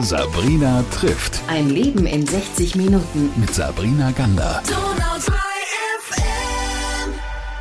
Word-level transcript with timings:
Sabrina 0.00 0.84
trifft. 0.92 1.40
Ein 1.48 1.70
Leben 1.70 2.06
in 2.06 2.26
60 2.26 2.76
Minuten. 2.76 3.30
Mit 3.36 3.54
Sabrina 3.54 4.10
Gander. 4.12 4.62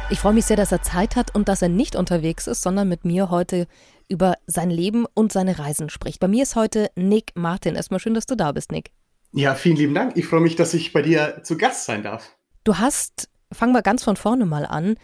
Ich 0.10 0.20
freue 0.20 0.34
mich 0.34 0.46
sehr, 0.46 0.58
dass 0.58 0.72
er 0.72 0.82
Zeit 0.82 1.16
hat 1.16 1.34
und 1.34 1.48
dass 1.48 1.62
er 1.62 1.70
nicht 1.70 1.96
unterwegs 1.96 2.48
ist, 2.48 2.62
sondern 2.62 2.88
mit 2.88 3.06
mir 3.06 3.32
heute 3.32 3.68
über 4.08 4.36
sein 4.46 4.70
Leben 4.70 5.06
und 5.14 5.32
seine 5.32 5.58
Reisen 5.58 5.90
spricht. 5.90 6.20
Bei 6.20 6.28
mir 6.28 6.44
ist 6.44 6.56
heute 6.56 6.92
Nick 6.96 7.32
Martin. 7.36 7.76
Erstmal 7.76 8.00
schön, 8.00 8.14
dass 8.14 8.26
du 8.26 8.36
da 8.36 8.52
bist, 8.52 8.72
Nick. 8.72 8.92
Ja, 9.32 9.56
vielen 9.56 9.78
lieben 9.78 9.96
Dank. 9.96 10.16
Ich 10.16 10.28
freue 10.28 10.42
mich, 10.42 10.56
dass 10.56 10.74
ich 10.74 10.94
bei 10.94 11.02
dir 11.02 11.42
zu 11.44 11.58
Gast 11.58 11.86
sein 11.86 12.04
darf. 12.04 12.30
Du 12.64 12.78
hast, 12.78 13.30
fangen 13.52 13.74
wir 13.74 13.82
ganz 13.82 14.04
von 14.04 14.16
vorne 14.16 14.46
mal 14.46 14.66
an, 14.66 14.96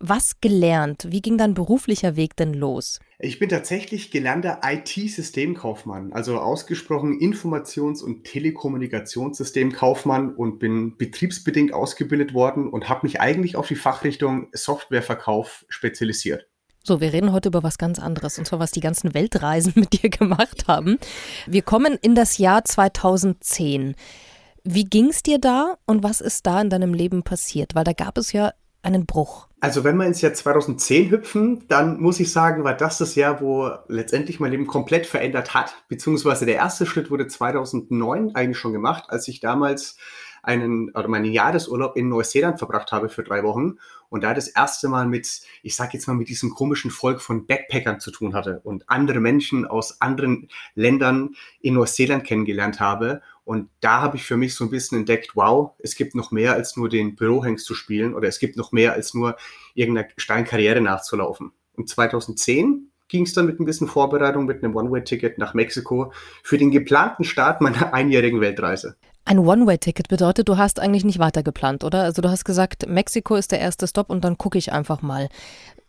was 0.00 0.40
gelernt? 0.40 1.06
Wie 1.10 1.20
ging 1.20 1.38
dein 1.38 1.54
beruflicher 1.54 2.16
Weg 2.16 2.34
denn 2.36 2.54
los? 2.54 2.98
Ich 3.18 3.38
bin 3.38 3.50
tatsächlich 3.50 4.10
gelernter 4.10 4.62
IT-Systemkaufmann, 4.64 6.14
also 6.14 6.38
ausgesprochen 6.38 7.20
Informations- 7.20 8.02
und 8.02 8.24
Telekommunikationssystemkaufmann 8.24 10.34
und 10.34 10.58
bin 10.58 10.96
betriebsbedingt 10.96 11.74
ausgebildet 11.74 12.32
worden 12.32 12.70
und 12.70 12.88
habe 12.88 13.06
mich 13.06 13.20
eigentlich 13.20 13.56
auf 13.56 13.68
die 13.68 13.76
Fachrichtung 13.76 14.48
Softwareverkauf 14.52 15.66
spezialisiert. 15.68 16.46
So, 16.82 17.02
wir 17.02 17.12
reden 17.12 17.32
heute 17.32 17.50
über 17.50 17.62
was 17.62 17.76
ganz 17.76 17.98
anderes, 17.98 18.38
und 18.38 18.46
zwar 18.46 18.58
was 18.58 18.70
die 18.70 18.80
ganzen 18.80 19.12
Weltreisen 19.12 19.74
mit 19.76 20.02
dir 20.02 20.08
gemacht 20.08 20.66
haben. 20.66 20.96
Wir 21.46 21.60
kommen 21.60 21.98
in 22.00 22.14
das 22.14 22.38
Jahr 22.38 22.64
2010. 22.64 23.94
Wie 24.64 24.84
ging 24.84 25.10
es 25.10 25.22
dir 25.22 25.38
da 25.38 25.76
und 25.84 26.02
was 26.02 26.22
ist 26.22 26.46
da 26.46 26.62
in 26.62 26.70
deinem 26.70 26.94
Leben 26.94 27.22
passiert? 27.22 27.74
Weil 27.74 27.84
da 27.84 27.92
gab 27.92 28.16
es 28.16 28.32
ja 28.32 28.52
einen 28.82 29.04
Bruch. 29.04 29.49
Also 29.62 29.84
wenn 29.84 29.96
wir 29.96 30.06
ins 30.06 30.22
Jahr 30.22 30.32
2010 30.32 31.10
hüpfen, 31.10 31.64
dann 31.68 32.00
muss 32.00 32.18
ich 32.18 32.32
sagen, 32.32 32.64
war 32.64 32.74
das 32.74 32.96
das 32.96 33.14
Jahr, 33.14 33.42
wo 33.42 33.70
letztendlich 33.88 34.40
mein 34.40 34.50
Leben 34.50 34.66
komplett 34.66 35.04
verändert 35.04 35.52
hat. 35.52 35.74
Beziehungsweise 35.88 36.46
der 36.46 36.56
erste 36.56 36.86
Schritt 36.86 37.10
wurde 37.10 37.26
2009 37.26 38.34
eigentlich 38.34 38.58
schon 38.58 38.72
gemacht, 38.72 39.04
als 39.08 39.28
ich 39.28 39.40
damals 39.40 39.98
einen 40.42 40.90
oder 40.90 41.08
meinen 41.08 41.32
Jahresurlaub 41.32 41.96
in 41.96 42.08
Neuseeland 42.08 42.58
verbracht 42.58 42.92
habe 42.92 43.08
für 43.08 43.22
drei 43.22 43.42
Wochen 43.42 43.78
und 44.10 44.24
da 44.24 44.34
das 44.34 44.48
erste 44.48 44.88
Mal 44.88 45.06
mit, 45.06 45.40
ich 45.62 45.76
sag 45.76 45.94
jetzt 45.94 46.06
mal, 46.06 46.14
mit 46.14 46.28
diesem 46.28 46.50
komischen 46.50 46.90
Volk 46.90 47.20
von 47.20 47.46
Backpackern 47.46 48.00
zu 48.00 48.10
tun 48.10 48.34
hatte 48.34 48.60
und 48.64 48.90
andere 48.90 49.20
Menschen 49.20 49.66
aus 49.66 50.00
anderen 50.00 50.48
Ländern 50.74 51.36
in 51.60 51.74
Neuseeland 51.74 52.24
kennengelernt 52.24 52.80
habe. 52.80 53.22
Und 53.44 53.70
da 53.80 54.00
habe 54.00 54.16
ich 54.16 54.24
für 54.24 54.36
mich 54.36 54.54
so 54.54 54.64
ein 54.64 54.70
bisschen 54.70 54.98
entdeckt, 54.98 55.32
wow, 55.34 55.72
es 55.78 55.94
gibt 55.94 56.14
noch 56.14 56.30
mehr 56.30 56.54
als 56.54 56.76
nur 56.76 56.88
den 56.88 57.16
Bürohengst 57.16 57.64
zu 57.64 57.74
spielen 57.74 58.14
oder 58.14 58.28
es 58.28 58.38
gibt 58.38 58.56
noch 58.56 58.72
mehr 58.72 58.92
als 58.92 59.14
nur 59.14 59.36
irgendeiner 59.74 60.08
Steinkarriere 60.16 60.80
nachzulaufen. 60.80 61.52
Und 61.76 61.88
2010 61.88 62.90
ging 63.08 63.24
es 63.24 63.32
dann 63.32 63.46
mit 63.46 63.60
ein 63.60 63.64
bisschen 63.64 63.88
Vorbereitung 63.88 64.46
mit 64.46 64.62
einem 64.62 64.74
One-Way-Ticket 64.74 65.38
nach 65.38 65.54
Mexiko 65.54 66.12
für 66.42 66.58
den 66.58 66.70
geplanten 66.70 67.24
Start 67.24 67.60
meiner 67.60 67.92
einjährigen 67.94 68.40
Weltreise. 68.40 68.96
Ein 69.24 69.38
One-Way-Ticket 69.38 70.08
bedeutet, 70.08 70.48
du 70.48 70.56
hast 70.56 70.80
eigentlich 70.80 71.04
nicht 71.04 71.18
weiter 71.18 71.42
geplant, 71.42 71.84
oder? 71.84 72.02
Also 72.02 72.22
du 72.22 72.30
hast 72.30 72.44
gesagt, 72.44 72.88
Mexiko 72.88 73.36
ist 73.36 73.52
der 73.52 73.60
erste 73.60 73.86
Stopp 73.86 74.10
und 74.10 74.24
dann 74.24 74.38
gucke 74.38 74.58
ich 74.58 74.72
einfach 74.72 75.02
mal. 75.02 75.28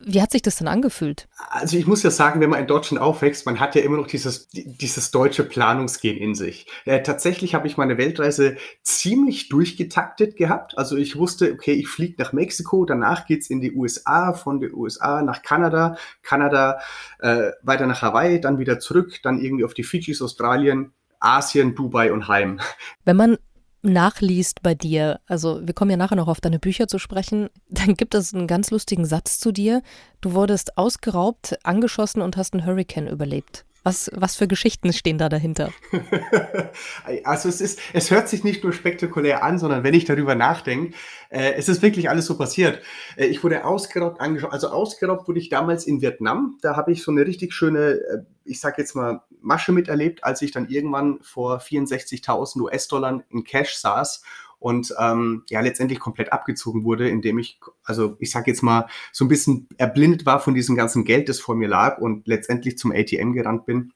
Wie 0.04 0.22
hat 0.22 0.32
sich 0.32 0.42
das 0.42 0.56
denn 0.56 0.68
angefühlt? 0.68 1.28
Also 1.50 1.78
ich 1.78 1.86
muss 1.86 2.02
ja 2.02 2.10
sagen, 2.10 2.42
wenn 2.42 2.50
man 2.50 2.60
in 2.60 2.68
Deutschland 2.68 3.02
aufwächst, 3.02 3.46
man 3.46 3.60
hat 3.60 3.76
ja 3.76 3.84
immer 3.84 3.98
noch 3.98 4.08
dieses, 4.08 4.50
dieses 4.50 5.12
deutsche 5.12 5.44
Planungsgehen 5.44 6.18
in 6.18 6.34
sich. 6.34 6.66
Äh, 6.86 7.04
tatsächlich 7.04 7.54
habe 7.54 7.68
ich 7.68 7.78
meine 7.78 7.98
Weltreise 7.98 8.58
ziemlich 8.82 9.50
durchgetaktet 9.50 10.36
gehabt. 10.38 10.78
Also 10.78 10.98
ich 10.98 11.18
wusste, 11.18 11.52
okay, 11.54 11.74
ich 11.74 11.88
fliege 11.88 12.16
nach 12.18 12.34
Mexiko, 12.34 12.86
danach 12.86 13.28
geht's 13.28 13.50
in 13.50 13.62
die 13.62 13.74
USA, 13.74 14.34
von 14.34 14.60
den 14.60 14.74
USA 14.74 15.22
nach 15.22 15.44
Kanada, 15.44 15.98
Kanada 16.24 16.80
äh, 17.20 17.52
weiter 17.62 17.86
nach 17.86 18.02
Hawaii, 18.02 18.42
dann 18.42 18.58
wieder 18.58 18.80
zurück, 18.80 19.20
dann 19.24 19.40
irgendwie 19.40 19.66
auf 19.66 19.76
die 19.76 19.84
Fidschis, 19.84 20.22
Australien, 20.22 20.94
Asien, 21.22 21.76
Dubai 21.76 22.12
und 22.12 22.28
Heim. 22.28 22.60
Wenn 23.06 23.16
man 23.16 23.38
nachliest 23.84 24.62
bei 24.62 24.76
dir, 24.76 25.20
also 25.26 25.66
wir 25.66 25.74
kommen 25.74 25.92
ja 25.92 25.98
nachher 25.98 26.16
noch 26.16 26.28
auf 26.28 26.42
deine 26.42 26.60
Bücher 26.60 26.88
zu 26.88 27.00
sprechen, 27.00 27.50
dann 27.70 27.96
gibt 27.96 28.14
es 28.16 28.34
einen 28.34 28.48
ganz 28.48 28.72
lustigen 28.72 29.06
Satz 29.06 29.40
zu 29.40 29.52
dir. 29.52 29.82
Du 30.20 30.34
wurdest 30.34 30.78
ausgeraubt, 30.78 31.58
angeschossen 31.64 32.22
und 32.22 32.38
hast 32.38 32.54
einen 32.54 32.66
Hurricane 32.66 33.08
überlebt. 33.08 33.66
Was, 33.84 34.12
was 34.14 34.36
für 34.36 34.48
Geschichten 34.48 34.94
stehen 34.94 35.18
da 35.18 35.28
dahinter? 35.28 35.72
also 37.24 37.50
es 37.50 37.62
ist, 37.62 37.80
es 37.94 38.12
hört 38.12 38.30
sich 38.30 38.44
nicht 38.44 38.64
nur 38.64 38.74
spektakulär 38.74 39.44
an, 39.44 39.58
sondern 39.58 39.84
wenn 39.84 39.96
ich 39.96 40.06
darüber 40.06 40.36
nachdenke, 40.36 40.96
äh, 41.30 41.54
es 41.54 41.68
ist 41.68 41.82
wirklich 41.82 42.08
alles 42.08 42.28
so 42.28 42.38
passiert. 42.38 42.82
Äh, 43.16 43.26
ich 43.26 43.44
wurde 43.44 43.66
ausgeraubt, 43.66 44.22
also 44.22 44.70
ausgeraubt 44.70 45.28
wurde 45.28 45.40
ich 45.40 45.50
damals 45.50 45.88
in 45.88 46.02
Vietnam. 46.02 46.60
Da 46.62 46.76
habe 46.76 46.92
ich 46.92 47.02
so 47.02 47.12
eine 47.12 47.26
richtig 47.26 47.54
schöne, 47.54 47.94
äh, 47.94 48.18
ich 48.46 48.60
sag 48.60 48.78
jetzt 48.78 48.96
mal, 48.96 49.22
Masche 49.42 49.72
miterlebt, 49.72 50.24
als 50.24 50.44
ich 50.44 50.52
dann 50.52 50.70
irgendwann 50.70 51.20
vor 51.24 51.58
64.000 51.58 52.62
US-Dollar 52.62 53.24
in 53.30 53.44
Cash 53.44 53.76
saß 53.78 54.22
und 54.62 54.94
ähm, 55.00 55.44
ja 55.50 55.60
letztendlich 55.60 56.00
komplett 56.00 56.32
abgezogen 56.32 56.86
wurde, 56.86 57.10
indem 57.10 57.40
ich, 57.40 57.60
also 57.84 58.16
ich 58.20 58.32
sage 58.32 58.52
jetzt 58.52 58.62
mal, 58.62 58.88
so 59.12 59.26
ein 59.26 59.28
bisschen 59.28 59.68
erblindet 59.78 60.26
war 60.26 60.40
von 60.40 60.54
diesem 60.54 60.76
ganzen 60.76 61.04
Geld, 61.04 61.28
das 61.28 61.40
vor 61.40 61.56
mir 61.56 61.68
lag 61.68 61.98
und 61.98 62.28
letztendlich 62.28 62.78
zum 62.78 62.92
ATM 62.92 63.34
gerannt 63.34 63.66
bin 63.66 63.92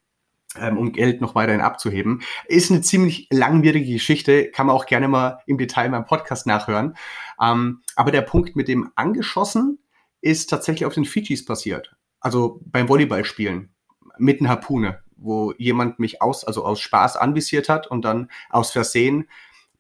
ähm, 0.60 0.78
um 0.78 0.92
Geld 0.92 1.22
noch 1.22 1.36
weiterhin 1.36 1.62
abzuheben. 1.62 2.22
Ist 2.48 2.72
eine 2.72 2.82
ziemlich 2.82 3.28
langwierige 3.32 3.94
Geschichte, 3.94 4.50
kann 4.52 4.68
man 4.68 4.76
auch 4.76 4.86
gerne 4.86 5.08
mal 5.08 5.40
im 5.46 5.58
Detail 5.58 5.86
in 5.86 5.92
meinem 5.92 6.06
Podcast 6.06 6.48
nachhören. 6.48 6.96
Ähm, 7.42 7.82
aber 7.96 8.12
der 8.12 8.22
Punkt 8.22 8.56
mit 8.56 8.68
dem 8.68 8.92
angeschossen 8.96 9.80
ist 10.22 10.50
tatsächlich 10.50 10.86
auf 10.86 10.94
den 10.94 11.06
Fidschis 11.06 11.46
passiert. 11.46 11.96
Also 12.20 12.62
beim 12.66 12.90
Volleyballspielen 12.90 13.70
mit 14.18 14.40
einer 14.40 14.50
Harpune, 14.50 15.02
wo 15.18 15.54
jemand 15.58 16.00
mich 16.00 16.22
aus, 16.22 16.44
also 16.44 16.66
aus 16.66 16.80
Spaß 16.80 17.18
anvisiert 17.18 17.70
hat 17.70 17.88
und 17.88 18.04
dann 18.04 18.30
aus 18.50 18.72
Versehen 18.72 19.28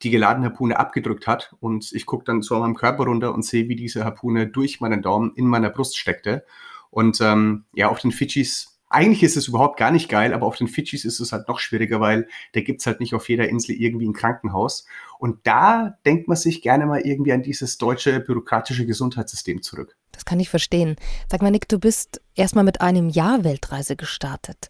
die 0.01 0.09
geladene 0.09 0.47
Harpune 0.47 0.77
abgedrückt 0.77 1.27
hat 1.27 1.55
und 1.59 1.91
ich 1.93 2.05
gucke 2.05 2.25
dann 2.25 2.41
so 2.41 2.55
an 2.55 2.61
meinem 2.61 2.75
Körper 2.75 3.05
runter 3.05 3.33
und 3.33 3.45
sehe, 3.45 3.69
wie 3.69 3.75
diese 3.75 4.03
Harpune 4.03 4.47
durch 4.47 4.81
meinen 4.81 5.01
Daumen 5.01 5.33
in 5.35 5.45
meiner 5.45 5.69
Brust 5.69 5.97
steckte. 5.97 6.45
Und 6.89 7.19
ähm, 7.21 7.65
ja, 7.73 7.89
auf 7.89 7.99
den 7.99 8.11
Fidschis, 8.11 8.79
eigentlich 8.89 9.23
ist 9.23 9.35
es 9.35 9.47
überhaupt 9.47 9.77
gar 9.77 9.91
nicht 9.91 10.09
geil, 10.09 10.33
aber 10.33 10.45
auf 10.45 10.55
den 10.55 10.67
Fidschis 10.67 11.05
ist 11.05 11.19
es 11.19 11.31
halt 11.31 11.47
noch 11.47 11.59
schwieriger, 11.59 11.99
weil 11.99 12.27
da 12.53 12.61
gibt's 12.61 12.85
halt 12.85 12.99
nicht 12.99 13.13
auf 13.13 13.27
jeder 13.27 13.49
Insel 13.49 13.75
irgendwie 13.75 14.07
ein 14.07 14.13
Krankenhaus. 14.13 14.85
Und 15.19 15.45
da 15.45 15.97
denkt 16.05 16.27
man 16.27 16.37
sich 16.37 16.61
gerne 16.61 16.85
mal 16.85 17.01
irgendwie 17.01 17.33
an 17.33 17.41
dieses 17.41 17.77
deutsche 17.77 18.19
bürokratische 18.19 18.85
Gesundheitssystem 18.85 19.61
zurück. 19.61 19.97
Das 20.11 20.23
kann 20.23 20.39
ich 20.39 20.49
verstehen. 20.49 20.95
Sag 21.29 21.41
mal, 21.41 21.51
Nick, 21.51 21.67
du 21.67 21.79
bist 21.79 22.21
erstmal 22.35 22.63
mit 22.63 22.79
einem 22.79 23.09
Jahr 23.09 23.43
Weltreise 23.43 23.95
gestartet. 23.95 24.69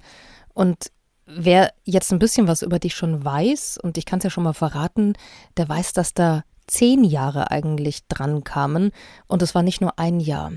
Und 0.54 0.92
Wer 1.26 1.74
jetzt 1.84 2.12
ein 2.14 2.20
bisschen 2.20 2.48
was 2.48 2.62
über 2.62 2.78
dich 2.78 2.96
schon 2.96 3.26
weiß, 3.26 3.80
und 3.82 3.98
ich 3.98 4.06
kann 4.06 4.20
es 4.20 4.24
ja 4.26 4.30
schon 4.30 4.44
mal 4.44 4.54
verraten, 4.54 5.14
der 5.58 5.68
weiß, 5.68 5.94
dass 5.94 6.14
da 6.14 6.44
zehn 6.68 7.04
Jahre 7.04 7.52
eigentlich 7.52 8.08
dran 8.08 8.44
kamen 8.44 8.92
und 9.28 9.42
es 9.42 9.56
war 9.56 9.64
nicht 9.64 9.82
nur 9.82 9.98
ein 10.00 10.20
Jahr. 10.20 10.54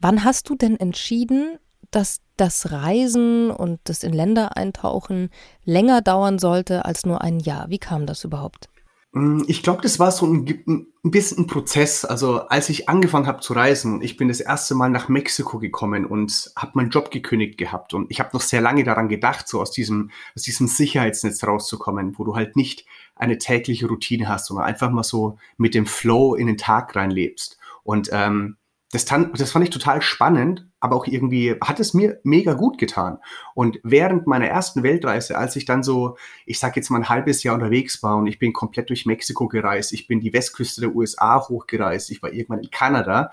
Wann 0.00 0.24
hast 0.24 0.48
du 0.48 0.56
denn 0.56 0.78
entschieden, 0.78 1.58
dass 1.90 2.20
das 2.36 2.70
Reisen 2.70 3.50
und 3.50 3.80
das 3.84 4.02
in 4.02 4.12
Länder 4.12 4.56
eintauchen 4.56 5.30
länger 5.64 6.02
dauern 6.02 6.38
sollte 6.38 6.84
als 6.84 7.06
nur 7.06 7.22
ein 7.22 7.40
Jahr? 7.40 7.70
Wie 7.70 7.78
kam 7.78 8.06
das 8.06 8.24
überhaupt? 8.24 8.68
Mm, 9.12 9.42
ich 9.46 9.62
glaube, 9.62 9.82
das 9.82 9.98
war 9.98 10.10
so 10.10 10.26
ein, 10.26 10.46
ein 10.66 11.10
bisschen 11.10 11.44
ein 11.44 11.46
Prozess. 11.46 12.04
Also 12.04 12.40
als 12.48 12.68
ich 12.68 12.88
angefangen 12.88 13.26
habe 13.26 13.40
zu 13.40 13.52
reisen, 13.52 14.02
ich 14.02 14.16
bin 14.16 14.28
das 14.28 14.40
erste 14.40 14.74
Mal 14.74 14.90
nach 14.90 15.08
Mexiko 15.08 15.58
gekommen 15.58 16.04
und 16.04 16.52
habe 16.56 16.72
meinen 16.74 16.90
Job 16.90 17.10
gekündigt 17.10 17.58
gehabt. 17.58 17.94
Und 17.94 18.10
ich 18.10 18.20
habe 18.20 18.30
noch 18.32 18.42
sehr 18.42 18.60
lange 18.60 18.84
daran 18.84 19.08
gedacht, 19.08 19.48
so 19.48 19.60
aus 19.60 19.70
diesem, 19.70 20.10
aus 20.36 20.42
diesem 20.42 20.66
Sicherheitsnetz 20.66 21.42
rauszukommen, 21.44 22.18
wo 22.18 22.24
du 22.24 22.36
halt 22.36 22.56
nicht 22.56 22.84
eine 23.16 23.38
tägliche 23.38 23.88
Routine 23.88 24.28
hast, 24.28 24.46
sondern 24.46 24.66
einfach 24.66 24.90
mal 24.90 25.02
so 25.02 25.38
mit 25.56 25.74
dem 25.74 25.86
Flow 25.86 26.34
in 26.34 26.46
den 26.46 26.58
Tag 26.58 26.94
reinlebst. 26.94 27.58
Und 27.82 28.10
ähm, 28.12 28.56
das, 28.92 29.04
das 29.04 29.50
fand 29.50 29.64
ich 29.64 29.70
total 29.70 30.02
spannend, 30.02 30.67
aber 30.80 30.96
auch 30.96 31.06
irgendwie 31.06 31.56
hat 31.60 31.80
es 31.80 31.94
mir 31.94 32.20
mega 32.22 32.54
gut 32.54 32.78
getan. 32.78 33.18
Und 33.54 33.80
während 33.82 34.26
meiner 34.26 34.46
ersten 34.46 34.82
Weltreise, 34.82 35.36
als 35.36 35.56
ich 35.56 35.64
dann 35.64 35.82
so, 35.82 36.16
ich 36.46 36.58
sag 36.58 36.76
jetzt 36.76 36.90
mal 36.90 36.98
ein 36.98 37.08
halbes 37.08 37.42
Jahr 37.42 37.54
unterwegs 37.54 38.02
war 38.02 38.16
und 38.16 38.26
ich 38.26 38.38
bin 38.38 38.52
komplett 38.52 38.88
durch 38.90 39.06
Mexiko 39.06 39.48
gereist, 39.48 39.92
ich 39.92 40.06
bin 40.06 40.20
die 40.20 40.32
Westküste 40.32 40.80
der 40.80 40.94
USA 40.94 41.48
hochgereist, 41.48 42.10
ich 42.10 42.22
war 42.22 42.32
irgendwann 42.32 42.60
in 42.60 42.70
Kanada 42.70 43.30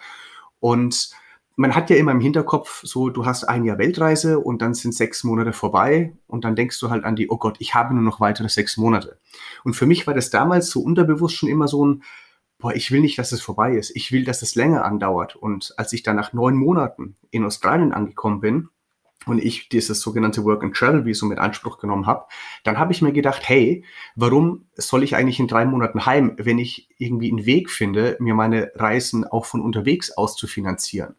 und 0.59 1.12
man 1.57 1.74
hat 1.74 1.89
ja 1.89 1.95
immer 1.95 2.12
im 2.12 2.19
Hinterkopf 2.19 2.81
so, 2.83 3.09
du 3.09 3.25
hast 3.25 3.45
ein 3.45 3.63
Jahr 3.63 3.77
Weltreise 3.77 4.39
und 4.39 4.62
dann 4.62 4.74
sind 4.74 4.94
sechs 4.94 5.24
Monate 5.24 5.53
vorbei 5.53 6.13
und 6.27 6.44
dann 6.44 6.56
denkst 6.56 6.80
du 6.80 6.89
halt 6.89 7.06
an 7.06 7.15
die, 7.15 7.30
oh 7.30 7.38
Gott, 7.38 7.57
ich 7.59 7.74
habe 7.74 7.94
nur 7.94 8.03
noch 8.03 8.19
weitere 8.19 8.50
sechs 8.50 8.75
Monate. 8.75 9.19
Und 9.63 9.74
für 9.74 9.86
mich 9.86 10.06
war 10.06 10.13
das 10.13 10.30
damals 10.30 10.69
so 10.69 10.81
unterbewusst 10.81 11.36
schon 11.36 11.48
immer 11.48 11.68
so 11.68 11.86
ein, 11.86 12.03
boah, 12.65 12.73
ich 12.73 12.89
will 12.89 13.01
nicht, 13.01 13.19
dass 13.19 13.31
es 13.31 13.44
vorbei 13.44 13.75
ist. 13.75 13.95
Ich 13.95 14.12
will, 14.12 14.23
dass 14.23 14.41
es 14.41 14.56
länger 14.56 14.85
andauert. 14.85 15.35
Und 15.35 15.75
als 15.77 15.94
ich 15.94 16.01
dann 16.01 16.15
nach 16.15 16.33
neun 16.33 16.56
Monaten 16.56 17.15
in 17.29 17.45
Australien 17.45 17.94
angekommen 17.94 18.39
bin 18.39 18.69
und 19.27 19.38
ich 19.38 19.69
dieses 19.69 20.01
sogenannte 20.01 20.44
Work 20.45 20.63
and 20.63 20.75
Travel 20.75 21.06
Visum 21.06 21.29
mit 21.29 21.38
Anspruch 21.38 21.77
genommen 21.77 22.07
habe, 22.07 22.25
dann 22.63 22.79
habe 22.79 22.91
ich 22.91 23.03
mir 23.03 23.12
gedacht, 23.12 23.47
hey, 23.47 23.83
warum 24.15 24.65
soll 24.73 25.03
ich 25.03 25.15
eigentlich 25.15 25.39
in 25.39 25.47
drei 25.47 25.63
Monaten 25.63 26.07
heim, 26.07 26.33
wenn 26.39 26.57
ich 26.57 26.89
irgendwie 26.97 27.29
einen 27.29 27.45
Weg 27.45 27.69
finde, 27.69 28.17
mir 28.19 28.33
meine 28.33 28.71
Reisen 28.73 29.25
auch 29.25 29.45
von 29.45 29.62
unterwegs 29.62 30.09
aus 30.17 30.35
zu 30.35 30.47
finanzieren? 30.47 31.13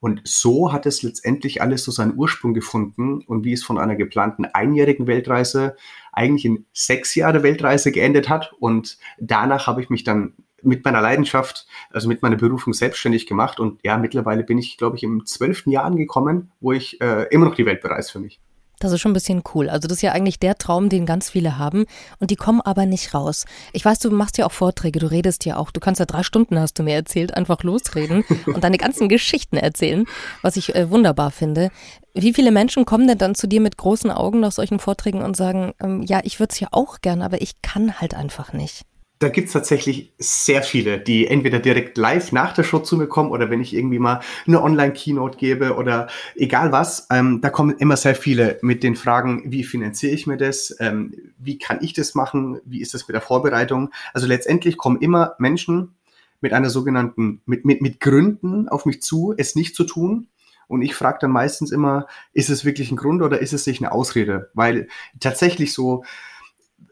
Und 0.00 0.22
so 0.24 0.72
hat 0.72 0.84
es 0.84 1.04
letztendlich 1.04 1.62
alles 1.62 1.84
so 1.84 1.92
seinen 1.92 2.16
Ursprung 2.16 2.54
gefunden 2.54 3.20
und 3.20 3.44
wie 3.44 3.52
es 3.52 3.62
von 3.62 3.78
einer 3.78 3.94
geplanten 3.94 4.46
einjährigen 4.46 5.06
Weltreise 5.06 5.76
eigentlich 6.12 6.44
in 6.44 6.66
sechs 6.72 7.14
Jahre 7.14 7.44
Weltreise 7.44 7.92
geendet 7.92 8.28
hat. 8.28 8.52
Und 8.58 8.98
danach 9.18 9.68
habe 9.68 9.80
ich 9.80 9.90
mich 9.90 10.02
dann 10.02 10.34
mit 10.62 10.84
meiner 10.84 11.00
Leidenschaft, 11.00 11.66
also 11.90 12.08
mit 12.08 12.22
meiner 12.22 12.36
Berufung 12.36 12.72
selbstständig 12.72 13.26
gemacht. 13.26 13.60
Und 13.60 13.80
ja, 13.84 13.96
mittlerweile 13.98 14.42
bin 14.42 14.58
ich, 14.58 14.76
glaube 14.76 14.96
ich, 14.96 15.02
im 15.02 15.26
zwölften 15.26 15.70
Jahr 15.70 15.84
angekommen, 15.84 16.50
wo 16.60 16.72
ich 16.72 17.00
äh, 17.00 17.24
immer 17.30 17.46
noch 17.46 17.54
die 17.54 17.66
Welt 17.66 17.80
bereise 17.80 18.12
für 18.12 18.20
mich. 18.20 18.40
Das 18.80 18.92
ist 18.92 19.00
schon 19.00 19.10
ein 19.10 19.14
bisschen 19.14 19.42
cool. 19.54 19.68
Also 19.68 19.88
das 19.88 19.98
ist 19.98 20.02
ja 20.02 20.12
eigentlich 20.12 20.38
der 20.38 20.56
Traum, 20.56 20.88
den 20.88 21.04
ganz 21.04 21.30
viele 21.30 21.58
haben 21.58 21.86
und 22.20 22.30
die 22.30 22.36
kommen 22.36 22.60
aber 22.60 22.86
nicht 22.86 23.12
raus. 23.12 23.44
Ich 23.72 23.84
weiß, 23.84 23.98
du 23.98 24.10
machst 24.10 24.38
ja 24.38 24.46
auch 24.46 24.52
Vorträge, 24.52 25.00
du 25.00 25.10
redest 25.10 25.44
ja 25.44 25.56
auch. 25.56 25.72
Du 25.72 25.80
kannst 25.80 25.98
ja 25.98 26.06
drei 26.06 26.22
Stunden, 26.22 26.58
hast 26.60 26.78
du 26.78 26.84
mir 26.84 26.94
erzählt, 26.94 27.36
einfach 27.36 27.62
losreden 27.64 28.24
und 28.46 28.62
deine 28.62 28.78
ganzen 28.78 29.08
Geschichten 29.08 29.56
erzählen, 29.56 30.04
was 30.42 30.56
ich 30.56 30.74
äh, 30.76 30.90
wunderbar 30.90 31.32
finde. 31.32 31.70
Wie 32.14 32.32
viele 32.32 32.52
Menschen 32.52 32.84
kommen 32.84 33.08
denn 33.08 33.18
dann 33.18 33.34
zu 33.34 33.48
dir 33.48 33.60
mit 33.60 33.76
großen 33.76 34.10
Augen 34.10 34.40
nach 34.40 34.52
solchen 34.52 34.78
Vorträgen 34.78 35.22
und 35.22 35.36
sagen, 35.36 35.72
ähm, 35.82 36.02
ja, 36.02 36.20
ich 36.22 36.38
würde 36.38 36.52
es 36.52 36.60
ja 36.60 36.68
auch 36.70 37.00
gern, 37.00 37.22
aber 37.22 37.42
ich 37.42 37.62
kann 37.62 38.00
halt 38.00 38.14
einfach 38.14 38.52
nicht? 38.52 38.84
Da 39.18 39.28
gibt's 39.28 39.52
tatsächlich 39.52 40.12
sehr 40.18 40.62
viele, 40.62 41.00
die 41.00 41.26
entweder 41.26 41.58
direkt 41.58 41.98
live 41.98 42.30
nach 42.32 42.52
der 42.52 42.62
Show 42.62 42.78
zu 42.78 42.96
mir 42.96 43.08
kommen 43.08 43.30
oder 43.30 43.50
wenn 43.50 43.60
ich 43.60 43.74
irgendwie 43.74 43.98
mal 43.98 44.20
eine 44.46 44.62
Online-Keynote 44.62 45.38
gebe 45.38 45.74
oder 45.74 46.08
egal 46.36 46.70
was, 46.70 47.08
ähm, 47.10 47.40
da 47.40 47.50
kommen 47.50 47.76
immer 47.78 47.96
sehr 47.96 48.14
viele 48.14 48.58
mit 48.62 48.82
den 48.82 48.94
Fragen, 48.94 49.50
wie 49.50 49.64
finanziere 49.64 50.12
ich 50.12 50.26
mir 50.26 50.36
das, 50.36 50.76
ähm, 50.78 51.12
wie 51.38 51.58
kann 51.58 51.78
ich 51.82 51.94
das 51.94 52.14
machen, 52.14 52.60
wie 52.64 52.80
ist 52.80 52.94
das 52.94 53.08
mit 53.08 53.14
der 53.14 53.20
Vorbereitung. 53.20 53.90
Also 54.12 54.26
letztendlich 54.26 54.76
kommen 54.76 55.00
immer 55.00 55.34
Menschen 55.38 55.96
mit 56.40 56.52
einer 56.52 56.70
sogenannten, 56.70 57.40
mit, 57.44 57.64
mit, 57.64 57.82
mit 57.82 57.98
Gründen 57.98 58.68
auf 58.68 58.86
mich 58.86 59.02
zu, 59.02 59.34
es 59.36 59.56
nicht 59.56 59.74
zu 59.74 59.84
tun. 59.84 60.28
Und 60.68 60.82
ich 60.82 60.94
frage 60.94 61.18
dann 61.22 61.30
meistens 61.30 61.72
immer, 61.72 62.06
ist 62.34 62.50
es 62.50 62.64
wirklich 62.64 62.92
ein 62.92 62.96
Grund 62.96 63.22
oder 63.22 63.40
ist 63.40 63.54
es 63.54 63.64
sich 63.64 63.80
eine 63.80 63.90
Ausrede? 63.90 64.50
Weil 64.52 64.88
tatsächlich 65.18 65.72
so, 65.72 66.04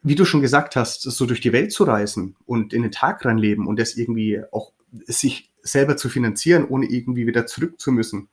wie 0.06 0.14
du 0.14 0.24
schon 0.24 0.40
gesagt 0.40 0.76
hast, 0.76 1.02
so 1.02 1.26
durch 1.26 1.40
die 1.40 1.52
Welt 1.52 1.72
zu 1.72 1.82
reisen 1.82 2.36
und 2.46 2.72
in 2.72 2.82
den 2.82 2.92
Tag 2.92 3.24
reinleben 3.24 3.66
und 3.66 3.78
das 3.80 3.96
irgendwie 3.96 4.40
auch 4.52 4.72
sich 5.06 5.52
selber 5.62 5.96
zu 5.96 6.08
finanzieren, 6.08 6.64
ohne 6.64 6.86
irgendwie 6.86 7.26
wieder 7.26 7.46
zurück 7.46 7.80
zu 7.80 7.90
müssen, 7.90 8.28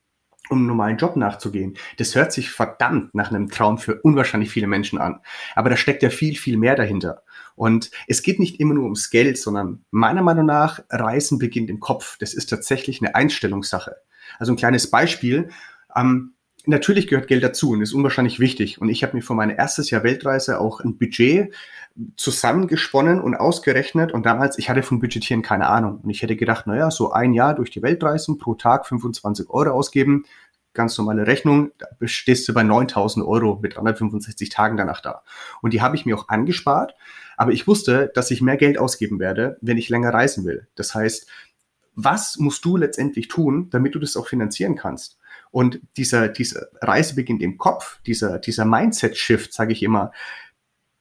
um 0.50 0.60
einen 0.60 0.68
normalen 0.68 0.98
Job 0.98 1.16
nachzugehen. 1.16 1.76
Das 1.98 2.14
hört 2.14 2.32
sich 2.32 2.52
verdammt 2.52 3.16
nach 3.16 3.32
einem 3.32 3.50
Traum 3.50 3.80
für 3.80 4.00
unwahrscheinlich 4.02 4.52
viele 4.52 4.68
Menschen 4.68 5.00
an. 5.00 5.22
Aber 5.56 5.72
da 5.72 5.76
steckt 5.76 6.04
ja 6.04 6.12
viel, 6.12 6.36
viel 6.36 6.58
mehr 6.58 6.76
dahinter. 6.76 7.24
Und 7.56 7.90
es 8.08 8.22
geht 8.22 8.40
nicht 8.40 8.60
immer 8.60 8.76
nur 8.76 8.84
ums 8.84 9.10
Geld, 9.10 9.40
sondern 9.40 9.84
meiner 9.90 10.22
Meinung 10.22 10.46
nach, 10.46 10.80
Reisen 10.92 11.40
beginnt 11.40 11.72
im 11.72 11.80
Kopf. 11.80 12.18
Das 12.20 12.36
ist 12.36 12.52
tatsächlich 12.52 13.02
eine 13.02 13.16
Einstellungssache. 13.16 13.96
Also 14.38 14.54
ein 14.54 14.58
kleines 14.58 14.92
Beispiel. 14.92 15.50
Natürlich 16.66 17.08
gehört 17.08 17.28
Geld 17.28 17.44
dazu 17.44 17.72
und 17.72 17.82
ist 17.82 17.94
unwahrscheinlich 17.94 18.40
wichtig. 18.40 18.80
Und 18.80 18.90
ich 18.90 19.04
habe 19.04 19.16
mir 19.16 19.22
für 19.22 19.34
mein 19.34 19.50
erstes 19.50 19.90
Jahr 19.90 20.04
Weltreise 20.04 20.60
auch 20.60 20.80
ein 20.80 20.98
Budget 20.98 21.54
zusammengesponnen 22.18 23.20
und 23.22 23.36
ausgerechnet. 23.36 24.12
Und 24.12 24.26
damals, 24.26 24.58
ich 24.58 24.70
hatte 24.70 24.84
von 24.84 25.00
Budgetieren 25.00 25.42
keine 25.42 25.68
Ahnung. 25.68 26.00
Und 26.04 26.10
ich 26.10 26.22
hätte 26.22 26.36
gedacht, 26.36 26.68
naja, 26.68 26.90
so 26.92 27.12
ein 27.12 27.34
Jahr 27.34 27.54
durch 27.56 27.70
die 27.70 27.82
Welt 27.82 28.04
reisen, 28.04 28.38
pro 28.38 28.56
Tag 28.56 28.88
25 28.88 29.50
Euro 29.50 29.72
ausgeben, 29.72 30.26
ganz 30.74 30.98
normale 30.98 31.28
Rechnung, 31.28 31.72
da 31.78 31.88
stehst 32.08 32.48
du 32.48 32.54
bei 32.54 32.64
9000 32.64 33.26
Euro 33.26 33.60
mit 33.62 33.76
365 33.76 34.50
Tagen 34.50 34.76
danach 34.76 35.02
da. 35.02 35.22
Und 35.62 35.74
die 35.74 35.82
habe 35.82 35.96
ich 35.96 36.06
mir 36.06 36.18
auch 36.18 36.30
angespart. 36.30 36.96
Aber 37.38 37.52
ich 37.52 37.68
wusste, 37.68 38.12
dass 38.14 38.32
ich 38.32 38.42
mehr 38.42 38.58
Geld 38.58 38.78
ausgeben 38.78 39.20
werde, 39.20 39.58
wenn 39.62 39.78
ich 39.78 39.90
länger 39.90 40.14
reisen 40.14 40.46
will. 40.46 40.68
Das 40.76 40.96
heißt, 40.96 41.28
was 41.96 42.38
musst 42.38 42.66
du 42.66 42.78
letztendlich 42.78 43.28
tun, 43.28 43.70
damit 43.70 43.96
du 43.96 44.00
das 44.00 44.18
auch 44.18 44.28
finanzieren 44.28 44.76
kannst? 44.76 45.20
Und 45.54 45.82
dieser, 45.98 46.30
diese 46.30 46.72
Reise 46.82 47.14
beginnt 47.14 47.44
im 47.44 47.60
Kopf, 47.60 48.02
dieser, 48.08 48.40
dieser 48.40 48.66
Mindset-Shift, 48.66 49.54
sage 49.54 49.72
ich 49.72 49.84
immer, 49.84 50.12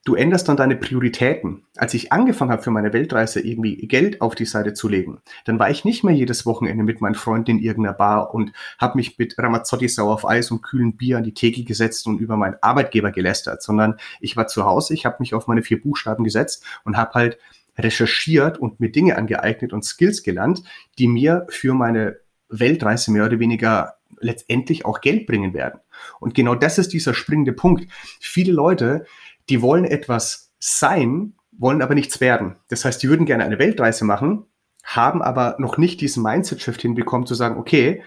du 0.05 0.13
änderst 0.13 0.47
dann 0.47 0.57
deine 0.57 0.75
Prioritäten. 0.75 1.65
Als 1.75 1.95
ich 1.95 2.11
angefangen 2.11 2.51
habe 2.51 2.61
für 2.61 2.69
meine 2.69 2.93
Weltreise 2.93 3.39
irgendwie 3.41 3.77
Geld 3.87 4.21
auf 4.21 4.35
die 4.35 4.45
Seite 4.45 4.75
zu 4.75 4.87
legen, 4.87 5.23
dann 5.45 5.57
war 5.57 5.71
ich 5.71 5.85
nicht 5.85 6.03
mehr 6.03 6.13
jedes 6.13 6.45
Wochenende 6.45 6.83
mit 6.83 7.01
meinen 7.01 7.15
Freunden 7.15 7.49
in 7.49 7.59
irgendeiner 7.63 7.97
Bar 7.97 8.31
und 8.35 8.53
habe 8.77 8.97
mich 8.97 9.17
mit 9.17 9.35
Ramazzotti 9.39 9.89
sauer 9.89 10.13
auf 10.13 10.29
Eis 10.29 10.51
und 10.51 10.61
kühlen 10.61 10.97
Bier 10.97 11.17
an 11.17 11.23
die 11.23 11.33
Theke 11.33 11.63
gesetzt 11.63 12.05
und 12.05 12.19
über 12.19 12.37
meinen 12.37 12.57
Arbeitgeber 12.61 13.09
gelästert, 13.09 13.63
sondern 13.63 13.95
ich 14.19 14.37
war 14.37 14.45
zu 14.45 14.65
Hause, 14.65 14.93
ich 14.93 15.07
habe 15.07 15.15
mich 15.17 15.33
auf 15.33 15.47
meine 15.47 15.63
vier 15.63 15.81
Buchstaben 15.81 16.23
gesetzt 16.23 16.63
und 16.83 16.95
habe 16.95 17.13
halt 17.15 17.39
recherchiert 17.75 18.59
und 18.59 18.79
mir 18.79 18.91
Dinge 18.91 19.17
angeeignet 19.17 19.73
und 19.73 19.83
Skills 19.83 20.21
gelernt, 20.21 20.61
die 20.99 21.07
mir 21.07 21.47
für 21.49 21.73
meine 21.73 22.19
Weltreise 22.49 23.11
mehr 23.11 23.25
oder 23.25 23.39
weniger 23.39 23.95
letztendlich 24.19 24.85
auch 24.85 25.01
Geld 25.01 25.25
bringen 25.27 25.53
werden. 25.53 25.79
Und 26.19 26.35
genau 26.35 26.55
das 26.55 26.77
ist 26.77 26.93
dieser 26.93 27.13
springende 27.13 27.53
Punkt. 27.53 27.87
Viele 28.19 28.51
Leute, 28.53 29.05
die 29.49 29.61
wollen 29.61 29.85
etwas 29.85 30.51
sein, 30.59 31.33
wollen 31.51 31.81
aber 31.81 31.95
nichts 31.95 32.21
werden. 32.21 32.55
Das 32.69 32.85
heißt, 32.85 33.01
die 33.03 33.09
würden 33.09 33.25
gerne 33.25 33.43
eine 33.43 33.59
Weltreise 33.59 34.05
machen, 34.05 34.45
haben 34.83 35.21
aber 35.21 35.55
noch 35.59 35.77
nicht 35.77 36.01
diesen 36.01 36.23
Mindset-Shift 36.23 36.81
hinbekommen, 36.81 37.27
zu 37.27 37.35
sagen, 37.35 37.57
okay, 37.57 38.03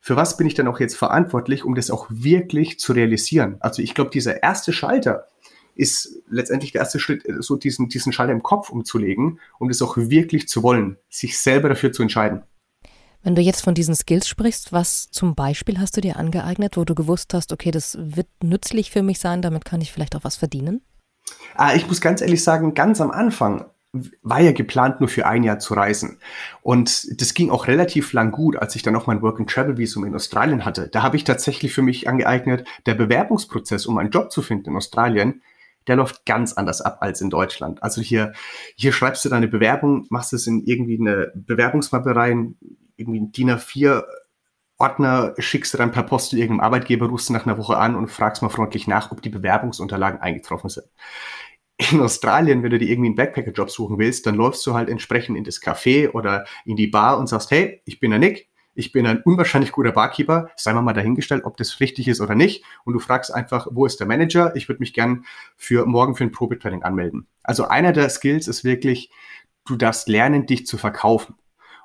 für 0.00 0.16
was 0.16 0.36
bin 0.36 0.46
ich 0.46 0.54
dann 0.54 0.68
auch 0.68 0.80
jetzt 0.80 0.96
verantwortlich, 0.96 1.64
um 1.64 1.74
das 1.74 1.90
auch 1.90 2.06
wirklich 2.10 2.78
zu 2.78 2.92
realisieren? 2.92 3.56
Also 3.60 3.82
ich 3.82 3.94
glaube, 3.94 4.10
dieser 4.10 4.42
erste 4.42 4.72
Schalter 4.72 5.28
ist 5.74 6.22
letztendlich 6.28 6.72
der 6.72 6.82
erste 6.82 7.00
Schritt, 7.00 7.24
so 7.40 7.56
diesen, 7.56 7.88
diesen 7.88 8.12
Schalter 8.12 8.32
im 8.32 8.42
Kopf 8.42 8.70
umzulegen, 8.70 9.40
um 9.58 9.68
das 9.68 9.82
auch 9.82 9.96
wirklich 9.96 10.46
zu 10.46 10.62
wollen, 10.62 10.98
sich 11.08 11.38
selber 11.38 11.68
dafür 11.68 11.92
zu 11.92 12.02
entscheiden. 12.02 12.42
Wenn 13.24 13.34
du 13.34 13.40
jetzt 13.40 13.62
von 13.62 13.74
diesen 13.74 13.94
Skills 13.94 14.28
sprichst, 14.28 14.70
was 14.70 15.10
zum 15.10 15.34
Beispiel 15.34 15.78
hast 15.78 15.96
du 15.96 16.02
dir 16.02 16.16
angeeignet, 16.18 16.76
wo 16.76 16.84
du 16.84 16.94
gewusst 16.94 17.32
hast, 17.32 17.52
okay, 17.52 17.70
das 17.70 17.96
wird 17.98 18.28
nützlich 18.42 18.90
für 18.90 19.02
mich 19.02 19.18
sein, 19.18 19.40
damit 19.40 19.64
kann 19.64 19.80
ich 19.80 19.92
vielleicht 19.92 20.14
auch 20.14 20.24
was 20.24 20.36
verdienen? 20.36 20.82
Ah, 21.56 21.74
ich 21.74 21.88
muss 21.88 22.02
ganz 22.02 22.20
ehrlich 22.20 22.44
sagen, 22.44 22.74
ganz 22.74 23.00
am 23.00 23.10
Anfang 23.10 23.64
war 24.22 24.40
ja 24.40 24.52
geplant, 24.52 25.00
nur 25.00 25.08
für 25.08 25.24
ein 25.24 25.42
Jahr 25.42 25.58
zu 25.58 25.72
reisen. 25.72 26.18
Und 26.62 27.18
das 27.18 27.32
ging 27.32 27.50
auch 27.50 27.66
relativ 27.66 28.12
lang 28.12 28.30
gut, 28.30 28.56
als 28.56 28.76
ich 28.76 28.82
dann 28.82 28.92
noch 28.92 29.06
mein 29.06 29.22
Work-and-Travel-Visum 29.22 30.04
in 30.04 30.14
Australien 30.14 30.66
hatte. 30.66 30.88
Da 30.88 31.02
habe 31.02 31.16
ich 31.16 31.24
tatsächlich 31.24 31.72
für 31.72 31.82
mich 31.82 32.08
angeeignet, 32.08 32.66
der 32.84 32.94
Bewerbungsprozess, 32.94 33.86
um 33.86 33.96
einen 33.96 34.10
Job 34.10 34.32
zu 34.32 34.42
finden 34.42 34.70
in 34.70 34.76
Australien, 34.76 35.42
der 35.86 35.96
läuft 35.96 36.26
ganz 36.26 36.54
anders 36.54 36.82
ab 36.82 36.98
als 37.00 37.20
in 37.20 37.30
Deutschland. 37.30 37.82
Also 37.82 38.02
hier, 38.02 38.32
hier 38.74 38.92
schreibst 38.92 39.24
du 39.24 39.28
deine 39.28 39.48
Bewerbung, 39.48 40.06
machst 40.10 40.32
es 40.32 40.46
in 40.46 40.64
irgendwie 40.64 40.98
eine 40.98 41.30
Bewerbungsmappe 41.34 42.14
rein, 42.16 42.56
irgendwie 42.96 43.20
ein 43.20 43.32
DIN 43.32 43.50
A4 43.50 44.04
Ordner 44.78 45.34
schickst 45.38 45.72
du 45.72 45.78
dann 45.78 45.92
per 45.92 46.02
Post 46.02 46.30
zu 46.30 46.36
irgendeinem 46.36 46.60
Arbeitgeber, 46.60 47.08
rufst 47.08 47.28
du 47.28 47.32
nach 47.32 47.46
einer 47.46 47.58
Woche 47.58 47.76
an 47.76 47.94
und 47.94 48.08
fragst 48.08 48.42
mal 48.42 48.48
freundlich 48.48 48.86
nach, 48.86 49.12
ob 49.12 49.22
die 49.22 49.28
Bewerbungsunterlagen 49.28 50.20
eingetroffen 50.20 50.68
sind. 50.68 50.86
In 51.92 52.00
Australien, 52.00 52.62
wenn 52.62 52.70
du 52.70 52.78
dir 52.78 52.88
irgendwie 52.88 53.08
einen 53.08 53.16
Backpacker-Job 53.16 53.70
suchen 53.70 53.98
willst, 53.98 54.26
dann 54.26 54.34
läufst 54.34 54.66
du 54.66 54.74
halt 54.74 54.88
entsprechend 54.88 55.36
in 55.36 55.44
das 55.44 55.60
Café 55.60 56.10
oder 56.10 56.44
in 56.64 56.76
die 56.76 56.86
Bar 56.86 57.18
und 57.18 57.28
sagst, 57.28 57.50
hey, 57.50 57.82
ich 57.84 58.00
bin 58.00 58.10
der 58.10 58.20
Nick, 58.20 58.48
ich 58.74 58.90
bin 58.90 59.06
ein 59.06 59.22
unwahrscheinlich 59.22 59.72
guter 59.72 59.92
Barkeeper, 59.92 60.50
sei 60.56 60.72
mal 60.72 60.82
mal 60.82 60.92
dahingestellt, 60.92 61.44
ob 61.44 61.56
das 61.56 61.78
richtig 61.80 62.08
ist 62.08 62.20
oder 62.20 62.34
nicht. 62.34 62.64
Und 62.84 62.94
du 62.94 62.98
fragst 62.98 63.32
einfach, 63.32 63.68
wo 63.70 63.86
ist 63.86 64.00
der 64.00 64.08
Manager? 64.08 64.54
Ich 64.56 64.68
würde 64.68 64.80
mich 64.80 64.92
gern 64.92 65.24
für 65.56 65.86
morgen 65.86 66.16
für 66.16 66.24
ein 66.24 66.32
Probetraining 66.32 66.82
anmelden. 66.82 67.28
Also 67.44 67.66
einer 67.66 67.92
der 67.92 68.08
Skills 68.08 68.48
ist 68.48 68.64
wirklich, 68.64 69.10
du 69.64 69.76
darfst 69.76 70.08
lernen, 70.08 70.46
dich 70.46 70.66
zu 70.66 70.76
verkaufen. 70.76 71.36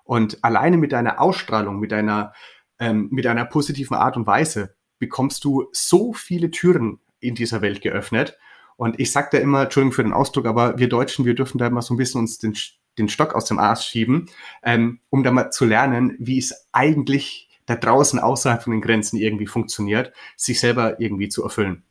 Und 0.09 0.43
alleine 0.43 0.77
mit 0.77 0.91
deiner 0.91 1.21
Ausstrahlung, 1.21 1.79
mit 1.79 1.91
deiner, 1.91 2.33
ähm, 2.79 3.09
mit 3.11 3.27
einer 3.27 3.45
positiven 3.45 3.95
Art 3.95 4.17
und 4.17 4.25
Weise 4.25 4.75
bekommst 4.97 5.43
du 5.43 5.67
so 5.71 6.13
viele 6.13 6.49
Türen 6.49 6.99
in 7.19 7.35
dieser 7.35 7.61
Welt 7.61 7.83
geöffnet. 7.83 8.35
Und 8.75 8.99
ich 8.99 9.11
sage 9.11 9.29
da 9.33 9.37
immer, 9.37 9.61
Entschuldigung 9.61 9.93
für 9.93 10.01
den 10.01 10.13
Ausdruck, 10.13 10.47
aber 10.47 10.79
wir 10.79 10.89
Deutschen, 10.89 11.25
wir 11.25 11.35
dürfen 11.35 11.59
da 11.59 11.67
immer 11.67 11.83
so 11.83 11.93
ein 11.93 11.97
bisschen 11.97 12.21
uns 12.21 12.39
den, 12.39 12.57
den 12.97 13.07
Stock 13.07 13.35
aus 13.35 13.45
dem 13.45 13.59
Arsch 13.59 13.83
schieben, 13.83 14.25
ähm, 14.63 14.99
um 15.11 15.23
da 15.23 15.29
mal 15.29 15.51
zu 15.51 15.65
lernen, 15.65 16.15
wie 16.17 16.39
es 16.39 16.67
eigentlich 16.71 17.47
da 17.67 17.75
draußen 17.75 18.17
außerhalb 18.17 18.63
von 18.63 18.71
den 18.71 18.81
Grenzen 18.81 19.17
irgendwie 19.17 19.45
funktioniert, 19.45 20.11
sich 20.35 20.59
selber 20.59 20.99
irgendwie 20.99 21.29
zu 21.29 21.43
erfüllen. 21.43 21.83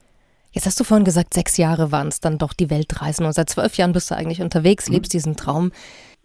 Jetzt 0.50 0.66
hast 0.66 0.80
du 0.80 0.82
vorhin 0.82 1.04
gesagt, 1.04 1.34
sechs 1.34 1.56
Jahre 1.56 1.92
waren 1.92 2.08
es 2.08 2.18
dann 2.18 2.36
doch 2.36 2.52
die 2.52 2.68
Weltreisen 2.68 3.26
und 3.26 3.32
seit 3.32 3.48
zwölf 3.48 3.76
Jahren 3.76 3.92
bist 3.92 4.10
du 4.10 4.16
eigentlich 4.16 4.40
unterwegs, 4.40 4.88
mhm. 4.88 4.94
lebst 4.94 5.12
diesen 5.12 5.36
Traum. 5.36 5.70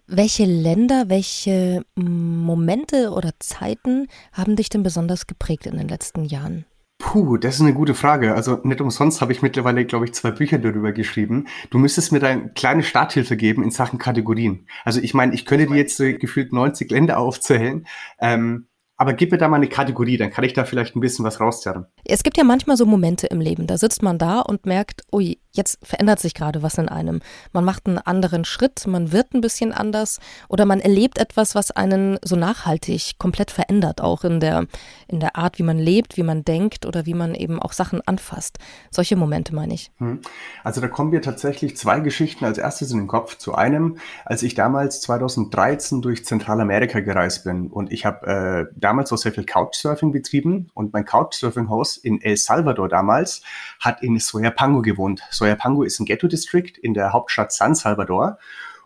Welche 0.08 0.46
Länder, 0.46 1.06
welche 1.08 1.86
Momente 1.96 3.12
oder 3.12 3.32
Zeiten 3.40 4.08
haben 4.34 4.58
dich 4.58 4.70
denn 4.70 4.84
besonders 4.84 5.28
geprägt 5.28 5.66
in 5.66 5.78
den 5.78 5.88
letzten 5.88 6.26
Jahren? 6.26 6.66
Puh, 7.00 7.38
das 7.38 7.56
ist 7.56 7.62
eine 7.62 7.74
gute 7.74 7.94
Frage. 7.94 8.34
Also 8.34 8.60
nicht 8.64 8.82
umsonst 8.82 9.22
habe 9.22 9.32
ich 9.32 9.42
mittlerweile, 9.42 9.86
glaube 9.86 10.06
ich, 10.06 10.14
zwei 10.14 10.32
Bücher 10.32 10.58
darüber 10.58 10.92
geschrieben. 10.92 11.48
Du 11.70 11.78
müsstest 11.78 12.12
mir 12.12 12.20
da 12.20 12.28
eine 12.28 12.50
kleine 12.50 12.84
Starthilfe 12.84 13.38
geben 13.38 13.64
in 13.64 13.72
Sachen 13.72 13.98
Kategorien. 13.98 14.68
Also 14.84 15.00
ich 15.00 15.14
meine, 15.14 15.34
ich 15.34 15.46
könnte 15.46 15.68
dir 15.68 15.76
jetzt 15.76 15.98
so 15.98 16.04
gefühlt 16.04 16.52
90 16.52 16.92
Länder 16.92 17.18
aufzählen. 17.20 17.88
Ähm, 18.20 18.68
aber 18.96 19.14
gib 19.14 19.32
mir 19.32 19.38
da 19.38 19.48
mal 19.48 19.58
eine 19.58 19.68
Kategorie, 19.68 20.18
dann 20.18 20.32
kann 20.32 20.46
ich 20.46 20.54
da 20.54 20.66
vielleicht 20.66 20.96
ein 20.96 21.02
bisschen 21.02 21.26
was 21.26 21.40
rauszerren. 21.40 21.88
Es 22.06 22.24
gibt 22.24 22.38
ja 22.38 22.44
manchmal 22.44 22.78
so 22.78 22.86
Momente 22.86 23.28
im 23.28 23.42
Leben, 23.42 23.68
da 23.68 23.78
sitzt 23.78 24.04
man 24.04 24.18
da 24.18 24.40
und 24.40 24.66
merkt, 24.66 25.02
ui, 25.12 25.40
Jetzt 25.56 25.78
verändert 25.86 26.20
sich 26.20 26.34
gerade 26.34 26.64
was 26.64 26.80
in 26.80 26.90
einem. 26.90 27.22
Man 27.52 27.64
macht 27.64 27.86
einen 27.86 28.00
anderen 28.00 28.44
Schritt, 28.44 28.88
man 28.88 29.12
wird 29.12 29.36
ein 29.36 29.42
bisschen 29.42 29.72
anders 29.72 30.20
oder 30.50 30.66
man 30.66 30.80
erlebt 30.80 31.20
etwas, 31.20 31.54
was 31.54 31.70
einen 31.70 32.18
so 32.24 32.36
nachhaltig 32.36 33.20
komplett 33.20 33.52
verändert, 33.52 34.02
auch 34.02 34.24
in 34.24 34.40
der, 34.40 34.66
in 35.08 35.20
der 35.20 35.36
Art, 35.36 35.60
wie 35.60 35.64
man 35.64 35.78
lebt, 35.78 36.18
wie 36.18 36.24
man 36.24 36.44
denkt 36.44 36.88
oder 36.88 37.06
wie 37.06 37.14
man 37.14 37.36
eben 37.36 37.62
auch 37.62 37.72
Sachen 37.72 38.02
anfasst. 38.08 38.58
Solche 38.90 39.16
Momente 39.16 39.54
meine 39.54 39.76
ich. 39.76 39.92
Hm. 40.00 40.22
Also 40.64 40.82
da 40.82 40.88
kommen 40.88 41.12
mir 41.12 41.22
tatsächlich 41.22 41.78
zwei 41.78 42.00
Geschichten 42.00 42.46
als 42.46 42.58
erstes 42.58 42.90
in 42.92 42.98
den 42.98 43.08
Kopf. 43.08 43.38
Zu 43.38 43.54
einem, 43.54 43.98
als 44.26 44.42
ich 44.42 44.56
damals 44.56 45.02
2013 45.02 46.02
durch 46.02 46.26
Zentralamerika 46.26 47.00
gereist 47.02 47.44
bin 47.44 47.68
und 47.68 47.92
ich 47.92 48.08
habe 48.08 48.26
äh, 48.72 48.74
damals 48.76 49.14
auch 49.14 49.18
sehr 49.18 49.32
viel 49.32 49.46
Couchsurfing 49.46 50.12
betrieben 50.12 50.72
und 50.74 50.94
mein 50.94 51.06
Couchsurfing-Haus 51.06 51.98
in 51.98 52.22
El 52.22 52.38
Salvador 52.38 52.90
damals 52.90 53.44
hat 53.80 54.02
in 54.02 54.18
Soyapango 54.18 54.82
gewohnt. 54.82 55.22
Soyapango 55.44 55.84
ist 55.84 56.00
ein 56.00 56.06
Ghetto-District 56.06 56.78
in 56.82 56.94
der 56.94 57.12
Hauptstadt 57.12 57.52
San 57.52 57.76
Salvador. 57.76 58.38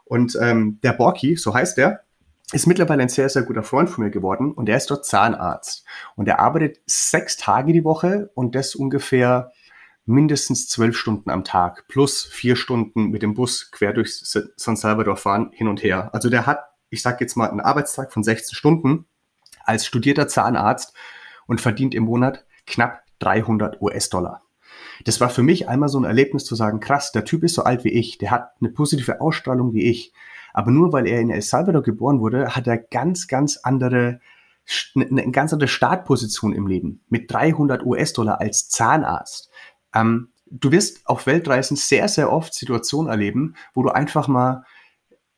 Und 0.06 0.38
ähm, 0.42 0.80
der 0.82 0.94
Borki, 0.94 1.36
so 1.36 1.54
heißt 1.54 1.78
er, 1.78 2.02
ist 2.52 2.66
mittlerweile 2.66 3.04
ein 3.04 3.10
sehr, 3.10 3.30
sehr 3.30 3.44
guter 3.44 3.62
Freund 3.62 3.90
von 3.90 4.04
mir 4.04 4.10
geworden 4.10 4.54
und 4.54 4.70
er 4.70 4.78
ist 4.78 4.90
dort 4.90 5.06
Zahnarzt. 5.06 5.86
Und 6.16 6.28
er 6.28 6.40
arbeitet 6.40 6.80
sechs 6.88 7.38
Tage 7.38 7.74
die 7.74 7.84
Woche 7.84 8.32
und 8.34 8.56
das 8.56 8.74
ungefähr 8.74 9.52
mindestens 10.06 10.68
zwölf 10.68 10.98
Stunden 10.98 11.30
am 11.30 11.44
Tag 11.44 11.88
plus 11.90 12.24
vier 12.24 12.56
Stunden 12.56 13.10
mit 13.10 13.22
dem 13.22 13.34
Bus 13.34 13.70
quer 13.70 13.94
durch 13.94 14.16
San 14.16 14.78
Salvador 14.78 15.18
fahren 15.18 15.52
hin 15.54 15.68
und 15.68 15.84
her. 15.84 16.10
Also 16.14 16.30
der 16.30 16.46
hat, 16.46 16.62
ich 16.90 17.02
sage 17.02 17.18
jetzt 17.20 17.36
mal, 17.36 17.50
einen 17.50 17.60
Arbeitstag 17.60 18.14
von 18.14 18.24
16 18.24 18.56
Stunden 18.56 19.06
als 19.66 19.86
studierter 19.86 20.30
Zahnarzt 20.30 20.96
und 21.46 21.60
verdient 21.60 21.94
im 21.94 22.06
Monat 22.06 22.46
knapp 22.66 23.04
300 23.20 23.82
US-Dollar 23.82 24.47
das 25.06 25.22
war 25.22 25.30
für 25.30 25.44
mich 25.44 25.68
einmal 25.70 25.90
so 25.90 26.00
ein 26.00 26.06
Erlebnis 26.06 26.46
zu 26.46 26.56
sagen, 26.56 26.80
krass, 26.80 27.12
der 27.12 27.26
Typ 27.26 27.44
ist 27.44 27.56
so 27.56 27.64
alt 27.64 27.84
wie 27.84 27.92
ich, 27.92 28.18
der 28.18 28.32
hat 28.32 28.52
eine 28.60 28.70
positive 28.70 29.22
Ausstrahlung 29.22 29.74
wie 29.74 29.84
ich. 29.84 30.14
Aber 30.54 30.72
nur 30.72 30.92
weil 30.92 31.08
er 31.08 31.22
in 31.22 31.30
El 31.30 31.42
Salvador 31.42 31.84
geboren 31.84 32.20
wurde, 32.20 32.56
hat 32.56 32.68
er 32.68 32.78
ganz, 32.78 33.28
ganz 33.28 33.58
andere, 33.58 34.20
eine 34.96 35.32
ganz 35.32 35.54
andere 35.54 35.68
Startposition 35.68 36.54
im 36.54 36.68
Leben. 36.68 37.02
Mit 37.10 37.32
300 37.32 37.86
US-Dollar 37.86 38.42
als 38.42 38.70
Zahnarzt. 38.70 39.52
Ähm, 39.94 40.30
du 40.50 40.72
wirst 40.72 41.08
auf 41.08 41.28
Weltreisen 41.28 41.78
sehr, 41.78 42.08
sehr 42.08 42.32
oft 42.32 42.54
Situationen 42.54 43.12
erleben, 43.12 43.56
wo 43.74 43.84
du 43.84 43.90
einfach 43.90 44.28
mal 44.28 44.64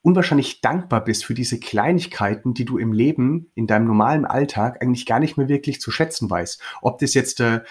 unwahrscheinlich 0.01 0.61
dankbar 0.61 1.03
bist 1.03 1.25
für 1.25 1.33
diese 1.33 1.59
Kleinigkeiten, 1.59 2.53
die 2.53 2.65
du 2.65 2.77
im 2.77 2.93
Leben, 2.93 3.51
in 3.55 3.67
deinem 3.67 3.85
normalen 3.85 4.25
Alltag 4.25 4.81
eigentlich 4.81 5.05
gar 5.05 5.19
nicht 5.19 5.37
mehr 5.37 5.49
wirklich 5.49 5.81
zu 5.81 5.91
schätzen 5.91 6.29
weißt. 6.29 6.61
Ob 6.81 6.99
das 6.99 7.13
jetzt 7.13 7.41
äh, 7.41 7.61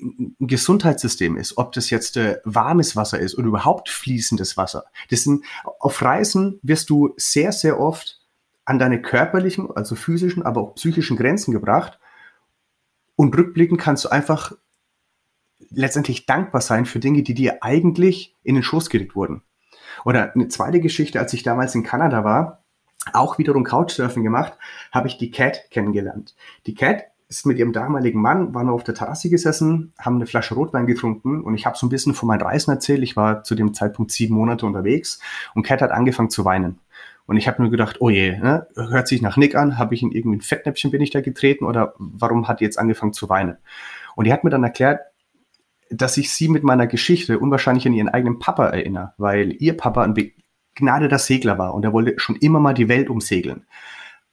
ein 0.00 0.36
Gesundheitssystem 0.38 1.36
ist, 1.36 1.58
ob 1.58 1.72
das 1.72 1.90
jetzt 1.90 2.16
äh, 2.16 2.38
warmes 2.44 2.94
Wasser 2.94 3.18
ist 3.18 3.36
oder 3.36 3.48
überhaupt 3.48 3.88
fließendes 3.88 4.56
Wasser. 4.56 4.84
Das 5.10 5.24
sind, 5.24 5.44
auf 5.80 6.00
Reisen 6.00 6.60
wirst 6.62 6.90
du 6.90 7.12
sehr, 7.16 7.52
sehr 7.52 7.80
oft 7.80 8.20
an 8.64 8.78
deine 8.78 9.02
körperlichen, 9.02 9.70
also 9.74 9.94
physischen, 9.94 10.42
aber 10.42 10.60
auch 10.60 10.74
psychischen 10.76 11.16
Grenzen 11.16 11.52
gebracht. 11.52 11.98
Und 13.16 13.36
rückblickend 13.36 13.80
kannst 13.80 14.04
du 14.04 14.08
einfach 14.08 14.52
letztendlich 15.70 16.26
dankbar 16.26 16.60
sein 16.60 16.86
für 16.86 17.00
Dinge, 17.00 17.22
die 17.22 17.34
dir 17.34 17.62
eigentlich 17.62 18.36
in 18.42 18.54
den 18.54 18.64
Schoß 18.64 18.90
gelegt 18.90 19.16
wurden. 19.16 19.42
Oder 20.04 20.34
eine 20.34 20.48
zweite 20.48 20.80
Geschichte, 20.80 21.20
als 21.20 21.32
ich 21.32 21.42
damals 21.42 21.74
in 21.74 21.82
Kanada 21.82 22.24
war, 22.24 22.64
auch 23.12 23.38
wiederum 23.38 23.64
Couchsurfing 23.64 24.22
gemacht, 24.22 24.54
habe 24.92 25.08
ich 25.08 25.18
die 25.18 25.30
Cat 25.30 25.70
kennengelernt. 25.70 26.34
Die 26.66 26.74
Cat 26.74 27.04
ist 27.28 27.46
mit 27.46 27.58
ihrem 27.58 27.72
damaligen 27.72 28.20
Mann, 28.20 28.54
waren 28.54 28.68
auf 28.68 28.84
der 28.84 28.94
Terrasse 28.94 29.28
gesessen, 29.28 29.92
haben 29.98 30.16
eine 30.16 30.26
Flasche 30.26 30.54
Rotwein 30.54 30.86
getrunken 30.86 31.42
und 31.42 31.54
ich 31.54 31.66
habe 31.66 31.76
so 31.76 31.86
ein 31.86 31.90
bisschen 31.90 32.14
von 32.14 32.26
meinen 32.28 32.42
Reisen 32.42 32.70
erzählt. 32.70 33.02
Ich 33.02 33.16
war 33.16 33.42
zu 33.42 33.54
dem 33.54 33.74
Zeitpunkt 33.74 34.12
sieben 34.12 34.34
Monate 34.34 34.66
unterwegs 34.66 35.20
und 35.54 35.64
Cat 35.64 35.82
hat 35.82 35.90
angefangen 35.90 36.30
zu 36.30 36.44
weinen. 36.44 36.78
Und 37.26 37.38
ich 37.38 37.48
habe 37.48 37.62
nur 37.62 37.70
gedacht, 37.70 37.96
oh 38.00 38.10
je, 38.10 38.36
ne? 38.36 38.66
hört 38.74 39.08
sich 39.08 39.22
nach 39.22 39.38
Nick 39.38 39.54
an, 39.54 39.78
habe 39.78 39.94
ich 39.94 40.02
in 40.02 40.12
irgendwie 40.12 40.36
ein 40.36 40.42
Fettnäpfchen 40.42 40.90
bin 40.90 41.00
ich 41.00 41.10
da 41.10 41.22
getreten 41.22 41.64
oder 41.64 41.94
warum 41.98 42.48
hat 42.48 42.60
die 42.60 42.64
jetzt 42.64 42.78
angefangen 42.78 43.14
zu 43.14 43.28
weinen? 43.28 43.56
Und 44.14 44.26
die 44.26 44.32
hat 44.32 44.44
mir 44.44 44.50
dann 44.50 44.62
erklärt, 44.62 45.00
dass 45.90 46.16
ich 46.16 46.32
sie 46.32 46.48
mit 46.48 46.64
meiner 46.64 46.86
Geschichte 46.86 47.38
unwahrscheinlich 47.38 47.86
an 47.86 47.92
ihren 47.92 48.08
eigenen 48.08 48.38
Papa 48.38 48.66
erinnere, 48.66 49.12
weil 49.18 49.52
ihr 49.60 49.76
Papa 49.76 50.02
ein 50.02 50.14
begnadeter 50.14 51.18
Segler 51.18 51.58
war 51.58 51.74
und 51.74 51.84
er 51.84 51.92
wollte 51.92 52.18
schon 52.18 52.36
immer 52.36 52.60
mal 52.60 52.74
die 52.74 52.88
Welt 52.88 53.10
umsegeln. 53.10 53.66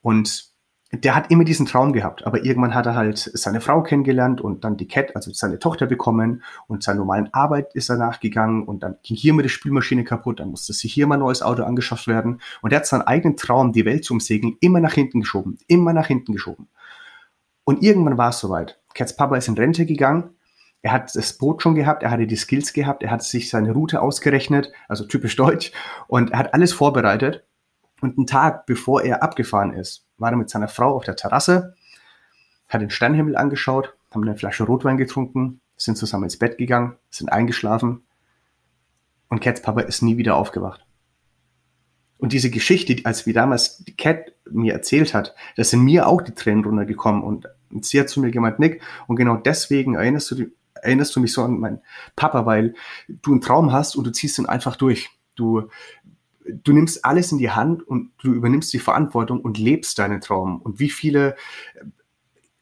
Und 0.00 0.52
der 0.92 1.14
hat 1.14 1.30
immer 1.30 1.44
diesen 1.44 1.64
Traum 1.64 1.94
gehabt, 1.94 2.26
aber 2.26 2.44
irgendwann 2.44 2.74
hat 2.74 2.84
er 2.84 2.94
halt 2.94 3.16
seine 3.16 3.62
Frau 3.62 3.82
kennengelernt 3.82 4.42
und 4.42 4.62
dann 4.62 4.76
die 4.76 4.86
Cat, 4.86 5.16
also 5.16 5.32
seine 5.32 5.58
Tochter 5.58 5.86
bekommen 5.86 6.42
und 6.66 6.82
seiner 6.82 6.98
normalen 6.98 7.32
Arbeit 7.32 7.74
ist 7.74 7.88
er 7.88 7.96
nachgegangen 7.96 8.64
und 8.64 8.82
dann 8.82 8.96
ging 9.02 9.16
hier 9.16 9.32
mal 9.32 9.42
die 9.42 9.48
Spülmaschine 9.48 10.04
kaputt, 10.04 10.40
dann 10.40 10.50
musste 10.50 10.74
sich 10.74 10.92
hier 10.92 11.06
mal 11.06 11.14
ein 11.14 11.20
neues 11.20 11.40
Auto 11.40 11.62
angeschafft 11.62 12.08
werden 12.08 12.42
und 12.60 12.72
er 12.72 12.80
hat 12.80 12.86
seinen 12.86 13.02
eigenen 13.02 13.38
Traum, 13.38 13.72
die 13.72 13.86
Welt 13.86 14.04
zu 14.04 14.12
umsegeln, 14.12 14.56
immer 14.60 14.80
nach 14.80 14.92
hinten 14.92 15.20
geschoben, 15.20 15.56
immer 15.66 15.94
nach 15.94 16.08
hinten 16.08 16.34
geschoben. 16.34 16.68
Und 17.64 17.82
irgendwann 17.82 18.18
war 18.18 18.30
es 18.30 18.40
soweit. 18.40 18.78
Cats 18.92 19.16
Papa 19.16 19.36
ist 19.36 19.48
in 19.48 19.54
Rente 19.54 19.86
gegangen 19.86 20.34
er 20.82 20.92
hat 20.92 21.14
das 21.14 21.38
Boot 21.38 21.62
schon 21.62 21.76
gehabt, 21.76 22.02
er 22.02 22.10
hatte 22.10 22.26
die 22.26 22.36
Skills 22.36 22.72
gehabt, 22.72 23.02
er 23.04 23.10
hat 23.10 23.22
sich 23.22 23.48
seine 23.48 23.72
Route 23.72 24.02
ausgerechnet, 24.02 24.72
also 24.88 25.04
typisch 25.04 25.36
deutsch, 25.36 25.72
und 26.08 26.32
er 26.32 26.38
hat 26.38 26.54
alles 26.54 26.72
vorbereitet. 26.72 27.44
Und 28.00 28.18
einen 28.18 28.26
Tag 28.26 28.66
bevor 28.66 29.02
er 29.02 29.22
abgefahren 29.22 29.74
ist, 29.74 30.08
war 30.18 30.32
er 30.32 30.36
mit 30.36 30.50
seiner 30.50 30.66
Frau 30.66 30.96
auf 30.96 31.04
der 31.04 31.14
Terrasse, 31.14 31.76
hat 32.68 32.80
den 32.80 32.90
Sternhimmel 32.90 33.36
angeschaut, 33.36 33.94
haben 34.10 34.22
eine 34.22 34.36
Flasche 34.36 34.64
Rotwein 34.64 34.96
getrunken, 34.96 35.60
sind 35.76 35.96
zusammen 35.96 36.24
ins 36.24 36.38
Bett 36.38 36.58
gegangen, 36.58 36.96
sind 37.10 37.30
eingeschlafen 37.30 38.02
und 39.28 39.40
Cats 39.40 39.62
Papa 39.62 39.82
ist 39.82 40.02
nie 40.02 40.16
wieder 40.16 40.36
aufgewacht. 40.36 40.84
Und 42.18 42.32
diese 42.32 42.50
Geschichte, 42.50 42.96
als 43.04 43.26
wie 43.26 43.32
damals 43.32 43.78
die 43.78 43.96
Cat 43.96 44.32
mir 44.50 44.72
erzählt 44.72 45.14
hat, 45.14 45.34
da 45.56 45.64
sind 45.64 45.82
mir 45.82 46.08
auch 46.08 46.22
die 46.22 46.34
Tränen 46.34 46.64
runtergekommen 46.64 47.22
und 47.22 47.48
sie 47.84 48.00
hat 48.00 48.08
zu 48.08 48.20
mir 48.20 48.30
gemeint, 48.30 48.58
Nick, 48.58 48.82
und 49.06 49.16
genau 49.16 49.36
deswegen 49.36 49.94
erinnerst 49.94 50.30
du, 50.32 50.46
erinnerst 50.82 51.16
du 51.16 51.20
mich 51.20 51.32
so 51.32 51.42
an 51.42 51.58
meinen 51.58 51.80
Papa, 52.16 52.44
weil 52.44 52.74
du 53.08 53.32
einen 53.32 53.40
Traum 53.40 53.72
hast 53.72 53.96
und 53.96 54.04
du 54.04 54.12
ziehst 54.12 54.38
ihn 54.38 54.46
einfach 54.46 54.76
durch. 54.76 55.10
Du, 55.34 55.68
du 56.44 56.72
nimmst 56.72 57.04
alles 57.04 57.32
in 57.32 57.38
die 57.38 57.50
Hand 57.50 57.86
und 57.86 58.10
du 58.22 58.32
übernimmst 58.32 58.72
die 58.72 58.78
Verantwortung 58.78 59.40
und 59.40 59.58
lebst 59.58 59.98
deinen 59.98 60.20
Traum. 60.20 60.60
Und 60.60 60.80
wie 60.80 60.90
viele 60.90 61.36
äh, 61.74 61.84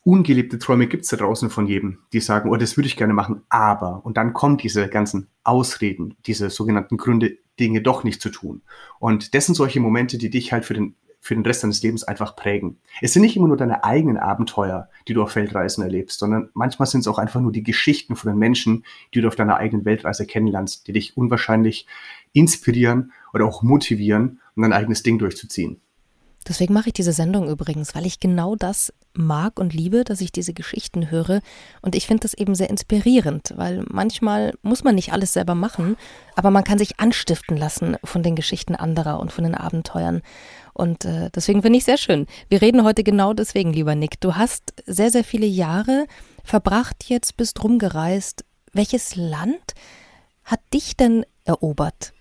ungelebte 0.02 0.58
Träume 0.58 0.86
gibt 0.86 1.04
es 1.04 1.10
da 1.10 1.16
draußen 1.16 1.50
von 1.50 1.66
jedem, 1.66 1.98
die 2.12 2.20
sagen, 2.20 2.50
oh, 2.50 2.56
das 2.56 2.76
würde 2.76 2.86
ich 2.86 2.96
gerne 2.96 3.12
machen, 3.12 3.42
aber. 3.48 4.04
Und 4.04 4.16
dann 4.16 4.32
kommen 4.32 4.56
diese 4.56 4.88
ganzen 4.88 5.28
Ausreden, 5.44 6.16
diese 6.26 6.50
sogenannten 6.50 6.96
Gründe, 6.96 7.38
Dinge 7.58 7.82
doch 7.82 8.04
nicht 8.04 8.22
zu 8.22 8.30
tun. 8.30 8.62
Und 8.98 9.34
das 9.34 9.44
sind 9.44 9.54
solche 9.54 9.80
Momente, 9.80 10.16
die 10.16 10.30
dich 10.30 10.52
halt 10.52 10.64
für 10.64 10.72
den 10.72 10.96
für 11.20 11.34
den 11.34 11.44
Rest 11.44 11.62
deines 11.62 11.82
Lebens 11.82 12.02
einfach 12.02 12.34
prägen. 12.34 12.78
Es 13.02 13.12
sind 13.12 13.22
nicht 13.22 13.36
immer 13.36 13.48
nur 13.48 13.58
deine 13.58 13.84
eigenen 13.84 14.16
Abenteuer, 14.16 14.88
die 15.06 15.14
du 15.14 15.22
auf 15.22 15.36
Weltreisen 15.36 15.84
erlebst, 15.84 16.18
sondern 16.18 16.48
manchmal 16.54 16.86
sind 16.86 17.00
es 17.00 17.08
auch 17.08 17.18
einfach 17.18 17.40
nur 17.40 17.52
die 17.52 17.62
Geschichten 17.62 18.16
von 18.16 18.32
den 18.32 18.38
Menschen, 18.38 18.84
die 19.14 19.20
du 19.20 19.28
auf 19.28 19.36
deiner 19.36 19.56
eigenen 19.56 19.84
Weltreise 19.84 20.26
kennenlernst, 20.26 20.86
die 20.88 20.92
dich 20.92 21.16
unwahrscheinlich 21.16 21.86
inspirieren 22.32 23.12
oder 23.34 23.44
auch 23.44 23.62
motivieren, 23.62 24.40
um 24.56 24.62
dein 24.62 24.72
eigenes 24.72 25.02
Ding 25.02 25.18
durchzuziehen. 25.18 25.80
Deswegen 26.48 26.72
mache 26.72 26.88
ich 26.88 26.94
diese 26.94 27.12
Sendung 27.12 27.48
übrigens, 27.48 27.94
weil 27.94 28.06
ich 28.06 28.18
genau 28.18 28.56
das 28.56 28.92
mag 29.14 29.58
und 29.58 29.74
liebe, 29.74 30.04
dass 30.04 30.20
ich 30.20 30.32
diese 30.32 30.52
Geschichten 30.52 31.10
höre. 31.10 31.40
Und 31.82 31.94
ich 31.94 32.06
finde 32.06 32.22
das 32.22 32.34
eben 32.34 32.54
sehr 32.54 32.70
inspirierend, 32.70 33.52
weil 33.56 33.84
manchmal 33.88 34.54
muss 34.62 34.84
man 34.84 34.94
nicht 34.94 35.12
alles 35.12 35.32
selber 35.32 35.54
machen, 35.54 35.96
aber 36.36 36.50
man 36.50 36.64
kann 36.64 36.78
sich 36.78 37.00
anstiften 37.00 37.56
lassen 37.56 37.96
von 38.04 38.22
den 38.22 38.36
Geschichten 38.36 38.74
anderer 38.74 39.20
und 39.20 39.32
von 39.32 39.44
den 39.44 39.54
Abenteuern. 39.54 40.22
Und 40.72 41.04
äh, 41.04 41.30
deswegen 41.34 41.62
finde 41.62 41.78
ich 41.78 41.84
sehr 41.84 41.98
schön. 41.98 42.26
Wir 42.48 42.62
reden 42.62 42.84
heute 42.84 43.02
genau 43.02 43.32
deswegen, 43.32 43.72
lieber 43.72 43.94
Nick. 43.94 44.20
Du 44.20 44.36
hast 44.36 44.72
sehr, 44.86 45.10
sehr 45.10 45.24
viele 45.24 45.46
Jahre 45.46 46.06
verbracht 46.44 47.04
jetzt, 47.08 47.36
bist 47.36 47.62
rumgereist. 47.62 48.44
Welches 48.72 49.16
Land 49.16 49.74
hat 50.44 50.60
dich 50.72 50.96
denn 50.96 51.26
erobert? 51.44 52.12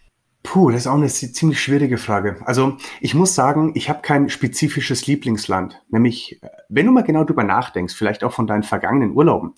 Puh, 0.43 0.71
das 0.71 0.81
ist 0.81 0.87
auch 0.87 0.95
eine 0.95 1.07
ziemlich 1.07 1.61
schwierige 1.61 1.97
Frage. 1.97 2.37
Also 2.45 2.77
ich 3.01 3.13
muss 3.13 3.35
sagen, 3.35 3.73
ich 3.75 3.89
habe 3.89 4.01
kein 4.01 4.29
spezifisches 4.29 5.05
Lieblingsland. 5.05 5.81
Nämlich, 5.89 6.39
wenn 6.69 6.85
du 6.85 6.93
mal 6.93 7.03
genau 7.03 7.25
drüber 7.25 7.43
nachdenkst, 7.43 7.93
vielleicht 7.93 8.23
auch 8.23 8.31
von 8.31 8.47
deinen 8.47 8.63
vergangenen 8.63 9.11
Urlauben, 9.11 9.53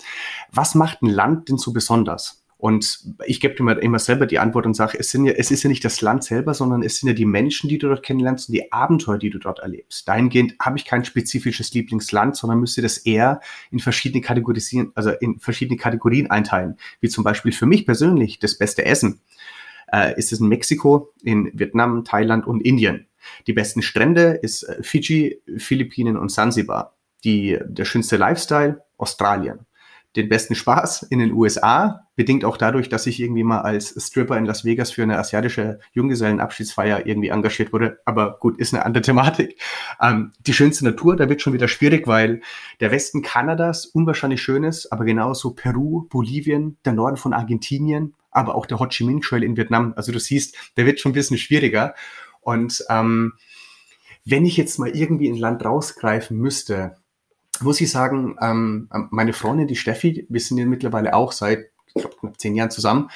was 0.51 0.73
macht 0.73 1.03
ein 1.03 1.07
Land 1.07 1.49
denn 1.49 1.57
so 1.57 1.71
besonders? 1.71 2.41
Und 2.61 2.99
ich 3.25 3.39
gebe 3.39 3.55
dir 3.55 3.63
mal 3.63 3.79
immer 3.79 3.97
selber 3.97 4.27
die 4.27 4.37
Antwort 4.37 4.67
und 4.67 4.75
sage, 4.75 4.95
es, 4.99 5.09
sind 5.09 5.25
ja, 5.25 5.31
es 5.31 5.49
ist 5.49 5.63
ja 5.63 5.67
nicht 5.67 5.83
das 5.83 6.01
Land 6.01 6.23
selber, 6.23 6.53
sondern 6.53 6.83
es 6.83 6.99
sind 6.99 7.09
ja 7.09 7.15
die 7.15 7.25
Menschen, 7.25 7.69
die 7.69 7.79
du 7.79 7.87
dort 7.87 8.03
kennenlernst 8.03 8.49
und 8.49 8.53
die 8.53 8.71
Abenteuer, 8.71 9.17
die 9.17 9.31
du 9.31 9.39
dort 9.39 9.57
erlebst. 9.59 10.07
Dahingehend 10.07 10.53
habe 10.61 10.77
ich 10.77 10.85
kein 10.85 11.03
spezifisches 11.03 11.73
Lieblingsland, 11.73 12.35
sondern 12.35 12.59
müsste 12.59 12.83
das 12.83 12.99
eher 12.99 13.41
in 13.71 13.79
verschiedene 13.79 14.21
Kategorien, 14.21 14.91
also 14.93 15.09
in 15.09 15.39
verschiedene 15.39 15.75
Kategorien 15.77 16.29
einteilen. 16.29 16.77
Wie 16.99 17.09
zum 17.09 17.23
Beispiel 17.23 17.51
für 17.51 17.65
mich 17.65 17.87
persönlich 17.87 18.37
das 18.37 18.59
beste 18.59 18.85
Essen. 18.85 19.21
Äh, 19.91 20.17
ist 20.17 20.31
es 20.31 20.39
in 20.39 20.47
Mexiko, 20.47 21.13
in 21.23 21.51
Vietnam, 21.53 22.03
Thailand 22.03 22.47
und 22.47 22.61
Indien. 22.61 23.07
Die 23.47 23.53
besten 23.53 23.81
Strände 23.81 24.39
ist 24.41 24.63
äh, 24.63 24.81
Fiji, 24.81 25.41
Philippinen 25.57 26.17
und 26.17 26.31
Sansibar. 26.31 26.95
Die, 27.23 27.59
der 27.65 27.85
schönste 27.85 28.17
Lifestyle, 28.17 28.83
Australien 28.97 29.65
den 30.15 30.27
besten 30.27 30.55
Spaß 30.55 31.03
in 31.03 31.19
den 31.19 31.31
USA, 31.31 32.07
bedingt 32.15 32.43
auch 32.43 32.57
dadurch, 32.57 32.89
dass 32.89 33.07
ich 33.07 33.19
irgendwie 33.21 33.43
mal 33.43 33.61
als 33.61 33.95
Stripper 33.97 34.37
in 34.37 34.45
Las 34.45 34.65
Vegas 34.65 34.91
für 34.91 35.03
eine 35.03 35.17
asiatische 35.17 35.79
Junggesellenabschiedsfeier 35.93 37.05
irgendwie 37.05 37.29
engagiert 37.29 37.71
wurde. 37.71 37.99
Aber 38.05 38.37
gut, 38.39 38.59
ist 38.59 38.73
eine 38.73 38.85
andere 38.85 39.01
Thematik. 39.01 39.59
Ähm, 40.01 40.33
die 40.45 40.53
schönste 40.53 40.83
Natur, 40.83 41.15
da 41.15 41.29
wird 41.29 41.41
schon 41.41 41.53
wieder 41.53 41.69
schwierig, 41.69 42.07
weil 42.07 42.41
der 42.81 42.91
Westen 42.91 43.21
Kanadas 43.21 43.85
unwahrscheinlich 43.85 44.41
schön 44.41 44.63
ist, 44.65 44.91
aber 44.91 45.05
genauso 45.05 45.53
Peru, 45.53 46.07
Bolivien, 46.09 46.77
der 46.83 46.93
Norden 46.93 47.17
von 47.17 47.33
Argentinien, 47.33 48.13
aber 48.31 48.55
auch 48.55 48.65
der 48.65 48.79
Ho 48.79 48.87
Chi 48.87 49.03
Minh 49.03 49.21
Trail 49.21 49.43
in 49.43 49.57
Vietnam. 49.57 49.93
Also 49.95 50.11
du 50.11 50.19
siehst, 50.19 50.55
der 50.77 50.85
wird 50.85 50.99
schon 50.99 51.11
ein 51.11 51.15
bisschen 51.15 51.37
schwieriger. 51.37 51.95
Und 52.41 52.83
ähm, 52.89 53.33
wenn 54.25 54.45
ich 54.45 54.57
jetzt 54.57 54.79
mal 54.79 54.89
irgendwie 54.89 55.29
ein 55.29 55.37
Land 55.37 55.63
rausgreifen 55.65 56.37
müsste, 56.37 56.97
muss 57.59 57.81
ich 57.81 57.91
sagen, 57.91 58.37
ähm, 58.41 58.89
meine 59.11 59.33
Freundin, 59.33 59.67
die 59.67 59.75
Steffi, 59.75 60.25
wir 60.29 60.39
sind 60.39 60.57
ja 60.57 60.65
mittlerweile 60.65 61.13
auch 61.13 61.31
seit 61.31 61.71
glaub, 61.93 62.19
knapp 62.19 62.39
zehn 62.39 62.55
Jahren 62.55 62.71
zusammen. 62.71 63.09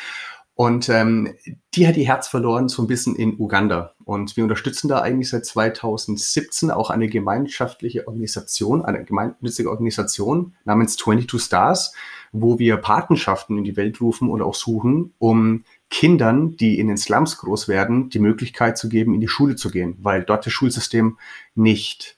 Und 0.58 0.88
ähm, 0.88 1.36
die 1.74 1.86
hat 1.86 1.98
ihr 1.98 2.06
Herz 2.06 2.30
verloren 2.30 2.70
so 2.70 2.82
ein 2.82 2.88
bisschen 2.88 3.16
in 3.16 3.38
Uganda. 3.38 3.94
Und 4.06 4.38
wir 4.38 4.44
unterstützen 4.44 4.88
da 4.88 5.02
eigentlich 5.02 5.30
seit 5.30 5.46
2017 5.46 6.72
auch 6.72 6.90
eine 6.90 7.10
gemeinschaftliche 7.10 8.08
Organisation, 8.08 8.86
eine 8.86 9.04
gemeinnützige 9.04 9.70
Organisation 9.70 10.56
namens 10.64 10.96
22 10.96 11.42
Stars, 11.42 11.94
wo 12.42 12.60
wir 12.60 12.78
Patenschaften 12.78 13.58
in 13.58 13.64
die 13.64 13.78
Welt 13.78 14.02
rufen 14.02 14.30
und 14.30 14.42
auch 14.42 14.56
suchen, 14.56 15.14
um 15.20 15.64
Kindern, 15.90 16.58
die 16.58 16.80
in 16.80 16.88
den 16.88 16.98
Slums 16.98 17.38
groß 17.38 17.68
werden, 17.68 18.10
die 18.10 18.20
Möglichkeit 18.20 18.78
zu 18.78 18.90
geben, 18.90 19.14
in 19.14 19.22
die 19.22 19.28
Schule 19.28 19.56
zu 19.56 19.70
gehen, 19.70 19.98
weil 20.02 20.24
dort 20.24 20.46
das 20.46 20.54
Schulsystem 20.54 21.18
nicht 21.56 22.18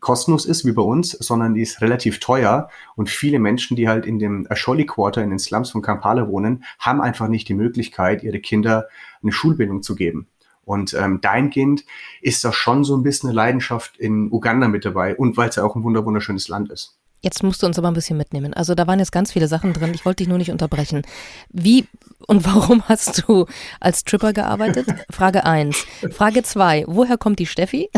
kostenlos 0.00 0.46
ist 0.46 0.64
wie 0.64 0.72
bei 0.72 0.82
uns, 0.82 1.10
sondern 1.10 1.54
die 1.54 1.62
ist 1.62 1.80
relativ 1.80 2.20
teuer 2.20 2.70
und 2.94 3.10
viele 3.10 3.38
Menschen, 3.38 3.76
die 3.76 3.88
halt 3.88 4.06
in 4.06 4.18
dem 4.18 4.46
Asholi 4.48 4.86
Quarter 4.86 5.22
in 5.22 5.30
den 5.30 5.38
Slums 5.38 5.70
von 5.70 5.82
Kampala 5.82 6.28
wohnen, 6.28 6.64
haben 6.78 7.00
einfach 7.00 7.28
nicht 7.28 7.48
die 7.48 7.54
Möglichkeit, 7.54 8.22
ihre 8.22 8.38
Kinder 8.38 8.86
eine 9.22 9.32
Schulbildung 9.32 9.82
zu 9.82 9.94
geben. 9.96 10.28
Und 10.64 10.94
ähm, 10.94 11.20
dahingehend 11.20 11.84
ist 12.20 12.44
da 12.44 12.52
schon 12.52 12.84
so 12.84 12.96
ein 12.96 13.02
bisschen 13.02 13.30
eine 13.30 13.36
Leidenschaft 13.36 13.96
in 13.96 14.30
Uganda 14.30 14.68
mit 14.68 14.84
dabei 14.84 15.16
und 15.16 15.36
weil 15.36 15.48
es 15.48 15.56
ja 15.56 15.64
auch 15.64 15.74
ein 15.74 15.82
wunderschönes 15.82 16.48
Land 16.48 16.70
ist. 16.70 16.98
Jetzt 17.20 17.42
musst 17.42 17.62
du 17.62 17.66
uns 17.66 17.78
aber 17.78 17.88
ein 17.88 17.94
bisschen 17.94 18.16
mitnehmen. 18.16 18.54
Also 18.54 18.74
da 18.74 18.86
waren 18.86 19.00
jetzt 19.00 19.12
ganz 19.12 19.32
viele 19.32 19.48
Sachen 19.48 19.72
drin. 19.72 19.92
Ich 19.94 20.04
wollte 20.04 20.18
dich 20.18 20.28
nur 20.28 20.38
nicht 20.38 20.50
unterbrechen. 20.50 21.02
Wie 21.50 21.86
und 22.26 22.44
warum 22.54 22.82
hast 22.88 23.24
du 23.26 23.46
als 23.80 24.04
Tripper 24.04 24.32
gearbeitet? 24.32 24.86
Frage 25.10 25.44
eins. 25.44 25.84
Frage 26.10 26.42
zwei. 26.42 26.84
Woher 26.86 27.18
kommt 27.18 27.38
die 27.38 27.46
Steffi? 27.46 27.90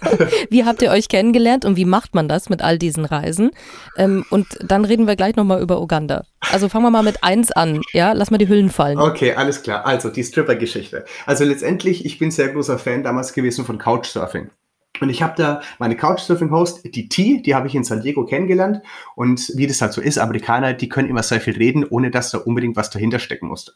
wie 0.50 0.64
habt 0.64 0.82
ihr 0.82 0.90
euch 0.90 1.08
kennengelernt 1.08 1.64
und 1.64 1.76
wie 1.76 1.84
macht 1.84 2.14
man 2.14 2.28
das 2.28 2.48
mit 2.48 2.62
all 2.62 2.78
diesen 2.78 3.04
Reisen? 3.04 3.50
Ähm, 3.96 4.24
und 4.30 4.46
dann 4.62 4.84
reden 4.84 5.06
wir 5.06 5.16
gleich 5.16 5.36
nochmal 5.36 5.60
über 5.60 5.80
Uganda. 5.80 6.24
Also 6.40 6.68
fangen 6.68 6.84
wir 6.84 6.90
mal 6.90 7.02
mit 7.02 7.24
eins 7.24 7.50
an. 7.50 7.82
Ja, 7.92 8.12
lass 8.12 8.30
mal 8.30 8.38
die 8.38 8.48
Hüllen 8.48 8.70
fallen. 8.70 8.98
Okay, 8.98 9.34
alles 9.34 9.62
klar. 9.62 9.86
Also 9.86 10.08
die 10.08 10.22
Stripper-Geschichte. 10.22 11.04
Also 11.26 11.44
letztendlich, 11.44 12.04
ich 12.04 12.18
bin 12.18 12.30
sehr 12.30 12.48
großer 12.48 12.78
Fan 12.78 13.02
damals 13.02 13.32
gewesen 13.32 13.64
von 13.64 13.78
Couchsurfing. 13.78 14.50
Und 15.00 15.10
ich 15.10 15.22
habe 15.22 15.34
da 15.36 15.60
meine 15.78 15.96
Couchsurfing-Host, 15.96 16.94
die 16.94 17.08
T, 17.08 17.42
die 17.42 17.54
habe 17.54 17.66
ich 17.66 17.74
in 17.74 17.84
San 17.84 18.02
Diego 18.02 18.24
kennengelernt. 18.24 18.82
Und 19.14 19.52
wie 19.54 19.66
das 19.66 19.80
halt 19.80 19.92
so 19.92 20.00
ist, 20.00 20.18
Amerikaner, 20.18 20.72
die 20.72 20.88
können 20.88 21.08
immer 21.08 21.22
sehr 21.22 21.40
viel 21.40 21.56
reden, 21.56 21.84
ohne 21.88 22.10
dass 22.10 22.30
da 22.30 22.38
unbedingt 22.38 22.76
was 22.76 22.90
dahinter 22.90 23.18
stecken 23.18 23.48
musste. 23.48 23.72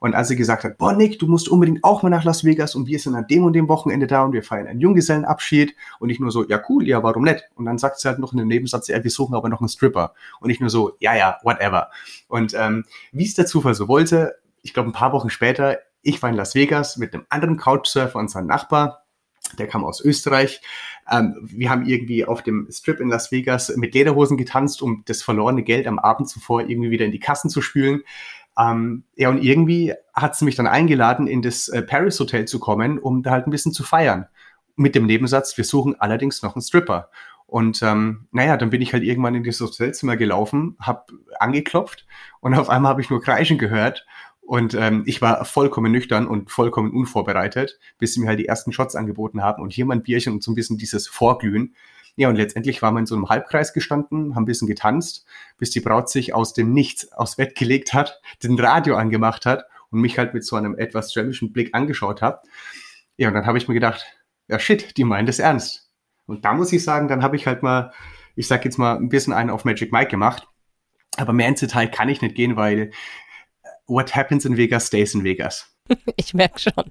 Und 0.00 0.14
als 0.14 0.28
sie 0.28 0.36
gesagt 0.36 0.64
hat, 0.64 0.78
boah, 0.78 0.92
Nick, 0.92 1.18
du 1.18 1.26
musst 1.26 1.48
unbedingt 1.48 1.84
auch 1.84 2.02
mal 2.02 2.10
nach 2.10 2.24
Las 2.24 2.44
Vegas 2.44 2.74
und 2.74 2.86
wir 2.86 2.98
sind 2.98 3.14
an 3.14 3.26
dem 3.26 3.44
und 3.44 3.52
dem 3.54 3.68
Wochenende 3.68 4.06
da 4.06 4.22
und 4.22 4.32
wir 4.32 4.42
feiern 4.42 4.66
einen 4.66 4.80
Junggesellenabschied. 4.80 5.74
Und 5.98 6.10
ich 6.10 6.20
nur 6.20 6.30
so, 6.30 6.46
ja 6.46 6.60
cool, 6.68 6.86
ja, 6.86 7.02
warum 7.02 7.24
nicht? 7.24 7.44
Und 7.54 7.64
dann 7.64 7.78
sagt 7.78 8.00
sie 8.00 8.08
halt 8.08 8.18
noch 8.18 8.32
in 8.32 8.38
dem 8.38 8.48
Nebensatz, 8.48 8.88
ja, 8.88 9.02
wir 9.02 9.10
suchen 9.10 9.34
aber 9.34 9.48
noch 9.48 9.60
einen 9.60 9.68
Stripper. 9.68 10.14
Und 10.40 10.50
ich 10.50 10.60
nur 10.60 10.70
so, 10.70 10.96
ja, 10.98 11.16
ja, 11.16 11.38
whatever. 11.42 11.90
Und 12.28 12.54
ähm, 12.58 12.84
wie 13.12 13.24
es 13.24 13.34
der 13.34 13.46
Zufall 13.46 13.74
so 13.74 13.88
wollte, 13.88 14.36
ich 14.62 14.74
glaube 14.74 14.88
ein 14.88 14.92
paar 14.92 15.12
Wochen 15.12 15.30
später, 15.30 15.78
ich 16.02 16.22
war 16.22 16.30
in 16.30 16.36
Las 16.36 16.54
Vegas 16.54 16.96
mit 16.96 17.14
einem 17.14 17.24
anderen 17.28 17.56
Couchsurfer 17.56 18.18
und 18.18 18.30
seinem 18.30 18.46
Nachbar 18.46 19.03
der 19.58 19.66
kam 19.66 19.84
aus 19.84 20.00
Österreich. 20.00 20.60
Ähm, 21.10 21.36
wir 21.42 21.70
haben 21.70 21.86
irgendwie 21.86 22.24
auf 22.24 22.42
dem 22.42 22.68
Strip 22.70 23.00
in 23.00 23.08
Las 23.08 23.30
Vegas 23.30 23.74
mit 23.76 23.94
Lederhosen 23.94 24.36
getanzt, 24.36 24.82
um 24.82 25.02
das 25.06 25.22
verlorene 25.22 25.62
Geld 25.62 25.86
am 25.86 25.98
Abend 25.98 26.28
zuvor 26.28 26.62
irgendwie 26.62 26.90
wieder 26.90 27.04
in 27.04 27.12
die 27.12 27.20
Kassen 27.20 27.50
zu 27.50 27.60
spülen. 27.60 28.02
Ähm, 28.58 29.04
ja, 29.16 29.28
und 29.30 29.42
irgendwie 29.42 29.94
hat 30.14 30.36
sie 30.36 30.44
mich 30.44 30.54
dann 30.54 30.66
eingeladen, 30.66 31.26
in 31.26 31.42
das 31.42 31.68
äh, 31.68 31.82
Paris 31.82 32.18
Hotel 32.20 32.46
zu 32.46 32.58
kommen, 32.58 32.98
um 32.98 33.22
da 33.22 33.32
halt 33.32 33.46
ein 33.46 33.50
bisschen 33.50 33.72
zu 33.72 33.82
feiern. 33.82 34.26
Mit 34.76 34.94
dem 34.94 35.06
Nebensatz, 35.06 35.56
wir 35.56 35.64
suchen 35.64 36.00
allerdings 36.00 36.42
noch 36.42 36.54
einen 36.54 36.62
Stripper. 36.62 37.10
Und 37.46 37.82
ähm, 37.82 38.26
naja, 38.32 38.56
dann 38.56 38.70
bin 38.70 38.80
ich 38.80 38.92
halt 38.92 39.04
irgendwann 39.04 39.34
in 39.34 39.44
das 39.44 39.60
Hotelzimmer 39.60 40.16
gelaufen, 40.16 40.76
habe 40.80 41.04
angeklopft 41.38 42.06
und 42.40 42.54
auf 42.54 42.68
einmal 42.68 42.90
habe 42.90 43.00
ich 43.00 43.10
nur 43.10 43.22
Kreischen 43.22 43.58
gehört 43.58 44.06
und 44.46 44.74
ähm, 44.74 45.04
ich 45.06 45.22
war 45.22 45.44
vollkommen 45.44 45.90
nüchtern 45.90 46.26
und 46.26 46.50
vollkommen 46.50 46.92
unvorbereitet, 46.92 47.78
bis 47.98 48.14
sie 48.14 48.20
mir 48.20 48.28
halt 48.28 48.38
die 48.38 48.46
ersten 48.46 48.72
Shots 48.72 48.94
angeboten 48.94 49.42
haben 49.42 49.62
und 49.62 49.72
hier 49.72 49.86
mal 49.86 49.94
ein 49.94 50.02
Bierchen 50.02 50.34
und 50.34 50.42
so 50.42 50.52
ein 50.52 50.54
bisschen 50.54 50.76
dieses 50.76 51.08
Vorglühen. 51.08 51.74
Ja, 52.16 52.28
und 52.28 52.36
letztendlich 52.36 52.80
waren 52.82 52.94
wir 52.94 53.00
in 53.00 53.06
so 53.06 53.16
einem 53.16 53.28
Halbkreis 53.28 53.72
gestanden, 53.72 54.34
haben 54.34 54.42
ein 54.42 54.46
bisschen 54.46 54.68
getanzt, 54.68 55.26
bis 55.58 55.70
die 55.70 55.80
Braut 55.80 56.08
sich 56.08 56.34
aus 56.34 56.52
dem 56.52 56.72
Nichts 56.72 57.10
aufs 57.12 57.36
Bett 57.36 57.56
gelegt 57.56 57.92
hat, 57.92 58.20
den 58.42 58.58
Radio 58.58 58.96
angemacht 58.96 59.46
hat 59.46 59.64
und 59.90 60.00
mich 60.00 60.18
halt 60.18 60.34
mit 60.34 60.44
so 60.44 60.56
einem 60.56 60.76
etwas 60.76 61.12
schelmischen 61.12 61.52
Blick 61.52 61.74
angeschaut 61.74 62.22
hat. 62.22 62.44
Ja, 63.16 63.28
und 63.28 63.34
dann 63.34 63.46
habe 63.46 63.58
ich 63.58 63.66
mir 63.66 63.74
gedacht, 63.74 64.04
ja 64.48 64.58
shit, 64.58 64.96
die 64.96 65.04
meint 65.04 65.28
es 65.28 65.38
ernst. 65.38 65.90
Und 66.26 66.44
da 66.44 66.52
muss 66.52 66.72
ich 66.72 66.84
sagen, 66.84 67.08
dann 67.08 67.22
habe 67.22 67.36
ich 67.36 67.46
halt 67.46 67.62
mal, 67.62 67.92
ich 68.36 68.46
sag 68.46 68.64
jetzt 68.64 68.78
mal, 68.78 68.96
ein 68.96 69.08
bisschen 69.08 69.32
einen 69.32 69.50
auf 69.50 69.64
Magic 69.64 69.90
Mike 69.90 70.10
gemacht. 70.10 70.46
Aber 71.16 71.32
mehr 71.32 71.48
ins 71.48 71.60
Detail 71.60 71.86
kann 71.88 72.08
ich 72.08 72.22
nicht 72.22 72.34
gehen, 72.34 72.56
weil 72.56 72.90
what 73.86 74.14
happens 74.14 74.44
in 74.44 74.56
Vegas 74.56 74.86
stays 74.86 75.14
in 75.14 75.24
Vegas. 75.24 75.74
Ich 76.16 76.34
merke 76.34 76.58
schon. 76.58 76.84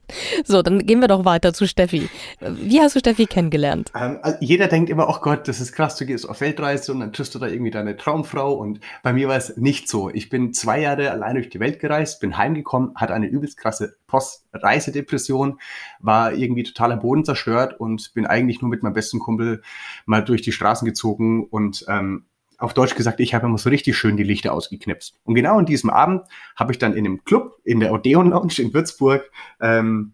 So, 0.46 0.62
dann 0.62 0.86
gehen 0.86 1.00
wir 1.00 1.08
doch 1.08 1.26
weiter 1.26 1.54
zu 1.54 1.68
Steffi. 1.68 2.10
Wie 2.40 2.80
hast 2.82 2.96
du 2.96 3.00
Steffi 3.00 3.26
kennengelernt? 3.26 3.92
Ähm, 3.96 4.20
also 4.22 4.38
jeder 4.42 4.68
denkt 4.68 4.90
immer, 4.90 5.10
oh 5.10 5.20
Gott, 5.22 5.48
das 5.48 5.60
ist 5.60 5.74
krass, 5.74 5.96
du 5.96 6.06
gehst 6.06 6.28
auf 6.28 6.42
Weltreise 6.42 6.92
und 6.92 7.00
dann 7.00 7.14
triffst 7.14 7.34
du 7.36 7.40
da 7.40 7.48
irgendwie 7.48 7.72
deine 7.72 7.98
Traumfrau. 7.98 8.54
Und 8.54 8.80
bei 9.02 9.14
mir 9.14 9.28
war 9.28 9.38
es 9.38 9.58
nicht 9.58 9.90
so. 9.90 10.10
Ich 10.10 10.30
bin 10.30 10.54
zwei 10.54 10.80
Jahre 10.82 11.12
allein 11.12 11.36
durch 11.36 11.50
die 11.50 11.60
Welt 11.60 11.80
gereist, 11.80 12.20
bin 12.20 12.38
heimgekommen, 12.38 12.94
hatte 12.96 13.14
eine 13.14 13.28
übelst 13.28 13.58
krasse 13.58 13.96
Post-Reisedepression, 14.08 15.60
war 16.00 16.34
irgendwie 16.34 16.64
total 16.64 16.92
am 16.92 17.00
Boden 17.00 17.26
zerstört 17.26 17.80
und 17.80 18.14
bin 18.14 18.26
eigentlich 18.26 18.62
nur 18.62 18.70
mit 18.70 18.84
meinem 18.84 18.94
besten 18.94 19.20
Kumpel 19.20 19.62
mal 20.06 20.24
durch 20.24 20.42
die 20.42 20.52
Straßen 20.52 20.86
gezogen 20.86 21.46
und 21.46 21.86
ähm, 21.88 22.26
auf 22.58 22.74
Deutsch 22.74 22.96
gesagt, 22.96 23.20
ich 23.20 23.34
habe 23.34 23.46
immer 23.48 23.58
so 23.58 23.70
richtig 23.70 23.98
schön 23.98 24.18
die 24.18 24.24
Lichter 24.24 24.54
ausgeknipst. 24.54 25.20
Und 25.24 25.36
genau 25.36 25.58
an 25.58 25.66
diesem 25.66 25.89
Abend 25.89 26.24
habe 26.56 26.72
ich 26.72 26.80
dann 26.80 26.94
in 26.94 27.06
einem 27.06 27.24
Club 27.24 27.60
in 27.63 27.80
der 27.80 27.92
Odeon 27.94 28.30
Lounge 28.30 28.56
in 28.60 28.74
Würzburg 28.74 29.30
ähm, 29.62 30.13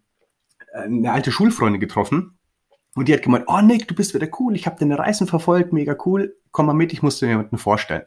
eine 0.74 1.12
alte 1.12 1.32
Schulfreundin 1.32 1.80
getroffen. 1.80 2.38
Und 2.96 3.08
die 3.08 3.14
hat 3.14 3.22
gemeint, 3.22 3.46
oh 3.48 3.62
Nick, 3.62 3.88
du 3.88 3.94
bist 3.94 4.16
wieder 4.16 4.28
cool, 4.40 4.56
ich 4.56 4.66
habe 4.66 4.78
deine 4.80 4.98
Reisen 4.98 5.28
verfolgt, 5.28 5.72
mega 5.72 5.96
cool, 6.06 6.36
komm 6.52 6.66
mal 6.66 6.74
mit, 6.74 6.92
ich 6.92 7.04
muss 7.04 7.20
dir 7.20 7.28
jemanden 7.28 7.60
vorstellen. 7.60 8.04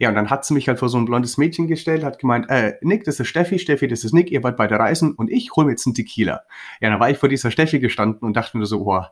Ja, 0.00 0.08
und 0.08 0.16
dann 0.16 0.28
hat 0.28 0.44
sie 0.44 0.54
mich 0.54 0.68
halt 0.68 0.80
vor 0.80 0.88
so 0.88 0.98
ein 0.98 1.04
blondes 1.04 1.38
Mädchen 1.38 1.68
gestellt, 1.68 2.02
hat 2.02 2.18
gemeint, 2.18 2.50
äh, 2.50 2.74
Nick, 2.82 3.04
das 3.04 3.20
ist 3.20 3.28
Steffi, 3.28 3.60
Steffi, 3.60 3.86
das 3.86 4.02
ist 4.02 4.12
Nick, 4.12 4.32
ihr 4.32 4.42
wart 4.42 4.56
beide 4.56 4.76
reisen 4.76 5.14
und 5.14 5.30
ich 5.30 5.52
hole 5.52 5.66
mir 5.66 5.72
jetzt 5.72 5.86
einen 5.86 5.94
Tequila. 5.94 6.42
Ja, 6.80 6.90
dann 6.90 6.98
war 6.98 7.10
ich 7.10 7.18
vor 7.18 7.28
dieser 7.28 7.52
Steffi 7.52 7.78
gestanden 7.78 8.22
und 8.22 8.36
dachte 8.36 8.58
mir 8.58 8.66
so, 8.66 8.84
oh, 8.84 9.02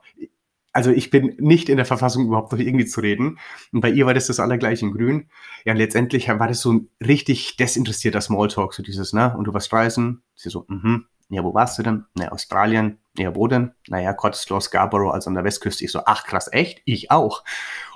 also 0.73 0.91
ich 0.91 1.11
bin 1.11 1.37
nicht 1.39 1.69
in 1.69 1.77
der 1.77 1.87
Verfassung, 1.87 2.27
überhaupt 2.27 2.53
noch 2.53 2.59
irgendwie 2.59 2.87
zu 2.87 3.01
reden. 3.01 3.39
Und 3.73 3.81
bei 3.81 3.91
ihr 3.91 4.07
war 4.07 4.15
das 4.15 4.27
das 4.27 4.41
allergleiche 4.41 4.87
in 4.87 4.93
Grün. 4.93 5.29
Ja, 5.65 5.73
und 5.73 5.79
letztendlich 5.79 6.29
war 6.29 6.49
das 6.49 6.61
so 6.61 6.73
ein 6.73 6.89
richtig 7.05 7.57
desinteressierter 7.57 8.21
Smalltalk, 8.21 8.75
so 8.75 8.83
dieses, 8.83 9.13
ne? 9.13 9.35
Und 9.37 9.45
du 9.45 9.55
warst 9.55 9.73
reisen? 9.73 10.23
Sie 10.35 10.49
so, 10.49 10.65
mhm. 10.69 11.07
Ja, 11.29 11.43
wo 11.45 11.55
warst 11.55 11.79
du 11.79 11.83
denn? 11.83 12.05
Na, 12.15 12.29
Australien. 12.29 12.99
Ja, 13.17 13.35
wo 13.35 13.49
denn? 13.49 13.73
Naja, 13.89 14.13
Cottesloe, 14.13 14.61
Scarborough, 14.61 15.15
also 15.15 15.31
an 15.31 15.35
der 15.35 15.45
Westküste. 15.45 15.85
Ich 15.85 15.91
so, 15.91 16.01
ach 16.05 16.25
krass, 16.25 16.49
echt? 16.53 16.83
Ich 16.85 17.11
auch. 17.11 17.43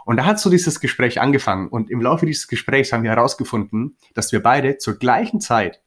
Und 0.06 0.16
da 0.16 0.24
hat 0.24 0.40
so 0.40 0.48
dieses 0.48 0.80
Gespräch 0.80 1.20
angefangen. 1.20 1.68
Und 1.68 1.90
im 1.90 2.00
Laufe 2.00 2.24
dieses 2.24 2.48
Gesprächs 2.48 2.92
haben 2.92 3.02
wir 3.02 3.10
herausgefunden, 3.10 3.98
dass 4.14 4.32
wir 4.32 4.42
beide 4.42 4.78
zur 4.78 4.98
gleichen 4.98 5.40
Zeit 5.40 5.82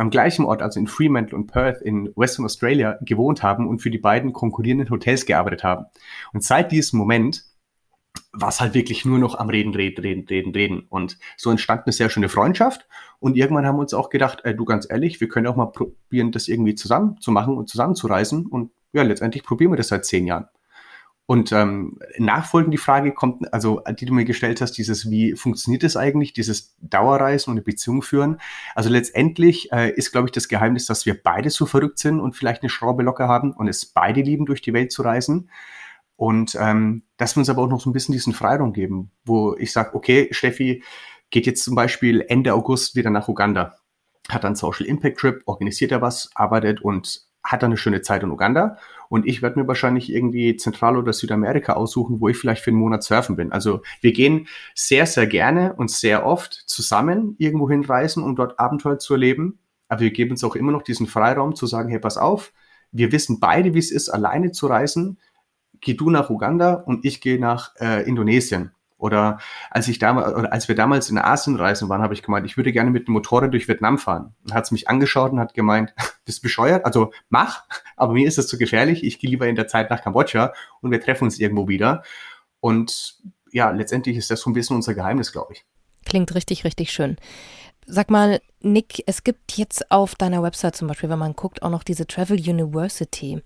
am 0.00 0.10
gleichen 0.10 0.44
Ort, 0.44 0.62
also 0.62 0.80
in 0.80 0.86
Fremantle 0.86 1.36
und 1.36 1.46
Perth 1.46 1.82
in 1.82 2.10
Western 2.16 2.46
Australia, 2.46 2.98
gewohnt 3.02 3.42
haben 3.42 3.68
und 3.68 3.80
für 3.80 3.90
die 3.90 3.98
beiden 3.98 4.32
konkurrierenden 4.32 4.88
Hotels 4.90 5.26
gearbeitet 5.26 5.62
haben. 5.62 5.86
Und 6.32 6.42
seit 6.42 6.72
diesem 6.72 6.98
Moment 6.98 7.44
war 8.32 8.48
es 8.48 8.60
halt 8.60 8.74
wirklich 8.74 9.04
nur 9.04 9.18
noch 9.18 9.34
am 9.36 9.50
Reden, 9.50 9.74
Reden, 9.74 10.00
Reden, 10.00 10.26
Reden, 10.26 10.52
Reden. 10.52 10.86
Und 10.88 11.18
so 11.36 11.50
entstand 11.50 11.82
eine 11.84 11.92
sehr 11.92 12.10
schöne 12.10 12.28
Freundschaft. 12.28 12.88
Und 13.18 13.36
irgendwann 13.36 13.66
haben 13.66 13.76
wir 13.76 13.82
uns 13.82 13.94
auch 13.94 14.08
gedacht, 14.08 14.44
äh, 14.44 14.54
du 14.54 14.64
ganz 14.64 14.86
ehrlich, 14.88 15.20
wir 15.20 15.28
können 15.28 15.46
auch 15.46 15.56
mal 15.56 15.66
probieren, 15.66 16.32
das 16.32 16.48
irgendwie 16.48 16.74
zusammen 16.74 17.20
zu 17.20 17.30
machen 17.30 17.56
und 17.56 17.68
zusammen 17.68 17.94
zu 17.94 18.06
reisen. 18.06 18.46
Und 18.46 18.72
ja, 18.92 19.02
letztendlich 19.02 19.44
probieren 19.44 19.72
wir 19.72 19.76
das 19.76 19.88
seit 19.88 20.04
zehn 20.04 20.26
Jahren. 20.26 20.46
Und 21.30 21.52
ähm, 21.52 21.96
nachfolgend 22.18 22.74
die 22.74 22.78
Frage 22.78 23.12
kommt, 23.12 23.54
also 23.54 23.82
die 24.00 24.04
du 24.04 24.12
mir 24.12 24.24
gestellt 24.24 24.60
hast, 24.60 24.72
dieses, 24.72 25.12
wie 25.12 25.36
funktioniert 25.36 25.84
das 25.84 25.96
eigentlich, 25.96 26.32
dieses 26.32 26.74
Dauerreisen 26.80 27.52
und 27.52 27.58
eine 27.58 27.62
Beziehung 27.62 28.02
führen? 28.02 28.40
Also 28.74 28.90
letztendlich 28.90 29.70
äh, 29.70 29.92
ist, 29.92 30.10
glaube 30.10 30.26
ich, 30.26 30.32
das 30.32 30.48
Geheimnis, 30.48 30.86
dass 30.86 31.06
wir 31.06 31.22
beide 31.22 31.50
so 31.50 31.66
verrückt 31.66 32.00
sind 32.00 32.18
und 32.18 32.34
vielleicht 32.34 32.62
eine 32.62 32.68
Schraube 32.68 33.04
locker 33.04 33.28
haben 33.28 33.52
und 33.52 33.68
es 33.68 33.86
beide 33.86 34.22
lieben, 34.22 34.44
durch 34.44 34.60
die 34.60 34.72
Welt 34.72 34.90
zu 34.90 35.02
reisen. 35.02 35.50
Und 36.16 36.56
ähm, 36.60 37.04
dass 37.16 37.36
wir 37.36 37.42
uns 37.42 37.48
aber 37.48 37.62
auch 37.62 37.70
noch 37.70 37.80
so 37.80 37.90
ein 37.90 37.92
bisschen 37.92 38.12
diesen 38.12 38.32
Freiraum 38.32 38.72
geben, 38.72 39.12
wo 39.24 39.54
ich 39.54 39.70
sage, 39.70 39.94
okay, 39.94 40.26
Steffi, 40.32 40.82
geht 41.30 41.46
jetzt 41.46 41.62
zum 41.62 41.76
Beispiel 41.76 42.24
Ende 42.26 42.54
August 42.54 42.96
wieder 42.96 43.10
nach 43.10 43.28
Uganda, 43.28 43.76
hat 44.28 44.42
dann 44.42 44.56
Social 44.56 44.84
Impact 44.84 45.18
Trip, 45.18 45.42
organisiert 45.46 45.92
er 45.92 46.02
was, 46.02 46.28
arbeitet 46.34 46.80
und 46.80 47.29
hat 47.42 47.62
dann 47.62 47.70
eine 47.70 47.76
schöne 47.76 48.02
Zeit 48.02 48.22
in 48.22 48.30
Uganda. 48.30 48.76
Und 49.08 49.26
ich 49.26 49.42
werde 49.42 49.58
mir 49.58 49.66
wahrscheinlich 49.66 50.12
irgendwie 50.12 50.56
Zentral- 50.56 50.96
oder 50.96 51.12
Südamerika 51.12 51.72
aussuchen, 51.72 52.20
wo 52.20 52.28
ich 52.28 52.36
vielleicht 52.36 52.62
für 52.62 52.70
einen 52.70 52.78
Monat 52.78 53.02
surfen 53.02 53.36
bin. 53.36 53.50
Also 53.50 53.82
wir 54.00 54.12
gehen 54.12 54.46
sehr, 54.74 55.06
sehr 55.06 55.26
gerne 55.26 55.74
und 55.74 55.90
sehr 55.90 56.24
oft 56.26 56.52
zusammen 56.52 57.34
irgendwo 57.38 57.68
hinreisen, 57.68 58.22
um 58.22 58.36
dort 58.36 58.60
Abenteuer 58.60 58.98
zu 58.98 59.14
erleben. 59.14 59.58
Aber 59.88 60.00
wir 60.00 60.12
geben 60.12 60.32
uns 60.32 60.44
auch 60.44 60.54
immer 60.54 60.72
noch 60.72 60.82
diesen 60.82 61.06
Freiraum 61.06 61.54
zu 61.54 61.66
sagen, 61.66 61.88
hey, 61.88 61.98
pass 61.98 62.16
auf, 62.16 62.52
wir 62.92 63.12
wissen 63.12 63.40
beide, 63.40 63.74
wie 63.74 63.78
es 63.78 63.90
ist, 63.90 64.08
alleine 64.08 64.52
zu 64.52 64.66
reisen. 64.66 65.18
Geh 65.80 65.94
du 65.94 66.10
nach 66.10 66.30
Uganda 66.30 66.74
und 66.74 67.04
ich 67.04 67.20
gehe 67.20 67.40
nach 67.40 67.74
äh, 67.80 68.06
Indonesien. 68.06 68.72
Oder 69.00 69.38
als 69.70 69.88
ich 69.88 69.98
damals, 69.98 70.34
oder 70.34 70.52
als 70.52 70.68
wir 70.68 70.74
damals 70.74 71.08
in 71.08 71.18
Asien 71.18 71.56
reisen 71.56 71.88
waren, 71.88 72.02
habe 72.02 72.14
ich 72.14 72.22
gemeint, 72.22 72.46
ich 72.46 72.56
würde 72.56 72.70
gerne 72.70 72.90
mit 72.90 73.08
dem 73.08 73.12
Motorrad 73.14 73.52
durch 73.52 73.66
Vietnam 73.66 73.98
fahren. 73.98 74.34
Und 74.44 74.54
hat 74.54 74.64
es 74.64 74.70
mich 74.70 74.88
angeschaut 74.88 75.32
und 75.32 75.40
hat 75.40 75.54
gemeint, 75.54 75.94
bist 76.24 76.42
bescheuert? 76.42 76.84
Also 76.84 77.12
mach, 77.30 77.64
aber 77.96 78.12
mir 78.12 78.28
ist 78.28 78.38
das 78.38 78.46
zu 78.46 78.58
gefährlich. 78.58 79.02
Ich 79.02 79.18
gehe 79.18 79.30
lieber 79.30 79.48
in 79.48 79.56
der 79.56 79.68
Zeit 79.68 79.90
nach 79.90 80.02
Kambodscha 80.02 80.52
und 80.82 80.90
wir 80.90 81.00
treffen 81.00 81.24
uns 81.24 81.38
irgendwo 81.38 81.66
wieder. 81.66 82.02
Und 82.60 83.18
ja, 83.52 83.70
letztendlich 83.70 84.16
ist 84.16 84.30
das 84.30 84.40
so 84.40 84.50
ein 84.50 84.52
bisschen 84.52 84.76
unser 84.76 84.94
Geheimnis, 84.94 85.32
glaube 85.32 85.54
ich. 85.54 85.64
Klingt 86.04 86.34
richtig, 86.34 86.64
richtig 86.64 86.92
schön. 86.92 87.16
Sag 87.86 88.10
mal, 88.10 88.40
Nick, 88.60 89.02
es 89.06 89.24
gibt 89.24 89.56
jetzt 89.56 89.90
auf 89.90 90.14
deiner 90.14 90.42
Website 90.42 90.76
zum 90.76 90.88
Beispiel, 90.88 91.08
wenn 91.08 91.18
man 91.18 91.34
guckt, 91.34 91.62
auch 91.62 91.70
noch 91.70 91.82
diese 91.82 92.06
Travel 92.06 92.38
University. 92.38 93.42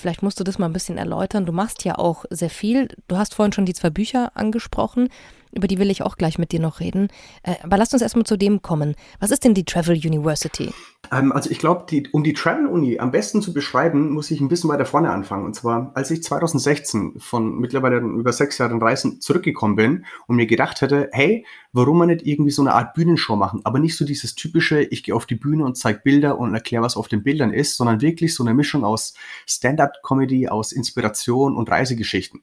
Vielleicht 0.00 0.22
musst 0.22 0.38
du 0.40 0.44
das 0.44 0.58
mal 0.58 0.66
ein 0.66 0.72
bisschen 0.72 0.98
erläutern. 0.98 1.46
Du 1.46 1.52
machst 1.52 1.84
ja 1.84 1.98
auch 1.98 2.24
sehr 2.30 2.50
viel. 2.50 2.88
Du 3.08 3.16
hast 3.16 3.34
vorhin 3.34 3.52
schon 3.52 3.66
die 3.66 3.74
zwei 3.74 3.90
Bücher 3.90 4.32
angesprochen 4.34 5.08
über 5.56 5.66
die 5.66 5.78
will 5.78 5.90
ich 5.90 6.02
auch 6.02 6.16
gleich 6.16 6.38
mit 6.38 6.52
dir 6.52 6.60
noch 6.60 6.80
reden. 6.80 7.08
Äh, 7.42 7.54
aber 7.62 7.76
lasst 7.76 7.92
uns 7.92 8.02
erstmal 8.02 8.24
zu 8.26 8.36
dem 8.36 8.62
kommen. 8.62 8.94
Was 9.18 9.30
ist 9.30 9.44
denn 9.44 9.54
die 9.54 9.64
Travel 9.64 9.96
University? 9.96 10.72
Ähm, 11.10 11.32
also 11.32 11.50
ich 11.50 11.58
glaube, 11.58 11.86
um 12.12 12.24
die 12.24 12.32
Travel 12.32 12.66
Uni 12.66 12.98
am 12.98 13.10
besten 13.10 13.42
zu 13.42 13.52
beschreiben, 13.52 14.10
muss 14.10 14.30
ich 14.30 14.40
ein 14.40 14.48
bisschen 14.48 14.70
weiter 14.70 14.84
vorne 14.84 15.10
anfangen. 15.10 15.44
Und 15.44 15.54
zwar, 15.54 15.92
als 15.94 16.10
ich 16.10 16.22
2016 16.22 17.14
von 17.18 17.58
mittlerweile 17.58 17.98
über 17.98 18.32
sechs 18.32 18.58
Jahren 18.58 18.80
Reisen 18.80 19.20
zurückgekommen 19.20 19.76
bin 19.76 20.04
und 20.26 20.36
mir 20.36 20.46
gedacht 20.46 20.80
hätte, 20.80 21.08
hey, 21.12 21.44
warum 21.72 21.98
man 21.98 22.08
nicht 22.08 22.26
irgendwie 22.26 22.50
so 22.50 22.62
eine 22.62 22.74
Art 22.74 22.94
Bühnenshow 22.94 23.36
machen, 23.36 23.60
aber 23.64 23.78
nicht 23.78 23.96
so 23.96 24.04
dieses 24.04 24.34
typische, 24.34 24.82
ich 24.82 25.02
gehe 25.02 25.14
auf 25.14 25.26
die 25.26 25.34
Bühne 25.34 25.64
und 25.64 25.76
zeige 25.76 26.00
Bilder 26.00 26.38
und 26.38 26.54
erkläre, 26.54 26.82
was 26.82 26.96
auf 26.96 27.08
den 27.08 27.22
Bildern 27.22 27.52
ist, 27.52 27.76
sondern 27.76 28.00
wirklich 28.00 28.34
so 28.34 28.44
eine 28.44 28.54
Mischung 28.54 28.84
aus 28.84 29.14
Stand-up-Comedy, 29.46 30.48
aus 30.48 30.72
Inspiration 30.72 31.56
und 31.56 31.70
Reisegeschichten. 31.70 32.42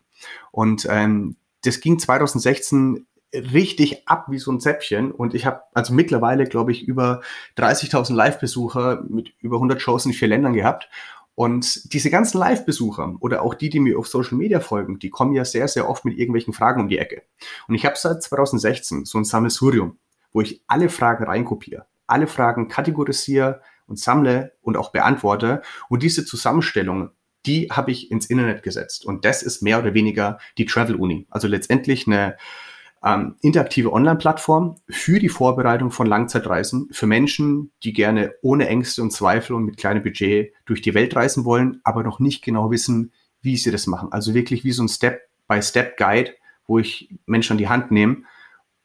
Und 0.51 0.87
ähm, 0.89 1.35
das 1.63 1.79
ging 1.79 1.99
2016 1.99 3.05
richtig 3.33 4.07
ab 4.07 4.27
wie 4.29 4.37
so 4.37 4.51
ein 4.51 4.59
Zäpfchen 4.59 5.11
und 5.11 5.33
ich 5.33 5.45
habe 5.45 5.61
also 5.73 5.93
mittlerweile, 5.93 6.45
glaube 6.45 6.71
ich, 6.71 6.83
über 6.87 7.21
30.000 7.57 8.13
Live-Besucher 8.13 9.03
mit 9.09 9.33
über 9.39 9.57
100 9.57 9.81
Shows 9.81 10.05
in 10.05 10.13
vier 10.13 10.27
Ländern 10.27 10.53
gehabt 10.53 10.87
und 11.35 11.93
diese 11.93 12.11
ganzen 12.11 12.37
Live-Besucher 12.37 13.15
oder 13.19 13.41
auch 13.41 13.55
die, 13.55 13.69
die 13.69 13.79
mir 13.79 13.97
auf 13.97 14.07
Social 14.07 14.37
Media 14.37 14.59
folgen, 14.59 14.99
die 14.99 15.09
kommen 15.09 15.33
ja 15.33 15.45
sehr, 15.45 15.67
sehr 15.67 15.89
oft 15.89 16.05
mit 16.05 16.17
irgendwelchen 16.17 16.53
Fragen 16.53 16.81
um 16.81 16.89
die 16.89 16.99
Ecke. 16.99 17.23
Und 17.67 17.73
ich 17.73 17.85
habe 17.85 17.95
seit 17.97 18.21
2016 18.21 19.05
so 19.05 19.17
ein 19.17 19.25
Sammelsurium, 19.25 19.97
wo 20.31 20.41
ich 20.41 20.61
alle 20.67 20.89
Fragen 20.89 21.23
reinkopiere, 21.23 21.87
alle 22.05 22.27
Fragen 22.27 22.67
kategorisiere 22.67 23.61
und 23.87 23.97
sammle 23.97 24.53
und 24.61 24.77
auch 24.77 24.91
beantworte. 24.91 25.63
Und 25.89 26.03
diese 26.03 26.23
Zusammenstellung 26.23 27.09
die 27.45 27.69
habe 27.71 27.91
ich 27.91 28.11
ins 28.11 28.25
Internet 28.25 28.63
gesetzt. 28.63 29.05
Und 29.05 29.25
das 29.25 29.43
ist 29.43 29.61
mehr 29.61 29.79
oder 29.79 29.93
weniger 29.93 30.39
die 30.57 30.65
Travel 30.65 30.95
Uni. 30.95 31.27
Also 31.29 31.47
letztendlich 31.47 32.07
eine 32.07 32.37
ähm, 33.03 33.35
interaktive 33.41 33.91
Online-Plattform 33.91 34.75
für 34.89 35.19
die 35.19 35.29
Vorbereitung 35.29 35.91
von 35.91 36.07
Langzeitreisen 36.07 36.87
für 36.91 37.05
Menschen, 37.05 37.71
die 37.83 37.93
gerne 37.93 38.33
ohne 38.41 38.67
Ängste 38.67 39.01
und 39.01 39.11
Zweifel 39.11 39.55
und 39.55 39.65
mit 39.65 39.77
kleinem 39.77 40.03
Budget 40.03 40.53
durch 40.65 40.81
die 40.81 40.93
Welt 40.93 41.15
reisen 41.15 41.43
wollen, 41.43 41.81
aber 41.83 42.03
noch 42.03 42.19
nicht 42.19 42.43
genau 42.43 42.71
wissen, 42.71 43.11
wie 43.41 43.57
sie 43.57 43.71
das 43.71 43.87
machen. 43.87 44.11
Also 44.11 44.33
wirklich 44.33 44.63
wie 44.63 44.71
so 44.71 44.83
ein 44.83 44.89
Step-by-Step-Guide, 44.89 46.31
wo 46.65 46.79
ich 46.79 47.13
Menschen 47.25 47.53
an 47.53 47.57
die 47.57 47.67
Hand 47.67 47.91
nehme, 47.91 48.23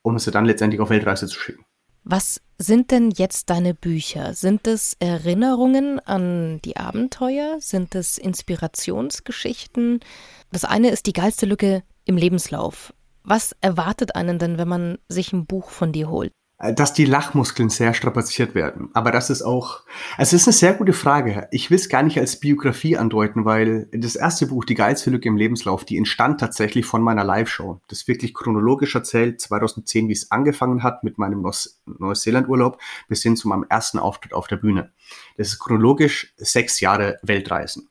um 0.03 0.19
sie 0.19 0.33
dann 0.33 0.47
letztendlich 0.47 0.81
auf 0.81 0.91
Weltreise 0.91 1.29
zu 1.29 1.39
schicken. 1.39 1.65
Was 2.11 2.41
sind 2.57 2.91
denn 2.91 3.11
jetzt 3.11 3.51
deine 3.51 3.75
Bücher? 3.75 4.33
Sind 4.33 4.67
es 4.67 4.97
Erinnerungen 4.99 6.01
an 6.01 6.59
die 6.65 6.79
Abenteuer? 6.79 7.61
Sind 7.61 7.95
es 7.95 8.17
Inspirationsgeschichten? 8.17 10.01
Das 10.51 10.65
eine 10.65 10.89
ist 10.89 11.05
die 11.05 11.13
geilste 11.13 11.45
Lücke 11.45 11.83
im 12.07 12.17
Lebenslauf. 12.17 12.95
Was 13.25 13.55
erwartet 13.61 14.17
einen 14.17 14.39
denn, 14.39 14.57
wenn 14.57 14.69
man 14.69 14.97
sich 15.11 15.35
ein 15.35 15.45
Buch 15.45 15.69
von 15.69 15.93
dir 15.93 16.09
holt? 16.09 16.33
Äh, 16.59 16.75
dass 16.75 16.93
die 16.93 17.05
Lachmuskeln 17.05 17.71
sehr 17.71 17.95
strapaziert 17.95 18.55
werden. 18.55 18.91
Aber 18.93 19.13
das 19.13 19.31
ist 19.31 19.43
auch, 19.43 19.83
es 20.17 20.33
ist 20.33 20.47
eine 20.47 20.53
sehr 20.53 20.75
gute 20.75 20.93
Frage. 20.93 21.47
Ich 21.53 21.71
will 21.71 21.77
es 21.77 21.89
gar 21.89 22.03
nicht 22.03 22.19
als 22.19 22.41
Biografie 22.41 22.97
andeuten, 22.97 23.45
weil 23.45 23.89
das 23.93 24.17
erste 24.17 24.47
Buch, 24.47 24.65
Die 24.65 24.75
geilste 24.75 25.11
Lücke 25.11 25.29
im 25.29 25.37
Lebenslauf, 25.37 25.85
die 25.85 25.97
entstand 25.97 26.41
tatsächlich 26.41 26.85
von 26.85 27.03
meiner 27.03 27.25
Live-Show. 27.25 27.81
Das 27.89 28.09
wirklich 28.09 28.35
chronologisch 28.35 28.95
erzählt, 28.95 29.41
2010, 29.41 30.09
wie 30.09 30.13
es 30.13 30.31
angefangen 30.31 30.83
hat 30.83 31.05
mit 31.05 31.17
meinem 31.17 31.49
Neuseeland-Urlaub 31.87 32.81
bis 33.09 33.23
hin 33.23 33.37
zu 33.37 33.49
meinem 33.49 33.65
ersten 33.69 33.99
Auftritt 33.99 34.35
auf 34.35 34.49
der 34.49 34.57
Bühne. 34.57 34.93
Das 35.37 35.49
ist 35.49 35.59
chronologisch 35.61 36.35
sechs 36.37 36.81
Jahre 36.81 37.19
Weltreisen. 37.23 37.89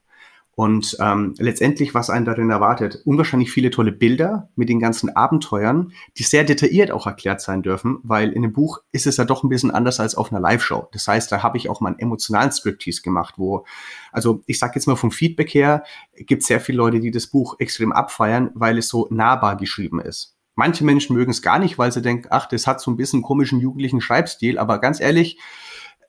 Und 0.60 0.98
ähm, 1.00 1.36
letztendlich, 1.38 1.94
was 1.94 2.10
einen 2.10 2.26
darin 2.26 2.50
erwartet, 2.50 3.04
unwahrscheinlich 3.06 3.52
viele 3.52 3.70
tolle 3.70 3.92
Bilder 3.92 4.50
mit 4.56 4.70
den 4.70 4.80
ganzen 4.80 5.16
Abenteuern, 5.16 5.92
die 6.18 6.24
sehr 6.24 6.44
detailliert 6.44 6.90
auch 6.90 7.06
erklärt 7.06 7.42
sein 7.42 7.62
dürfen, 7.62 8.00
weil 8.02 8.32
in 8.32 8.42
dem 8.42 8.54
Buch 8.54 8.80
ist 8.92 9.06
es 9.06 9.18
ja 9.18 9.26
doch 9.26 9.44
ein 9.44 9.50
bisschen 9.50 9.70
anders 9.70 10.00
als 10.00 10.16
auf 10.16 10.32
einer 10.32 10.42
Live-Show. 10.42 10.88
Das 10.94 11.08
heißt, 11.08 11.32
da 11.32 11.44
habe 11.44 11.58
ich 11.58 11.70
auch 11.70 11.80
mal 11.80 11.90
einen 11.90 12.00
emotionalen 12.00 12.52
Striptease 12.52 13.04
gemacht, 13.04 13.36
wo, 13.38 13.68
also 14.12 14.42
ich 14.48 14.58
sage 14.58 14.72
jetzt 14.74 14.88
mal 14.88 14.96
vom 14.96 15.12
Feedback 15.12 15.54
her, 15.54 15.84
gibt 16.16 16.42
sehr 16.42 16.60
viele 16.60 16.80
Leute, 16.80 17.02
die 17.02 17.12
das 17.12 17.28
Buch 17.28 17.58
extrem 17.60 17.92
abfeiern, 17.92 18.50
weil 18.56 18.80
es 18.80 18.88
so 18.88 19.08
nahbar 19.12 19.58
geschrieben 19.58 20.02
ist. 20.02 20.38
Manche 20.56 20.84
Menschen 20.84 21.16
mögen 21.16 21.30
es 21.30 21.44
gar 21.44 21.60
nicht, 21.60 21.78
weil 21.78 21.92
sie 21.92 22.02
denken, 22.02 22.30
ach, 22.32 22.48
das 22.48 22.66
hat 22.66 22.82
so 22.82 22.90
ein 22.90 22.98
bisschen 22.98 23.22
komischen 23.22 23.60
jugendlichen 23.60 24.02
Schreibstil, 24.02 24.58
aber 24.58 24.80
ganz 24.80 25.00
ehrlich, 25.00 25.38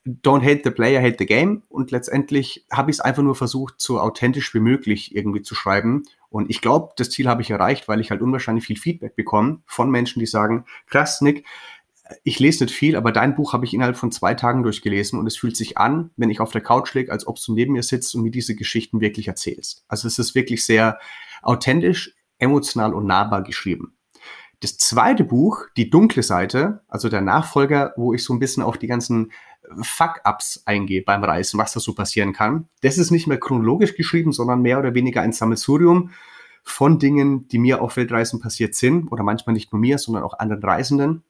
don't 0.07 0.43
hate 0.43 0.63
the 0.65 0.71
player, 0.71 1.01
hate 1.01 1.17
the 1.19 1.27
game. 1.27 1.63
Und 1.69 1.91
letztendlich 1.91 2.67
habe 2.71 2.91
ich 2.91 2.97
es 2.97 3.01
einfach 3.01 3.23
nur 3.23 3.35
versucht, 3.35 3.75
so 3.79 4.01
authentisch 4.01 4.55
wie 4.55 4.61
möglich 4.61 5.15
irgendwie 5.15 5.43
zu 5.43 5.55
schreiben. 5.55 6.05
Und 6.31 6.51
ich 6.51 6.61
glaube, 6.61 6.93
das 6.97 7.11
Ziel 7.11 7.29
habe 7.29 7.43
ich 7.43 7.51
erreicht, 7.51 7.89
weil 7.89 8.01
ich 8.01 8.11
halt 8.11 8.23
unwahrscheinlich 8.23 8.67
viel 8.67 8.79
Feedback 8.79 9.17
bekomme 9.17 9.61
von 9.67 9.91
Menschen, 9.91 10.21
die 10.21 10.27
sagen, 10.27 10.65
krass, 10.87 11.21
Nick, 11.21 11.45
ich 12.25 12.39
lese 12.39 12.65
nicht 12.65 12.75
viel, 12.75 12.97
aber 12.97 13.13
dein 13.13 13.35
Buch 13.35 13.53
habe 13.53 13.65
ich 13.65 13.75
innerhalb 13.75 13.97
von 13.97 14.13
zwei 14.13 14.35
Tagen 14.35 14.63
durchgelesen 14.63 15.19
und 15.19 15.27
es 15.27 15.37
fühlt 15.37 15.57
sich 15.57 15.79
an, 15.79 16.11
wenn 16.17 16.31
ich 16.31 16.41
auf 16.41 16.53
der 16.53 16.63
Couch 16.63 16.95
liege, 16.95 17.13
als 17.13 17.27
ob 17.27 17.39
du 17.45 17.55
neben 17.55 17.75
mir 17.75 17.83
sitzt 17.83 18.15
und 18.15 18.23
mir 18.23 18.31
diese 18.31 18.55
Geschichten 18.55 19.01
wirklich 19.01 19.29
erzählst. 19.29 19.85
Also 19.89 20.09
es 20.09 20.19
ist 20.19 20.35
wirklich 20.35 20.65
sehr 20.65 20.99
authentisch, 21.43 22.15
emotional 22.39 22.95
und 22.95 23.07
nahbar 23.07 23.43
geschrieben. 23.43 23.95
Das 24.61 24.77
zweite 24.77 25.23
Buch, 25.23 25.67
die 25.77 25.89
dunkle 25.89 26.23
Seite, 26.23 26.81
also 26.89 27.09
der 27.09 27.21
Nachfolger, 27.21 27.93
wo 27.97 28.13
ich 28.13 28.25
so 28.25 28.33
ein 28.33 28.41
bisschen 28.41 28.63
auf 28.63 28.77
die 28.77 28.89
ganzen 28.89 29.31
Fuck-Ups 29.81 30.63
eingehe 30.67 31.03
beim 31.03 31.25
Reisen, 31.25 31.59
was 31.59 31.73
da 31.73 31.81
so 31.81 31.95
passieren 31.95 32.33
kann. 32.33 32.69
Das 32.83 32.99
ist 32.99 33.11
nicht 33.11 33.27
mehr 33.27 33.39
chronologisch 33.39 33.95
geschrieben, 33.97 34.33
sondern 34.33 34.63
mehr 34.63 34.79
oder 34.79 34.95
weniger 34.95 35.23
ein 35.23 35.33
Sammelsurium 35.33 36.11
von 36.65 36.99
Dingen, 36.99 37.49
die 37.49 37.59
mir 37.59 37.81
auf 37.81 37.97
Weltreisen 37.97 38.41
passiert 38.41 38.75
sind 38.75 39.11
oder 39.11 39.23
manchmal 39.23 39.55
nicht 39.55 39.73
nur 39.73 39.81
mir, 39.81 39.99
sondern 39.99 40.23
auch 40.23 40.39
anderen 40.39 40.63
Reisenden, 40.63 41.23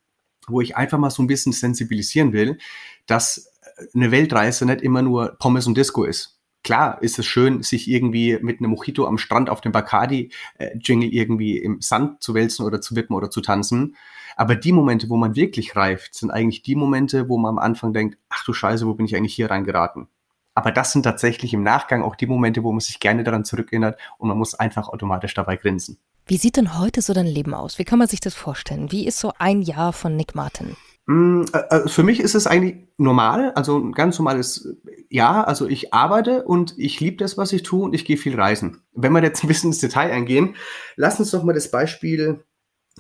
wo 0.46 0.61
ich 0.61 0.77
einfach 0.77 0.98
mal 0.98 1.11
so 1.11 1.22
ein 1.22 1.29
bisschen 1.29 1.53
sensibilisieren 1.53 2.33
will, 2.33 2.59
dass 3.07 3.53
eine 3.94 4.11
Weltreise 4.11 4.66
nicht 4.66 4.83
immer 4.83 5.03
nur 5.03 5.37
Pommes 5.38 5.66
und 5.66 5.77
Disco 5.77 6.05
ist. 6.05 6.38
Klar 6.64 7.01
ist 7.03 7.18
es 7.18 7.27
schön, 7.27 7.62
sich 7.62 7.88
irgendwie 7.88 8.38
mit 8.42 8.59
einem 8.59 8.72
Mojito 8.72 9.07
am 9.07 9.16
Strand 9.16 9.48
auf 9.48 9.61
dem 9.61 9.72
Bacardi-Jingle 9.72 11.09
irgendwie 11.09 11.57
im 11.57 11.81
Sand 11.81 12.22
zu 12.22 12.35
wälzen 12.35 12.66
oder 12.66 12.81
zu 12.81 12.96
wippen 12.96 13.14
oder 13.14 13.31
zu 13.31 13.40
tanzen. 13.40 13.96
Aber 14.38 14.55
die 14.55 14.70
Momente, 14.70 15.09
wo 15.09 15.16
man 15.16 15.35
wirklich 15.35 15.74
reift, 15.74 16.14
sind 16.14 16.31
eigentlich 16.31 16.62
die 16.62 16.77
Momente, 16.77 17.29
wo 17.29 17.38
man 17.38 17.51
am 17.51 17.59
Anfang 17.59 17.92
denkt, 17.92 18.18
ach 18.29 18.44
du 18.44 18.53
Scheiße, 18.53 18.87
wo 18.87 18.94
bin 18.94 19.05
ich 19.05 19.16
eigentlich 19.16 19.35
hier 19.35 19.51
reingeraten? 19.51 20.07
Aber 20.55 20.70
das 20.70 20.92
sind 20.92 21.03
tatsächlich 21.03 21.53
im 21.55 21.64
Nachgang 21.64 22.03
auch 22.03 22.14
die 22.14 22.27
Momente, 22.27 22.62
wo 22.62 22.70
man 22.70 22.79
sich 22.79 23.01
gerne 23.01 23.24
daran 23.24 23.44
zurückerinnert 23.44 23.98
und 24.16 24.29
man 24.29 24.38
muss 24.38 24.55
einfach 24.55 24.88
automatisch 24.88 25.35
dabei 25.35 25.57
grinsen. 25.57 25.98
Wie 26.24 26.37
sieht 26.37 26.57
denn 26.57 26.79
heute 26.79 27.03
so 27.03 27.14
dein 27.14 27.27
Leben 27.27 27.53
aus? 27.53 27.81
Wie 27.81 27.85
kann 27.85 27.98
man 27.98 28.07
sich 28.07 28.20
das 28.20 28.35
vorstellen? 28.35 28.92
Wie 28.92 29.09
ist 29.09 29.18
so 29.18 29.33
ein 29.40 29.61
Jahr 29.61 29.92
von 29.92 30.14
Nick 30.14 30.37
Martin? 30.37 30.77
Mm, 31.07 31.42
äh, 31.53 31.59
äh, 31.70 31.88
für 31.88 32.05
mich 32.05 32.20
ist 32.20 32.37
es 32.37 32.46
eigentlich 32.46 32.87
normal, 32.96 33.53
also 33.57 33.77
ein 33.77 33.92
ganz 33.92 34.18
normales 34.20 34.77
Jahr. 35.09 35.48
Also 35.48 35.66
ich 35.66 35.92
arbeite 35.92 36.44
und 36.44 36.79
ich 36.79 37.01
liebe 37.01 37.16
das, 37.16 37.38
was 37.38 37.53
ich 37.53 37.64
tue 37.64 37.83
und 37.83 37.94
ich 37.94 38.05
gehe 38.05 38.18
viel 38.18 38.38
reisen. 38.40 38.83
Wenn 38.92 39.12
wir 39.12 39.22
jetzt 39.22 39.42
ein 39.42 39.48
bisschen 39.48 39.70
ins 39.70 39.81
Detail 39.81 40.12
eingehen, 40.12 40.55
lass 40.94 41.18
uns 41.18 41.33
doch 41.33 41.42
mal 41.42 41.55
das 41.55 41.72
Beispiel 41.72 42.44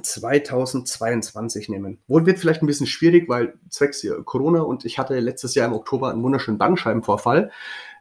2022 0.02 1.68
nehmen. 1.68 1.98
Wohl 2.06 2.26
wird 2.26 2.38
vielleicht 2.38 2.62
ein 2.62 2.66
bisschen 2.66 2.86
schwierig, 2.86 3.28
weil 3.28 3.54
zwecks 3.68 4.06
Corona 4.24 4.60
und 4.60 4.84
ich 4.84 4.98
hatte 4.98 5.18
letztes 5.18 5.54
Jahr 5.54 5.66
im 5.66 5.74
Oktober 5.74 6.10
einen 6.10 6.22
wunderschönen 6.22 6.58
Bandscheibenvorfall, 6.58 7.50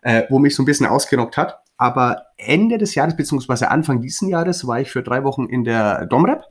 äh, 0.02 0.24
wo 0.30 0.40
mich 0.40 0.56
so 0.56 0.64
ein 0.64 0.66
bisschen 0.66 0.86
ausgenockt 0.86 1.38
hat. 1.38 1.60
Aber 1.78 2.26
Ende 2.38 2.78
des 2.78 2.96
Jahres 2.96 3.16
beziehungsweise 3.16 3.70
Anfang 3.70 4.02
diesen 4.02 4.30
Jahres 4.30 4.68
war 4.68 4.82
ich 4.82 4.90
für 4.90 5.04
drei 5.04 5.24
Wochen 5.24 5.46
in 5.46 5.64
der 5.64 6.06
Domrep. 6.08 6.44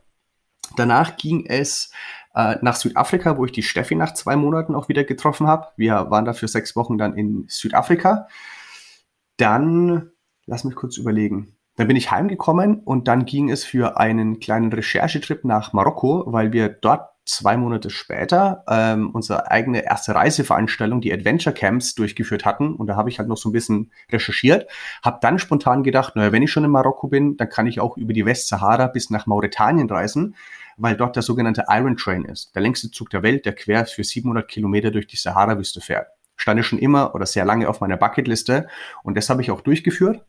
Danach 0.75 1.17
ging 1.17 1.45
es 1.45 1.91
äh, 2.33 2.55
nach 2.61 2.75
Südafrika, 2.75 3.37
wo 3.37 3.45
ich 3.45 3.51
die 3.51 3.63
Steffi 3.63 3.95
nach 3.95 4.13
zwei 4.13 4.35
Monaten 4.35 4.75
auch 4.75 4.89
wieder 4.89 5.03
getroffen 5.03 5.47
habe. 5.47 5.67
Wir 5.75 6.09
waren 6.09 6.25
da 6.25 6.33
für 6.33 6.47
sechs 6.47 6.75
Wochen 6.75 6.97
dann 6.97 7.17
in 7.17 7.45
Südafrika. 7.47 8.27
Dann, 9.37 10.11
lass 10.45 10.63
mich 10.63 10.75
kurz 10.75 10.97
überlegen. 10.97 11.56
Dann 11.77 11.87
bin 11.87 11.95
ich 11.95 12.11
heimgekommen 12.11 12.79
und 12.79 13.07
dann 13.07 13.25
ging 13.25 13.51
es 13.51 13.63
für 13.63 13.97
einen 13.97 14.39
kleinen 14.39 14.73
Recherchetrip 14.73 15.45
nach 15.45 15.73
Marokko, 15.73 16.23
weil 16.25 16.51
wir 16.51 16.69
dort 16.69 17.09
zwei 17.23 17.55
Monate 17.55 17.91
später 17.91 18.63
ähm, 18.67 19.11
unsere 19.11 19.51
eigene 19.51 19.85
erste 19.85 20.15
Reiseveranstaltung, 20.15 21.01
die 21.01 21.13
Adventure 21.13 21.53
Camps, 21.53 21.93
durchgeführt 21.93 22.45
hatten. 22.45 22.73
Und 22.73 22.87
da 22.87 22.95
habe 22.95 23.09
ich 23.09 23.19
halt 23.19 23.29
noch 23.29 23.37
so 23.37 23.49
ein 23.49 23.51
bisschen 23.51 23.91
recherchiert, 24.11 24.67
habe 25.03 25.19
dann 25.21 25.37
spontan 25.37 25.83
gedacht, 25.83 26.15
naja, 26.15 26.31
wenn 26.31 26.41
ich 26.41 26.51
schon 26.51 26.63
in 26.63 26.71
Marokko 26.71 27.09
bin, 27.09 27.37
dann 27.37 27.49
kann 27.49 27.67
ich 27.67 27.79
auch 27.79 27.95
über 27.95 28.13
die 28.13 28.25
Westsahara 28.25 28.87
bis 28.87 29.11
nach 29.11 29.27
Mauretanien 29.27 29.87
reisen, 29.87 30.35
weil 30.77 30.95
dort 30.95 31.15
der 31.15 31.23
sogenannte 31.23 31.65
Iron 31.69 31.95
Train 31.95 32.25
ist, 32.25 32.55
der 32.55 32.63
längste 32.63 32.89
Zug 32.89 33.11
der 33.11 33.21
Welt, 33.21 33.45
der 33.45 33.53
quer 33.53 33.85
für 33.85 34.03
700 34.03 34.47
Kilometer 34.47 34.89
durch 34.89 35.05
die 35.05 35.17
Sahara-Wüste 35.17 35.81
fährt. 35.81 36.07
Stand 36.37 36.63
schon 36.65 36.79
immer 36.79 37.13
oder 37.13 37.27
sehr 37.27 37.45
lange 37.45 37.69
auf 37.69 37.81
meiner 37.81 37.97
Bucketliste 37.97 38.67
und 39.03 39.15
das 39.15 39.29
habe 39.29 39.43
ich 39.43 39.51
auch 39.51 39.61
durchgeführt. 39.61 40.23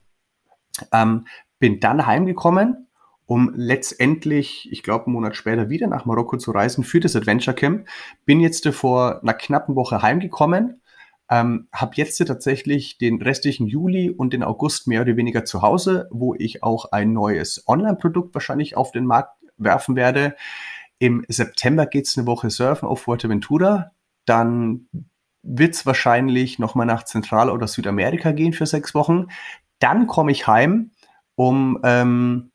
Ähm, 0.93 1.27
bin 1.59 1.81
dann 1.81 2.07
heimgekommen 2.07 2.88
um 3.29 3.53
letztendlich, 3.55 4.73
ich 4.73 4.83
glaube, 4.83 5.05
einen 5.05 5.12
Monat 5.12 5.37
später 5.37 5.69
wieder 5.69 5.87
nach 5.87 6.07
Marokko 6.07 6.38
zu 6.38 6.51
reisen 6.51 6.83
für 6.83 6.99
das 6.99 7.14
Adventure 7.14 7.55
Camp. 7.55 7.87
Bin 8.25 8.41
jetzt 8.41 8.67
vor 8.69 9.21
einer 9.21 9.35
knappen 9.35 9.77
Woche 9.77 10.01
heimgekommen, 10.01 10.81
ähm, 11.29 11.69
habe 11.71 11.93
jetzt 11.97 12.17
tatsächlich 12.27 12.97
den 12.97 13.21
restlichen 13.21 13.67
Juli 13.67 14.09
und 14.09 14.33
den 14.33 14.43
August 14.43 14.88
mehr 14.88 15.03
oder 15.03 15.14
weniger 15.19 15.45
zu 15.45 15.61
Hause, 15.61 16.09
wo 16.11 16.35
ich 16.35 16.62
auch 16.62 16.91
ein 16.91 17.12
neues 17.12 17.64
Online-Produkt 17.69 18.33
wahrscheinlich 18.33 18.79
auf 18.79 18.93
den 18.93 19.05
Markt 19.05 19.37
werfen 19.59 19.95
werde. 19.95 20.35
Im 20.99 21.27
September 21.29 21.85
geht's 21.85 22.17
eine 22.17 22.27
Woche 22.27 22.49
surfen 22.49 22.88
auf 22.88 23.03
Fuerteventura. 23.03 23.91
Dann 24.25 24.88
wird's 25.43 25.85
wahrscheinlich 25.85 26.59
nochmal 26.59 26.87
nach 26.87 27.05
Zentral- 27.05 27.51
oder 27.51 27.67
Südamerika 27.67 28.33
gehen 28.33 28.55
für 28.55 28.64
sechs 28.64 28.95
Wochen. 28.95 29.27
Dann 29.79 30.07
komme 30.07 30.33
ich 30.33 30.47
heim, 30.47 30.93
um 31.35 31.79
ähm, 31.85 32.51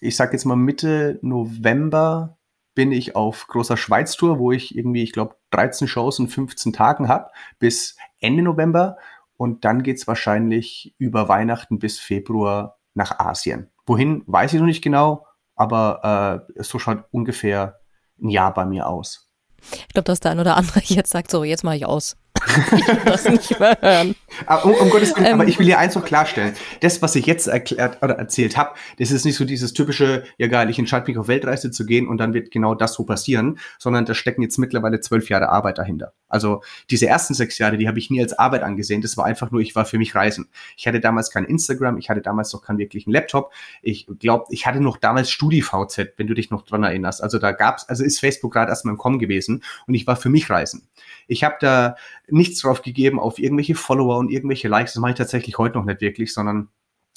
ich 0.00 0.16
sage 0.16 0.32
jetzt 0.32 0.44
mal 0.44 0.56
Mitte 0.56 1.18
November 1.22 2.36
bin 2.74 2.92
ich 2.92 3.16
auf 3.16 3.46
großer 3.46 3.76
Schweiz-Tour, 3.76 4.38
wo 4.38 4.52
ich 4.52 4.76
irgendwie, 4.76 5.02
ich 5.02 5.12
glaube, 5.12 5.36
13 5.50 5.88
Shows 5.88 6.18
in 6.18 6.28
15 6.28 6.72
Tagen 6.72 7.08
habe, 7.08 7.30
bis 7.58 7.96
Ende 8.20 8.42
November. 8.42 8.96
Und 9.36 9.64
dann 9.64 9.82
geht's 9.82 10.06
wahrscheinlich 10.06 10.94
über 10.98 11.28
Weihnachten 11.28 11.78
bis 11.78 11.98
Februar 11.98 12.78
nach 12.94 13.18
Asien. 13.18 13.70
Wohin, 13.86 14.22
weiß 14.26 14.52
ich 14.52 14.60
noch 14.60 14.66
nicht 14.66 14.82
genau, 14.82 15.26
aber 15.54 16.46
äh, 16.56 16.62
so 16.62 16.78
schaut 16.78 17.04
ungefähr 17.10 17.80
ein 18.20 18.28
Jahr 18.28 18.52
bei 18.54 18.64
mir 18.64 18.88
aus. 18.88 19.30
Ich 19.72 19.88
glaube, 19.88 20.04
dass 20.04 20.20
der 20.20 20.32
ein 20.32 20.40
oder 20.40 20.56
andere 20.56 20.80
jetzt 20.84 21.10
sagt, 21.10 21.30
so, 21.30 21.44
jetzt 21.44 21.64
mache 21.64 21.76
ich 21.76 21.86
aus. 21.86 22.16
Ich 22.46 22.88
will 22.88 23.00
das 23.04 23.28
nicht 23.28 23.58
mehr 23.58 23.78
hören. 23.80 24.14
Aber, 24.46 24.64
um, 24.64 24.72
um 24.74 24.90
Gottes 24.90 25.14
Willen, 25.16 25.26
ähm, 25.26 25.34
aber 25.34 25.48
ich 25.48 25.58
will 25.58 25.66
hier 25.66 25.78
eins 25.78 25.94
noch 25.94 26.04
klarstellen. 26.04 26.54
Das, 26.80 27.02
was 27.02 27.14
ich 27.16 27.26
jetzt 27.26 27.46
erklärt 27.46 28.02
oder 28.02 28.14
erzählt 28.14 28.56
habe, 28.56 28.74
das 28.98 29.10
ist 29.10 29.24
nicht 29.24 29.36
so 29.36 29.44
dieses 29.44 29.72
typische, 29.72 30.24
ja 30.38 30.46
geil, 30.48 30.70
ich 30.70 30.78
entscheide 30.78 31.06
mich 31.06 31.18
auf 31.18 31.28
Weltreise 31.28 31.70
zu 31.70 31.86
gehen 31.86 32.08
und 32.08 32.18
dann 32.18 32.34
wird 32.34 32.50
genau 32.50 32.74
das 32.74 32.94
so 32.94 33.04
passieren, 33.04 33.58
sondern 33.78 34.04
da 34.04 34.14
stecken 34.14 34.42
jetzt 34.42 34.58
mittlerweile 34.58 35.00
zwölf 35.00 35.28
Jahre 35.28 35.48
Arbeit 35.48 35.78
dahinter. 35.78 36.12
Also 36.28 36.62
diese 36.90 37.06
ersten 37.06 37.34
sechs 37.34 37.58
Jahre, 37.58 37.76
die 37.76 37.86
habe 37.86 37.98
ich 37.98 38.10
nie 38.10 38.20
als 38.20 38.32
Arbeit 38.32 38.62
angesehen. 38.62 39.02
Das 39.02 39.16
war 39.16 39.24
einfach 39.24 39.50
nur, 39.50 39.60
ich 39.60 39.76
war 39.76 39.84
für 39.84 39.98
mich 39.98 40.14
reisen. 40.14 40.48
Ich 40.76 40.86
hatte 40.86 40.98
damals 40.98 41.30
kein 41.30 41.44
Instagram, 41.44 41.96
ich 41.98 42.10
hatte 42.10 42.22
damals 42.22 42.52
noch 42.52 42.62
keinen 42.62 42.78
wirklichen 42.78 43.12
Laptop. 43.12 43.52
Ich 43.82 44.08
glaube, 44.18 44.46
ich 44.50 44.66
hatte 44.66 44.80
noch 44.80 44.96
damals 44.96 45.30
StudiVZ, 45.30 46.14
wenn 46.16 46.26
du 46.26 46.34
dich 46.34 46.50
noch 46.50 46.62
dran 46.62 46.82
erinnerst. 46.82 47.22
Also 47.22 47.38
da 47.38 47.52
gab's, 47.52 47.88
also 47.88 48.02
ist 48.02 48.18
Facebook 48.18 48.52
gerade 48.52 48.70
erstmal 48.70 48.94
im 48.94 48.98
Kommen 48.98 49.18
gewesen 49.20 49.62
und 49.86 49.94
ich 49.94 50.06
war 50.06 50.16
für 50.16 50.28
mich 50.28 50.50
reisen. 50.50 50.88
Ich 51.26 51.44
habe 51.44 51.56
da 51.60 51.96
nichts 52.34 52.60
drauf 52.60 52.82
gegeben 52.82 53.18
auf 53.18 53.38
irgendwelche 53.38 53.74
Follower 53.74 54.18
und 54.18 54.30
irgendwelche 54.30 54.68
Likes. 54.68 54.94
Das 54.94 55.00
mache 55.00 55.12
ich 55.12 55.18
tatsächlich 55.18 55.56
heute 55.58 55.78
noch 55.78 55.84
nicht 55.84 56.00
wirklich, 56.00 56.34
sondern 56.34 56.68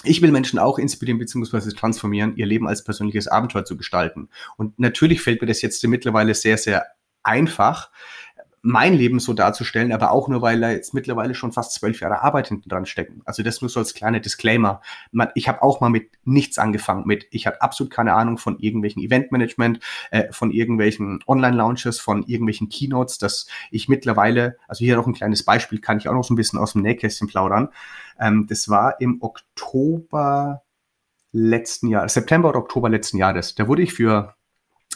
ich 0.04 0.22
will 0.22 0.32
Menschen 0.32 0.60
auch 0.60 0.78
inspirieren 0.78 1.18
bzw. 1.18 1.72
transformieren, 1.72 2.36
ihr 2.38 2.46
Leben 2.46 2.68
als 2.68 2.84
persönliches 2.84 3.28
Abenteuer 3.28 3.66
zu 3.66 3.78
gestalten. 3.78 4.30
Und 4.58 4.78
natürlich 4.80 5.22
fällt 5.22 5.42
mir 5.42 5.48
das 5.48 5.62
jetzt 5.62 5.86
mittlerweile 5.88 6.36
sehr, 6.36 6.58
sehr 6.58 6.86
einfach, 7.24 7.92
mein 8.68 8.94
Leben 8.94 9.20
so 9.20 9.32
darzustellen, 9.32 9.94
aber 9.94 10.12
auch 10.12 10.28
nur, 10.28 10.42
weil 10.42 10.60
da 10.60 10.72
jetzt 10.72 10.94
mittlerweile 10.94 11.34
schon 11.36 11.54
fast 11.54 11.72
zwölf 11.74 12.02
Jahre 12.02 12.22
Arbeit 12.22 12.50
hinten 12.50 12.68
dran 12.68 12.86
stecken. 12.86 13.22
Also 13.24 13.42
das 13.42 13.62
nur 13.62 13.70
so 13.70 13.80
als 13.80 13.94
kleiner 13.94 14.20
Disclaimer. 14.20 14.82
Ich 15.36 15.48
habe 15.48 15.64
auch 15.64 15.80
mal 15.80 15.90
mit 15.90 16.12
nichts 16.26 16.60
angefangen, 16.60 17.08
mit 17.08 17.28
ich 17.32 17.48
hatte 17.48 17.62
absolut 17.62 17.94
keine 17.94 18.14
Ahnung 18.14 18.38
von 18.38 18.60
irgendwelchen 18.60 19.02
Eventmanagement, 19.02 19.80
äh, 20.12 20.34
von 20.34 20.52
irgendwelchen 20.52 21.24
Online-Launches, 21.28 22.02
von 22.02 22.24
irgendwelchen 22.24 22.68
Keynotes, 22.68 23.18
dass 23.18 23.48
ich 23.72 23.88
mittlerweile, 23.88 24.58
also 24.68 24.84
hier 24.84 24.98
noch 24.98 25.08
ein 25.08 25.14
kleines 25.14 25.44
Beispiel, 25.44 25.80
kann 25.80 25.98
ich 25.98 26.10
auch 26.10 26.14
noch 26.14 26.26
so 26.26 26.34
ein 26.34 26.38
bisschen 26.38 26.60
aus 26.60 26.74
dem 26.74 26.82
Nähkästchen 26.82 27.30
plaudern. 27.30 27.70
Ähm, 28.20 28.48
das 28.50 28.68
war 28.68 29.00
im 29.00 29.22
Oktober 29.22 30.64
letzten 31.32 31.88
Jahr, 31.88 32.10
September 32.10 32.50
oder 32.50 32.60
Oktober 32.60 32.90
letzten 32.90 33.18
Jahres. 33.18 33.56
Da 33.56 33.68
wurde 33.70 33.84
ich 33.84 33.94
für 33.94 34.36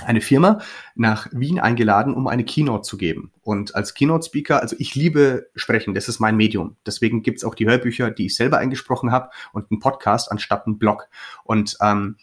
eine 0.05 0.21
Firma 0.21 0.59
nach 0.95 1.27
Wien 1.31 1.59
eingeladen, 1.59 2.13
um 2.13 2.27
eine 2.27 2.43
Keynote 2.43 2.83
zu 2.83 2.97
geben. 2.97 3.31
Und 3.41 3.75
als 3.75 3.93
Keynote-Speaker, 3.93 4.61
also 4.61 4.75
ich 4.79 4.95
liebe 4.95 5.49
Sprechen, 5.55 5.93
das 5.93 6.07
ist 6.07 6.19
mein 6.19 6.37
Medium. 6.37 6.77
Deswegen 6.85 7.21
gibt's 7.23 7.43
auch 7.43 7.55
die 7.55 7.67
Hörbücher, 7.67 8.11
die 8.11 8.27
ich 8.27 8.35
selber 8.35 8.57
eingesprochen 8.57 9.11
habe 9.11 9.29
und 9.53 9.71
einen 9.71 9.79
Podcast 9.79 10.31
anstatt 10.31 10.65
einen 10.65 10.77
Blog. 10.77 11.07
Und 11.43 11.77
ähm, 11.81 12.17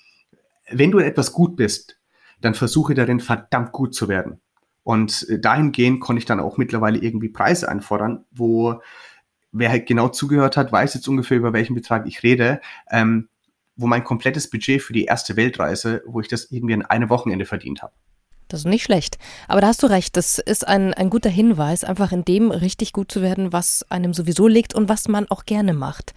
wenn 0.71 0.91
du 0.91 0.99
in 0.99 1.07
etwas 1.07 1.33
gut 1.33 1.57
bist, 1.57 1.99
dann 2.41 2.55
versuche 2.55 2.95
darin 2.95 3.21
verdammt 3.21 3.73
gut 3.73 3.95
zu 3.95 4.09
werden. 4.09 4.41
Und 4.83 5.27
dahingehend 5.41 6.01
konnte 6.01 6.19
ich 6.19 6.25
dann 6.25 6.41
auch 6.41 6.57
mittlerweile 6.57 6.99
irgendwie 6.99 7.29
Preise 7.29 7.69
einfordern, 7.69 8.25
wo 8.31 8.81
wer 9.53 9.71
halt 9.71 9.87
genau 9.87 10.09
zugehört 10.09 10.57
hat, 10.57 10.73
weiß 10.73 10.95
jetzt 10.95 11.09
ungefähr, 11.09 11.37
über 11.37 11.53
welchen 11.53 11.75
Betrag 11.75 12.07
ich 12.07 12.23
rede. 12.23 12.61
Ähm, 12.91 13.29
wo 13.79 13.87
mein 13.87 14.05
komplettes 14.05 14.51
Budget 14.51 14.83
für 14.83 14.93
die 14.93 15.05
erste 15.05 15.37
Weltreise, 15.37 16.03
wo 16.05 16.21
ich 16.21 16.29
das 16.29 16.51
irgendwie 16.51 16.75
in 16.75 16.85
einem 16.85 17.09
Wochenende 17.09 17.47
verdient 17.47 17.81
habe. 17.81 17.95
Das 18.49 18.61
ist 18.61 18.67
nicht 18.67 18.83
schlecht. 18.83 19.19
Aber 19.47 19.61
da 19.61 19.69
hast 19.69 19.83
du 19.83 19.87
recht, 19.87 20.17
das 20.17 20.38
ist 20.38 20.67
ein, 20.67 20.95
ein 20.95 21.11
guter 21.11 21.31
Hinweis, 21.31 21.85
einfach 21.85 22.12
in 22.12 22.25
dem 22.25 22.51
richtig 22.51 22.93
gut 22.93 23.12
zu 23.12 23.23
werden, 23.23 23.53
was 23.53 23.85
einem 23.91 24.14
sowieso 24.14 24.49
liegt 24.49 24.75
und 24.75 24.88
was 24.88 25.07
man 25.07 25.31
auch 25.31 25.45
gerne 25.45 25.75
macht. 25.75 26.12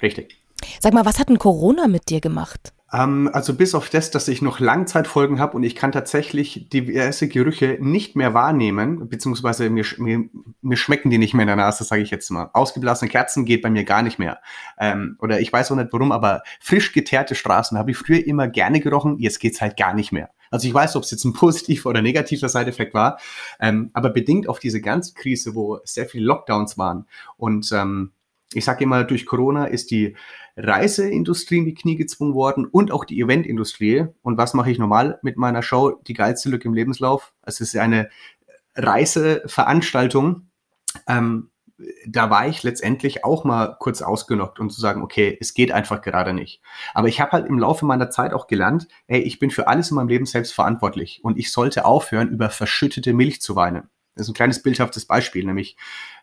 Richtig. 0.00 0.36
Sag 0.80 0.92
mal, 0.94 1.04
was 1.04 1.18
hat 1.18 1.28
denn 1.28 1.38
Corona 1.38 1.88
mit 1.88 2.08
dir 2.08 2.20
gemacht? 2.20 2.72
Ähm, 2.92 3.30
also 3.32 3.54
bis 3.54 3.74
auf 3.74 3.88
das, 3.88 4.10
dass 4.10 4.28
ich 4.28 4.42
noch 4.42 4.60
Langzeitfolgen 4.60 5.40
habe 5.40 5.56
und 5.56 5.62
ich 5.62 5.74
kann 5.74 5.92
tatsächlich 5.92 6.68
diverse 6.68 7.28
Gerüche 7.28 7.78
nicht 7.80 8.16
mehr 8.16 8.34
wahrnehmen, 8.34 9.08
beziehungsweise 9.08 9.70
mir, 9.70 9.84
mir, 9.96 10.28
mir 10.60 10.76
schmecken 10.76 11.10
die 11.10 11.18
nicht 11.18 11.34
mehr 11.34 11.44
in 11.44 11.48
der 11.48 11.56
Nase, 11.56 11.84
sage 11.84 12.02
ich 12.02 12.10
jetzt 12.10 12.30
mal. 12.30 12.50
Ausgeblasene 12.52 13.10
Kerzen 13.10 13.44
geht 13.44 13.62
bei 13.62 13.70
mir 13.70 13.84
gar 13.84 14.02
nicht 14.02 14.18
mehr. 14.18 14.40
Ähm, 14.78 15.16
oder 15.20 15.40
ich 15.40 15.52
weiß 15.52 15.72
auch 15.72 15.76
nicht 15.76 15.92
warum, 15.92 16.12
aber 16.12 16.42
frisch 16.60 16.92
geteerte 16.92 17.34
Straßen 17.34 17.78
habe 17.78 17.92
ich 17.92 17.96
früher 17.96 18.26
immer 18.26 18.48
gerne 18.48 18.80
gerochen, 18.80 19.18
jetzt 19.18 19.40
geht's 19.40 19.60
halt 19.60 19.76
gar 19.76 19.94
nicht 19.94 20.12
mehr. 20.12 20.30
Also 20.50 20.68
ich 20.68 20.74
weiß, 20.74 20.96
ob 20.96 21.04
es 21.04 21.10
jetzt 21.10 21.24
ein 21.24 21.32
positiver 21.34 21.88
oder 21.88 22.02
negativer 22.02 22.50
Side-Effekt 22.50 22.92
war, 22.92 23.18
ähm, 23.58 23.90
aber 23.94 24.10
bedingt 24.10 24.48
auf 24.48 24.58
diese 24.58 24.82
ganze 24.82 25.14
Krise, 25.14 25.54
wo 25.54 25.80
sehr 25.84 26.06
viele 26.06 26.26
Lockdowns 26.26 26.76
waren 26.76 27.06
und 27.38 27.72
ähm, 27.72 28.12
ich 28.54 28.64
sage 28.64 28.84
immer, 28.84 29.04
durch 29.04 29.26
Corona 29.26 29.64
ist 29.64 29.90
die 29.90 30.14
Reiseindustrie 30.56 31.58
in 31.58 31.64
die 31.64 31.74
Knie 31.74 31.96
gezwungen 31.96 32.34
worden 32.34 32.66
und 32.66 32.92
auch 32.92 33.04
die 33.04 33.20
Eventindustrie. 33.20 34.06
Und 34.22 34.38
was 34.38 34.54
mache 34.54 34.70
ich 34.70 34.78
normal 34.78 35.18
mit 35.22 35.36
meiner 35.36 35.62
Show? 35.62 36.00
Die 36.06 36.14
geilste 36.14 36.48
Lücke 36.48 36.68
im 36.68 36.74
Lebenslauf. 36.74 37.32
Es 37.42 37.60
ist 37.60 37.76
eine 37.76 38.10
Reiseveranstaltung. 38.74 40.48
Ähm, 41.06 41.50
da 42.06 42.30
war 42.30 42.46
ich 42.46 42.62
letztendlich 42.62 43.24
auch 43.24 43.44
mal 43.44 43.76
kurz 43.78 44.02
ausgenockt 44.02 44.60
und 44.60 44.70
zu 44.70 44.80
sagen, 44.80 45.02
okay, 45.02 45.36
es 45.40 45.54
geht 45.54 45.72
einfach 45.72 46.00
gerade 46.00 46.32
nicht. 46.32 46.60
Aber 46.94 47.08
ich 47.08 47.20
habe 47.20 47.32
halt 47.32 47.46
im 47.46 47.58
Laufe 47.58 47.84
meiner 47.86 48.10
Zeit 48.10 48.32
auch 48.32 48.46
gelernt, 48.46 48.88
ey, 49.06 49.20
ich 49.20 49.38
bin 49.38 49.50
für 49.50 49.66
alles 49.66 49.90
in 49.90 49.96
meinem 49.96 50.08
Leben 50.08 50.26
selbst 50.26 50.52
verantwortlich 50.52 51.20
und 51.22 51.38
ich 51.38 51.50
sollte 51.50 51.84
aufhören, 51.84 52.28
über 52.28 52.50
verschüttete 52.50 53.12
Milch 53.12 53.40
zu 53.40 53.56
weinen. 53.56 53.88
Das 54.14 54.26
ist 54.26 54.30
ein 54.30 54.34
kleines 54.34 54.62
bildhaftes 54.62 55.06
Beispiel, 55.06 55.44
nämlich, 55.44 55.76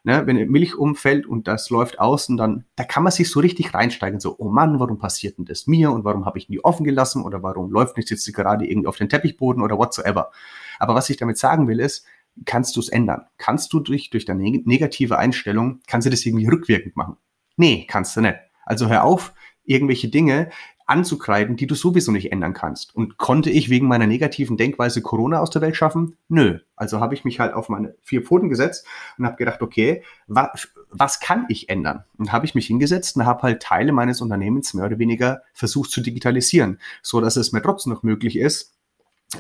ne, 0.04 0.28
wenn 0.28 0.36
Milch 0.50 0.76
umfällt 0.76 1.26
und 1.26 1.48
das 1.48 1.72
läuft 1.72 2.00
außen, 2.00 2.38
dann, 2.38 2.66
da 2.76 2.84
kann 2.84 3.02
man 3.04 3.12
sich 3.12 3.32
so 3.32 3.40
richtig 3.40 3.74
reinsteigen, 3.74 4.20
so, 4.20 4.36
oh 4.38 4.50
Mann, 4.50 4.80
warum 4.80 5.00
passiert 5.00 5.40
denn 5.40 5.46
das 5.46 5.66
mir 5.66 5.92
und 5.92 6.04
warum 6.04 6.26
habe 6.26 6.38
ich 6.38 6.50
nie 6.50 6.60
offen 6.60 6.84
gelassen 6.84 7.24
oder 7.24 7.42
warum 7.42 7.72
läuft 7.72 7.98
nicht 7.98 8.12
jetzt 8.12 8.32
gerade 8.34 8.68
irgendwie 8.68 8.88
auf 8.88 8.98
den 8.98 9.10
Teppichboden 9.10 9.64
oder 9.64 9.78
whatsoever. 9.78 10.32
Aber 10.78 10.94
was 10.94 11.10
ich 11.10 11.18
damit 11.18 11.40
sagen 11.40 11.68
will, 11.68 11.80
ist, 11.80 12.06
kannst 12.46 12.76
du 12.76 12.80
es 12.80 12.90
ändern? 12.90 13.26
Kannst 13.38 13.74
du 13.74 13.80
durch, 13.80 14.12
durch 14.12 14.26
deine 14.26 14.44
negative 14.44 15.18
Einstellung, 15.18 15.82
kannst 15.88 16.06
du 16.06 16.12
das 16.12 16.26
irgendwie 16.26 16.48
rückwirkend 16.48 16.96
machen? 16.96 17.18
Nee, 17.58 17.86
kannst 17.90 18.16
du 18.16 18.22
nicht. 18.22 18.38
Also 18.66 18.88
hör 18.88 19.04
auf, 19.04 19.34
irgendwelche 19.64 20.10
Dinge 20.10 20.52
anzukreiden, 20.90 21.56
die 21.56 21.68
du 21.68 21.76
sowieso 21.76 22.12
nicht 22.12 22.32
ändern 22.32 22.54
kannst. 22.54 22.96
Und 22.96 23.18
konnte 23.18 23.50
ich 23.50 23.70
wegen 23.70 23.88
meiner 23.88 24.08
negativen 24.08 24.58
Denkweise 24.58 25.02
Corona 25.02 25.40
aus 25.40 25.50
der 25.52 25.62
Welt 25.62 25.76
schaffen? 25.76 26.18
Nö. 26.28 26.60
Also 26.76 27.00
habe 27.00 27.14
ich 27.14 27.24
mich 27.24 27.40
halt 27.40 27.54
auf 27.54 27.70
meine 27.70 27.96
vier 28.02 28.24
Pfoten 28.24 28.50
gesetzt 28.50 28.86
und 29.18 29.26
habe 29.26 29.38
gedacht, 29.38 29.62
okay, 29.62 30.04
wa 30.28 30.52
was 30.92 31.20
kann 31.20 31.46
ich 31.50 31.70
ändern? 31.70 32.06
Und 32.18 32.32
habe 32.32 32.48
ich 32.48 32.56
mich 32.56 32.66
hingesetzt 32.66 33.16
und 33.16 33.26
habe 33.26 33.44
halt 33.44 33.62
Teile 33.62 33.92
meines 33.92 34.22
Unternehmens 34.22 34.74
mehr 34.74 34.86
oder 34.86 34.98
weniger 34.98 35.44
versucht 35.54 35.92
zu 35.92 36.02
digitalisieren, 36.02 36.80
so 37.04 37.22
dass 37.22 37.36
es 37.36 37.52
mir 37.52 37.62
trotzdem 37.62 37.94
noch 37.94 38.02
möglich 38.02 38.38
ist, 38.38 38.74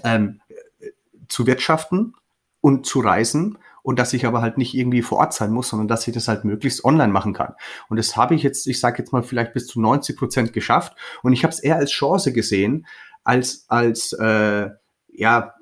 ähm, 0.04 0.42
zu 1.28 1.48
wirtschaften 1.48 2.14
und 2.62 2.86
zu 2.86 3.00
reisen 3.00 3.58
und 3.90 3.98
dass 3.98 4.14
ich 4.14 4.28
aber 4.28 4.44
halt 4.44 4.60
nicht 4.60 4.76
irgendwie 4.76 5.02
vor 5.02 5.18
Ort 5.18 5.34
sein 5.34 5.50
muss, 5.50 5.70
sondern 5.70 5.88
dass 5.88 6.08
ich 6.08 6.14
das 6.14 6.28
halt 6.28 6.46
möglichst 6.46 6.86
online 6.86 7.12
machen 7.12 7.34
kann. 7.34 7.56
Und 7.90 7.98
das 7.98 8.16
habe 8.16 8.36
ich 8.36 8.44
jetzt, 8.44 8.68
ich 8.68 8.80
sage 8.80 9.00
jetzt 9.00 9.12
mal 9.12 9.24
vielleicht 9.24 9.52
bis 9.54 9.66
zu 9.66 9.82
90 9.82 10.16
Prozent 10.16 10.54
geschafft 10.54 10.96
und 11.24 11.34
ich 11.34 11.44
habe 11.44 11.52
es 11.52 11.60
eher 11.60 11.78
als 11.78 11.90
Chance 11.90 12.32
gesehen, 12.32 12.86
als 13.24 13.66
als 13.68 14.14
äh, 14.14 14.70
ja, 15.12 15.56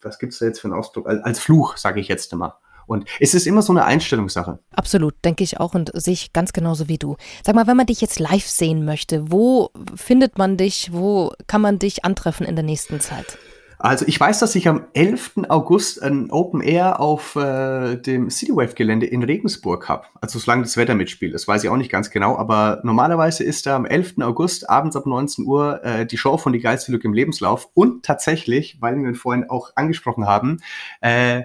was 0.00 0.18
gibt's 0.18 0.40
da 0.40 0.46
jetzt 0.46 0.58
für 0.58 0.66
einen 0.66 0.76
Ausdruck? 0.76 1.06
Als, 1.06 1.22
als 1.22 1.38
Fluch, 1.38 1.76
sage 1.76 2.00
ich 2.00 2.08
jetzt 2.08 2.32
immer. 2.32 2.58
Und 2.88 3.08
es 3.20 3.34
ist 3.34 3.46
immer 3.46 3.62
so 3.62 3.72
eine 3.72 3.84
Einstellungssache. 3.84 4.58
Absolut, 4.74 5.14
denke 5.24 5.44
ich 5.44 5.60
auch 5.60 5.74
und 5.74 5.92
sehe 5.94 6.12
ich 6.14 6.32
ganz 6.32 6.52
genauso 6.52 6.88
wie 6.88 6.98
du. 6.98 7.16
Sag 7.44 7.54
mal, 7.54 7.68
wenn 7.68 7.76
man 7.76 7.86
dich 7.86 8.00
jetzt 8.00 8.18
live 8.18 8.48
sehen 8.48 8.84
möchte, 8.84 9.30
wo 9.30 9.70
findet 9.94 10.38
man 10.38 10.56
dich, 10.56 10.92
wo 10.92 11.32
kann 11.46 11.60
man 11.60 11.78
dich 11.78 12.04
antreffen 12.04 12.46
in 12.46 12.56
der 12.56 12.64
nächsten 12.64 12.98
Zeit? 12.98 13.38
Also 13.78 14.06
ich 14.08 14.18
weiß, 14.18 14.38
dass 14.38 14.54
ich 14.54 14.68
am 14.68 14.86
11. 14.94 15.32
August 15.48 16.02
ein 16.02 16.30
Open 16.30 16.62
Air 16.62 17.00
auf 17.00 17.36
äh, 17.36 17.96
dem 17.96 18.30
Citywave-Gelände 18.30 19.06
in 19.06 19.22
Regensburg 19.22 19.88
habe. 19.88 20.06
Also 20.20 20.38
solange 20.38 20.62
das 20.62 20.76
Wetter 20.76 20.94
mitspielt, 20.94 21.34
das 21.34 21.46
weiß 21.46 21.64
ich 21.64 21.70
auch 21.70 21.76
nicht 21.76 21.90
ganz 21.90 22.10
genau, 22.10 22.36
aber 22.36 22.80
normalerweise 22.84 23.44
ist 23.44 23.66
da 23.66 23.76
am 23.76 23.84
11. 23.84 24.18
August 24.22 24.70
abends 24.70 24.96
ab 24.96 25.06
19 25.06 25.44
Uhr 25.44 25.84
äh, 25.84 26.06
die 26.06 26.16
Show 26.16 26.38
von 26.38 26.52
Die 26.52 26.60
geilste 26.60 26.90
Lücke 26.90 27.06
im 27.06 27.14
Lebenslauf. 27.14 27.68
Und 27.74 28.04
tatsächlich, 28.04 28.78
weil 28.80 28.96
wir 28.96 29.08
ihn 29.08 29.14
vorhin 29.14 29.50
auch 29.50 29.72
angesprochen 29.74 30.26
haben, 30.26 30.58
äh, 31.00 31.42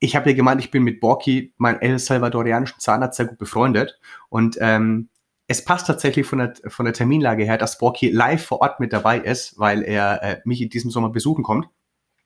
ich 0.00 0.16
habe 0.16 0.30
ja 0.30 0.36
gemeint, 0.36 0.60
ich 0.60 0.70
bin 0.70 0.82
mit 0.82 1.00
Borki, 1.00 1.54
meinem 1.56 1.80
El 1.80 1.98
Salvadorianischen 1.98 2.78
Zahnarzt, 2.78 3.16
sehr 3.16 3.26
gut 3.26 3.38
befreundet. 3.38 3.98
Und 4.28 4.58
ähm, 4.60 5.08
es 5.54 5.64
passt 5.64 5.86
tatsächlich 5.86 6.26
von 6.26 6.38
der, 6.38 6.54
von 6.66 6.84
der 6.84 6.94
Terminlage 6.94 7.44
her, 7.44 7.58
dass 7.58 7.78
Borki 7.78 8.10
live 8.10 8.44
vor 8.44 8.60
Ort 8.60 8.80
mit 8.80 8.92
dabei 8.92 9.18
ist, 9.18 9.56
weil 9.56 9.82
er 9.82 10.22
äh, 10.22 10.40
mich 10.44 10.60
in 10.60 10.68
diesem 10.68 10.90
Sommer 10.90 11.10
besuchen 11.10 11.44
kommt 11.44 11.68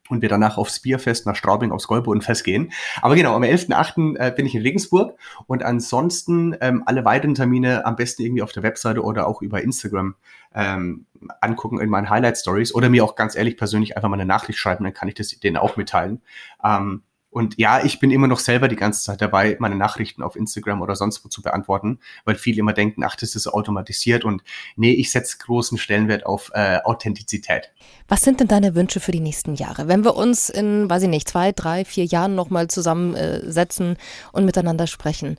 und 0.09 0.23
wir 0.23 0.31
danach 0.31 0.57
aufs 0.57 0.81
Bierfest 0.81 1.27
nach 1.27 1.37
Straubing 1.37 1.71
aufs 1.71 1.87
Goldbodenfest 1.87 2.43
gehen. 2.43 2.73
Aber 3.03 3.15
genau, 3.17 3.35
am 3.35 3.43
11.8. 3.43 4.17
Äh, 4.17 4.31
bin 4.31 4.47
ich 4.47 4.55
in 4.55 4.63
Regensburg 4.63 5.19
und 5.47 5.63
ansonsten 5.63 6.57
ähm, 6.63 6.83
alle 6.87 7.05
weiteren 7.05 7.35
Termine 7.35 7.85
am 7.85 7.97
besten 7.97 8.23
irgendwie 8.23 8.41
auf 8.41 8.53
der 8.53 8.63
Webseite 8.63 9.03
oder 9.03 9.27
auch 9.27 9.43
über 9.43 9.63
Instagram 9.63 10.15
ähm, 10.55 11.05
angucken 11.43 11.81
in 11.81 11.91
meinen 11.91 12.09
Highlight 12.09 12.39
Stories 12.39 12.75
oder 12.75 12.89
mir 12.89 13.05
auch 13.05 13.15
ganz 13.15 13.37
ehrlich 13.37 13.59
persönlich 13.59 13.95
einfach 13.95 14.09
mal 14.09 14.15
eine 14.15 14.25
Nachricht 14.25 14.59
schreiben, 14.59 14.85
dann 14.85 14.95
kann 14.95 15.09
ich 15.09 15.15
das 15.15 15.29
denen 15.29 15.59
auch 15.59 15.77
mitteilen. 15.77 16.23
Ähm, 16.65 17.03
und 17.39 17.57
ja, 17.57 17.85
ich 17.85 18.01
bin 18.01 18.11
immer 18.11 18.27
noch 18.27 18.41
selber 18.41 18.67
die 18.67 18.77
ganze 18.77 19.03
Zeit 19.03 19.21
dabei, 19.21 19.57
meine 19.61 19.77
Nachrichten 19.77 20.23
auf 20.23 20.35
Instagram 20.35 20.83
oder 20.83 20.97
sonst 20.97 21.25
wo 21.25 21.29
zu 21.29 21.41
beantworten, 21.41 22.01
weil 22.25 22.35
viele 22.35 22.59
immer 22.59 22.73
denken, 22.73 23.05
ach, 23.05 23.15
das 23.15 23.37
ist 23.37 23.47
automatisiert 23.47 24.25
und 24.25 24.43
nee, 24.75 24.93
ich 24.93 25.13
setze 25.13 25.39
großen 25.39 25.79
Stellenwert 25.79 26.27
auf 26.27 26.51
äh, 26.55 26.81
Authentizität. 26.83 27.71
Was 28.09 28.23
sind 28.23 28.41
denn 28.41 28.49
deine 28.49 28.75
Wünsche 28.75 28.99
für 28.99 29.13
die 29.13 29.21
nächsten 29.21 29.55
Jahre? 29.55 29.87
Wenn 29.87 30.05
wir 30.05 30.17
uns 30.17 30.51
in, 30.51 30.91
weiß 30.91 31.05
ich 31.05 31.09
nicht, 31.09 31.29
zwei, 31.29 31.53
drei, 31.53 31.85
vier 31.85 32.05
Jahren 32.05 32.35
nochmal 32.35 32.67
zusammensetzen 32.67 33.93
äh, 33.93 33.99
und 34.33 34.45
miteinander 34.45 34.89
sprechen, 34.89 35.37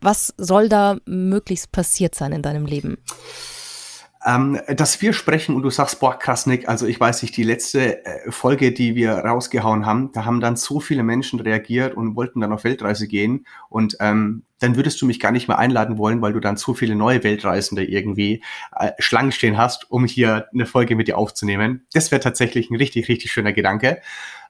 was 0.00 0.32
soll 0.36 0.68
da 0.68 0.98
möglichst 1.04 1.72
passiert 1.72 2.14
sein 2.14 2.30
in 2.30 2.42
deinem 2.42 2.64
Leben? 2.64 2.98
Ähm, 4.26 4.60
dass 4.68 5.00
wir 5.00 5.14
sprechen 5.14 5.56
und 5.56 5.62
du 5.62 5.70
sagst, 5.70 5.98
boah, 5.98 6.18
krass, 6.18 6.44
Nick, 6.44 6.68
also 6.68 6.86
ich 6.86 7.00
weiß 7.00 7.22
nicht, 7.22 7.34
die 7.38 7.42
letzte 7.42 8.04
äh, 8.04 8.30
Folge, 8.30 8.70
die 8.70 8.94
wir 8.94 9.12
rausgehauen 9.12 9.86
haben, 9.86 10.12
da 10.12 10.26
haben 10.26 10.40
dann 10.40 10.56
so 10.56 10.78
viele 10.78 11.02
Menschen 11.02 11.40
reagiert 11.40 11.96
und 11.96 12.16
wollten 12.16 12.40
dann 12.40 12.52
auf 12.52 12.64
Weltreise 12.64 13.08
gehen 13.08 13.46
und 13.70 13.96
ähm, 14.00 14.42
dann 14.58 14.76
würdest 14.76 15.00
du 15.00 15.06
mich 15.06 15.20
gar 15.20 15.32
nicht 15.32 15.48
mehr 15.48 15.58
einladen 15.58 15.96
wollen, 15.96 16.20
weil 16.20 16.34
du 16.34 16.40
dann 16.40 16.58
so 16.58 16.74
viele 16.74 16.96
neue 16.96 17.24
Weltreisende 17.24 17.82
irgendwie 17.82 18.42
äh, 18.76 18.90
Schlangen 18.98 19.32
stehen 19.32 19.56
hast, 19.56 19.90
um 19.90 20.04
hier 20.04 20.48
eine 20.52 20.66
Folge 20.66 20.96
mit 20.96 21.08
dir 21.08 21.16
aufzunehmen. 21.16 21.86
Das 21.94 22.10
wäre 22.10 22.20
tatsächlich 22.20 22.70
ein 22.70 22.76
richtig, 22.76 23.08
richtig 23.08 23.32
schöner 23.32 23.54
Gedanke. 23.54 24.02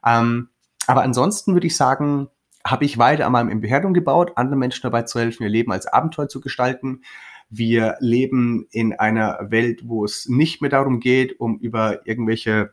Ähm, 0.05 0.49
aber 0.89 1.03
ansonsten 1.03 1.55
würde 1.55 1.69
ich 1.69 1.77
sagen, 1.77 2.29
habe 2.65 2.85
ich 2.85 2.99
weiter 2.99 3.27
an 3.27 3.33
meinem 3.33 3.49
Imperium 3.49 3.95
gebaut, 3.95 4.33
anderen 4.37 4.59
Menschen 4.59 4.83
dabei 4.83 5.03
zu 5.03 5.21
helfen, 5.21 5.45
ihr 5.45 5.49
Leben 5.49 5.73
als 5.73 5.87
Abenteuer 5.87 6.29
zu 6.29 6.41
gestalten. 6.41 7.03
Wir 7.51 7.97
leben 8.01 8.67
in 8.71 8.93
einer 8.93 9.51
Welt, 9.51 9.83
wo 9.85 10.05
es 10.05 10.29
nicht 10.29 10.61
mehr 10.61 10.71
darum 10.71 11.01
geht, 11.01 11.39
um 11.41 11.59
über 11.59 12.07
irgendwelche 12.07 12.73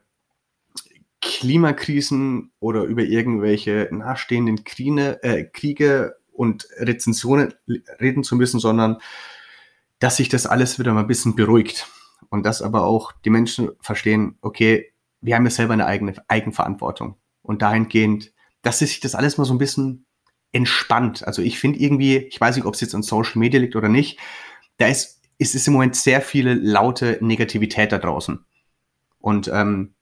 Klimakrisen 1.22 2.52
oder 2.60 2.84
über 2.84 3.04
irgendwelche 3.04 3.90
nahestehenden 3.92 4.64
Kriege, 4.64 5.22
äh, 5.24 5.44
Kriege 5.46 6.16
und 6.32 6.68
Rezensionen 6.78 7.54
reden 8.00 8.24
zu 8.24 8.36
müssen, 8.36 8.60
sondern 8.60 8.98
dass 10.00 10.18
sich 10.18 10.30
das 10.30 10.46
alles 10.46 10.78
wieder 10.78 10.94
mal 10.94 11.02
ein 11.02 11.08
bisschen 11.08 11.36
beruhigt. 11.36 11.88
Und 12.30 12.46
dass 12.46 12.62
aber 12.62 12.86
auch 12.86 13.12
die 13.12 13.30
Menschen 13.30 13.72
verstehen, 13.80 14.38
okay, 14.42 14.92
wir 15.22 15.36
haben 15.36 15.46
ja 15.46 15.52
selber 15.52 15.74
eine 15.74 15.86
eigene 15.86 16.14
Eigenverantwortung. 16.28 17.16
Und 17.42 17.62
dahingehend, 17.62 18.34
dass 18.62 18.80
sich 18.80 19.00
das 19.00 19.16
alles 19.16 19.38
mal 19.38 19.46
so 19.46 19.54
ein 19.54 19.60
bisschen 19.60 20.06
entspannt. 20.52 21.26
Also 21.26 21.42
ich 21.42 21.60
finde 21.60 21.80
irgendwie, 21.80 22.18
ich 22.18 22.40
weiß 22.40 22.56
nicht, 22.56 22.66
ob 22.66 22.74
es 22.74 22.82
jetzt 22.82 22.96
an 22.96 23.04
Social 23.04 23.40
Media 23.40 23.60
liegt 23.60 23.76
oder 23.76 23.90
nicht, 23.90 24.20
da 24.78 24.88
ist, 24.88 25.22
ist, 25.38 25.56
ist 25.56 25.68
im 25.68 25.74
Moment 25.74 25.96
sehr 25.96 26.22
viele 26.22 26.54
laute 26.54 27.18
Negativität 27.22 27.92
da 27.92 27.98
draußen. 27.98 28.46
Und 29.20 29.50
ähm, 29.54 29.96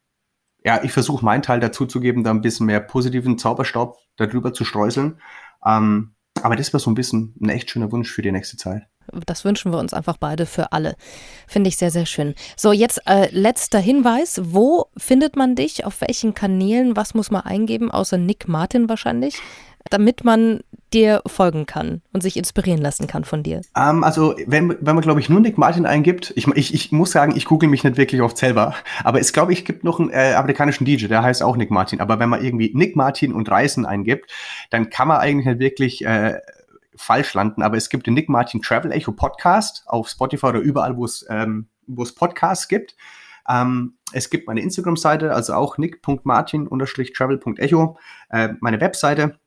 ja, 0.64 0.84
ich 0.84 0.92
versuche 0.92 1.24
meinen 1.24 1.44
Teil 1.44 1.60
dazu 1.60 1.86
zu 1.86 2.00
geben, 2.00 2.24
da 2.24 2.32
ein 2.32 2.42
bisschen 2.42 2.66
mehr 2.66 2.80
positiven 2.80 3.38
Zauberstaub 3.38 3.98
darüber 4.18 4.54
zu 4.54 4.66
streuseln. 4.66 5.22
Ähm, 5.66 6.16
aber 6.42 6.56
das 6.56 6.74
wäre 6.74 6.80
so 6.80 6.92
ein 6.92 6.96
bisschen 6.96 7.36
ein 7.42 7.50
echt 7.50 7.70
schöner 7.70 7.92
Wunsch 7.92 8.12
für 8.12 8.22
die 8.22 8.32
nächste 8.32 8.58
Zeit. 8.58 8.84
Das 9.26 9.46
wünschen 9.46 9.72
wir 9.72 9.80
uns 9.80 9.94
einfach 9.94 10.18
beide 10.18 10.46
für 10.46 10.72
alle. 10.72 10.96
Finde 11.48 11.68
ich 11.68 11.78
sehr, 11.78 11.92
sehr 11.92 12.08
schön. 12.08 12.34
So, 12.58 12.72
jetzt 12.72 13.02
äh, 13.06 13.30
letzter 13.32 13.80
Hinweis. 13.80 14.42
Wo 14.44 14.88
findet 14.98 15.36
man 15.36 15.56
dich? 15.56 15.86
Auf 15.86 16.02
welchen 16.02 16.34
Kanälen? 16.34 16.96
Was 16.96 17.14
muss 17.14 17.30
man 17.30 17.42
eingeben? 17.42 17.92
Außer 17.92 18.18
Nick 18.18 18.48
Martin 18.48 18.90
wahrscheinlich 18.90 19.36
damit 19.90 20.24
man 20.24 20.62
dir 20.94 21.22
folgen 21.26 21.66
kann 21.66 22.02
und 22.14 22.22
sich 22.22 22.38
inspirieren 22.38 22.82
lassen 22.82 23.08
kann 23.08 23.24
von 23.24 23.44
dir? 23.44 23.62
Um, 23.76 23.84
ähm, 23.84 24.04
also, 24.04 24.36
wenn, 24.48 24.76
wenn 24.80 24.96
man, 24.96 25.02
glaube 25.02 25.20
ich, 25.20 25.30
nur 25.30 25.40
Nick 25.40 25.58
Martin 25.58 25.86
eingibt, 25.86 26.32
ich, 26.36 26.48
ich, 26.48 26.74
ich 26.74 26.92
muss 26.92 27.12
sagen, 27.12 27.36
ich 27.36 27.46
google 27.46 27.70
mich 27.70 27.84
nicht 27.84 27.98
wirklich 27.98 28.22
oft 28.22 28.38
selber, 28.38 28.76
aber 29.04 29.20
es, 29.20 29.34
glaube 29.34 29.54
ich, 29.54 29.66
gibt 29.66 29.84
noch 29.84 30.00
einen 30.00 30.10
äh, 30.10 30.34
amerikanischen 30.34 30.86
DJ, 30.86 31.08
der 31.08 31.24
heißt 31.24 31.44
auch 31.44 31.58
Nick 31.58 31.72
Martin, 31.72 32.02
aber 32.02 32.20
wenn 32.20 32.30
man 32.30 32.44
irgendwie 32.44 32.72
Nick 32.74 32.96
Martin 32.96 33.34
und 33.34 33.50
Reisen 33.50 33.86
eingibt, 33.86 34.32
dann 34.70 34.90
kann 34.90 35.08
man 35.08 35.18
eigentlich 35.18 35.48
nicht 35.48 35.60
wirklich 35.60 36.06
äh, 36.06 36.40
falsch 36.96 37.34
landen, 37.34 37.62
aber 37.62 37.78
es 37.78 37.90
gibt 37.90 38.08
den 38.08 38.14
Nick 38.14 38.30
Martin 38.30 38.62
Travel 38.62 38.92
Echo 38.92 39.12
Podcast 39.12 39.84
auf 39.88 40.08
Spotify 40.08 40.48
oder 40.48 40.60
überall, 40.60 40.96
wo 40.96 41.06
es 41.06 41.26
ähm, 41.30 41.68
wo 41.88 42.04
es 42.04 42.16
Podcasts 42.16 42.68
gibt. 42.68 42.96
Ähm, 43.48 43.98
es 44.12 44.32
gibt 44.32 44.48
meine 44.48 44.62
Instagram-Seite, 44.62 45.32
also 45.34 45.54
auch 45.54 45.78
nick.martin-travel.echo, 45.78 47.98
äh, 48.30 48.50
meine 48.60 48.82
Webseite 48.82 49.38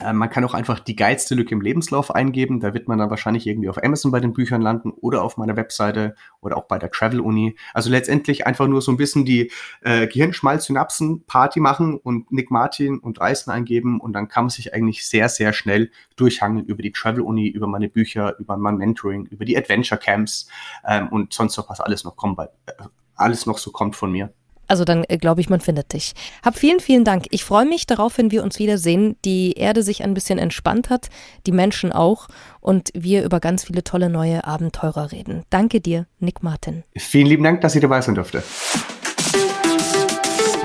man 0.00 0.30
kann 0.30 0.44
auch 0.44 0.54
einfach 0.54 0.78
die 0.78 0.94
geilste 0.94 1.34
Lücke 1.34 1.54
im 1.54 1.60
Lebenslauf 1.60 2.14
eingeben. 2.14 2.60
Da 2.60 2.72
wird 2.72 2.86
man 2.86 2.98
dann 2.98 3.10
wahrscheinlich 3.10 3.46
irgendwie 3.46 3.68
auf 3.68 3.82
Amazon 3.82 4.12
bei 4.12 4.20
den 4.20 4.32
Büchern 4.32 4.62
landen 4.62 4.90
oder 4.90 5.22
auf 5.22 5.36
meiner 5.36 5.56
Webseite 5.56 6.14
oder 6.40 6.56
auch 6.56 6.64
bei 6.64 6.78
der 6.78 6.90
Travel 6.90 7.20
Uni. 7.20 7.56
Also 7.74 7.90
letztendlich 7.90 8.46
einfach 8.46 8.68
nur 8.68 8.80
so 8.80 8.92
ein 8.92 8.96
bisschen 8.96 9.24
die 9.24 9.50
äh, 9.80 10.06
Gehirnschmalzsynapsen 10.06 11.24
Party 11.24 11.58
machen 11.58 11.96
und 11.96 12.30
Nick 12.30 12.50
Martin 12.50 12.98
und 12.98 13.20
Reisen 13.20 13.50
eingeben 13.50 14.00
und 14.00 14.12
dann 14.12 14.28
kann 14.28 14.44
man 14.44 14.50
sich 14.50 14.72
eigentlich 14.72 15.06
sehr, 15.06 15.28
sehr 15.28 15.52
schnell 15.52 15.90
durchhangeln 16.14 16.66
über 16.66 16.82
die 16.82 16.92
Travel 16.92 17.22
Uni, 17.22 17.48
über 17.48 17.66
meine 17.66 17.88
Bücher, 17.88 18.38
über 18.38 18.56
mein 18.56 18.76
Mentoring, 18.76 19.26
über 19.26 19.44
die 19.44 19.56
Adventure 19.56 20.00
Camps 20.00 20.48
ähm, 20.86 21.08
und 21.08 21.32
sonst 21.32 21.56
noch 21.56 21.68
was 21.68 21.80
alles 21.80 22.04
noch 22.04 22.16
kommt, 22.16 22.36
bei, 22.36 22.44
äh, 22.66 22.72
alles 23.16 23.46
noch 23.46 23.58
so 23.58 23.72
kommt 23.72 23.96
von 23.96 24.12
mir. 24.12 24.32
Also 24.68 24.84
dann 24.84 25.04
äh, 25.08 25.16
glaube 25.16 25.40
ich, 25.40 25.50
man 25.50 25.60
findet 25.60 25.92
dich. 25.92 26.12
Hab 26.44 26.56
vielen, 26.56 26.80
vielen 26.80 27.04
Dank. 27.04 27.24
Ich 27.30 27.44
freue 27.44 27.66
mich 27.66 27.86
darauf, 27.86 28.18
wenn 28.18 28.30
wir 28.30 28.42
uns 28.44 28.58
wiedersehen, 28.58 29.16
die 29.24 29.54
Erde 29.54 29.82
sich 29.82 30.04
ein 30.04 30.14
bisschen 30.14 30.38
entspannt 30.38 30.90
hat, 30.90 31.08
die 31.46 31.52
Menschen 31.52 31.92
auch 31.92 32.28
und 32.60 32.90
wir 32.94 33.24
über 33.24 33.40
ganz 33.40 33.64
viele 33.64 33.82
tolle 33.82 34.10
neue 34.10 34.44
Abenteurer 34.44 35.10
reden. 35.10 35.42
Danke 35.50 35.80
dir, 35.80 36.06
Nick 36.20 36.42
Martin. 36.42 36.84
Vielen 36.96 37.26
lieben 37.26 37.42
Dank, 37.42 37.62
dass 37.62 37.74
ich 37.74 37.80
dabei 37.80 38.00
sein 38.00 38.14
durfte. 38.14 38.42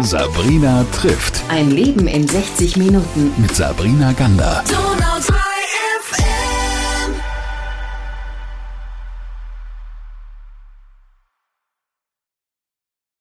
Sabrina 0.01 0.85
trifft. 0.91 1.41
Ein 1.49 1.71
Leben 1.71 2.07
in 2.07 2.27
60 2.27 2.77
Minuten. 2.77 3.31
Mit 3.37 3.55
Sabrina 3.55 4.11
Gander. 4.13 4.63